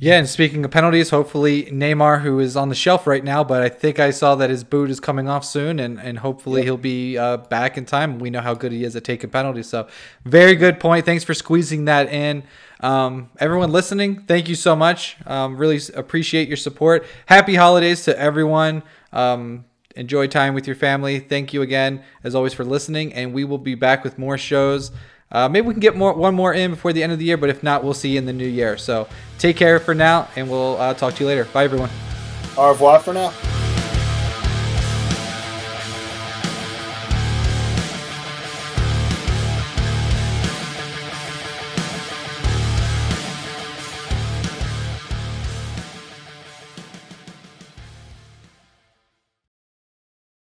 Yeah, 0.00 0.18
and 0.18 0.28
speaking 0.28 0.64
of 0.64 0.70
penalties, 0.70 1.10
hopefully 1.10 1.64
Neymar, 1.66 2.22
who 2.22 2.40
is 2.40 2.56
on 2.56 2.68
the 2.68 2.74
shelf 2.74 3.06
right 3.06 3.22
now, 3.22 3.44
but 3.44 3.62
I 3.62 3.68
think 3.68 4.00
I 4.00 4.10
saw 4.10 4.34
that 4.34 4.50
his 4.50 4.64
boot 4.64 4.90
is 4.90 5.00
coming 5.00 5.28
off 5.28 5.44
soon, 5.44 5.78
and, 5.78 6.00
and 6.00 6.18
hopefully 6.18 6.62
he'll 6.62 6.76
be 6.76 7.16
uh, 7.16 7.36
back 7.36 7.78
in 7.78 7.86
time. 7.86 8.18
We 8.18 8.28
know 8.28 8.40
how 8.40 8.52
good 8.52 8.72
he 8.72 8.84
is 8.84 8.96
at 8.96 9.04
taking 9.04 9.30
penalties. 9.30 9.68
So, 9.68 9.86
very 10.24 10.56
good 10.56 10.80
point. 10.80 11.06
Thanks 11.06 11.24
for 11.24 11.34
squeezing 11.34 11.84
that 11.84 12.12
in. 12.12 12.42
Um, 12.80 13.30
everyone 13.38 13.70
listening, 13.70 14.22
thank 14.22 14.48
you 14.48 14.56
so 14.56 14.74
much. 14.74 15.16
Um, 15.24 15.56
really 15.56 15.78
appreciate 15.94 16.48
your 16.48 16.56
support. 16.56 17.06
Happy 17.26 17.54
holidays 17.54 18.02
to 18.04 18.18
everyone. 18.18 18.82
Um, 19.12 19.64
enjoy 19.96 20.26
time 20.26 20.54
with 20.54 20.66
your 20.66 20.76
family. 20.76 21.18
Thank 21.18 21.52
you 21.52 21.62
again, 21.62 22.02
as 22.24 22.34
always, 22.34 22.54
for 22.54 22.64
listening. 22.64 23.12
And 23.12 23.32
we 23.32 23.44
will 23.44 23.58
be 23.58 23.74
back 23.74 24.04
with 24.04 24.18
more 24.18 24.38
shows. 24.38 24.90
Uh, 25.30 25.48
maybe 25.48 25.66
we 25.66 25.72
can 25.72 25.80
get 25.80 25.96
more 25.96 26.12
one 26.12 26.34
more 26.34 26.52
in 26.52 26.70
before 26.70 26.92
the 26.92 27.02
end 27.02 27.12
of 27.12 27.18
the 27.18 27.24
year, 27.24 27.38
but 27.38 27.48
if 27.48 27.62
not, 27.62 27.82
we'll 27.82 27.94
see 27.94 28.10
you 28.10 28.18
in 28.18 28.26
the 28.26 28.32
new 28.32 28.46
year. 28.46 28.76
So 28.76 29.08
take 29.38 29.56
care 29.56 29.80
for 29.80 29.94
now, 29.94 30.28
and 30.36 30.50
we'll 30.50 30.76
uh, 30.76 30.92
talk 30.94 31.14
to 31.14 31.24
you 31.24 31.26
later. 31.26 31.46
Bye, 31.46 31.64
everyone. 31.64 31.90
Au 32.56 32.68
revoir 32.68 33.00
for 33.00 33.14
now. 33.14 33.32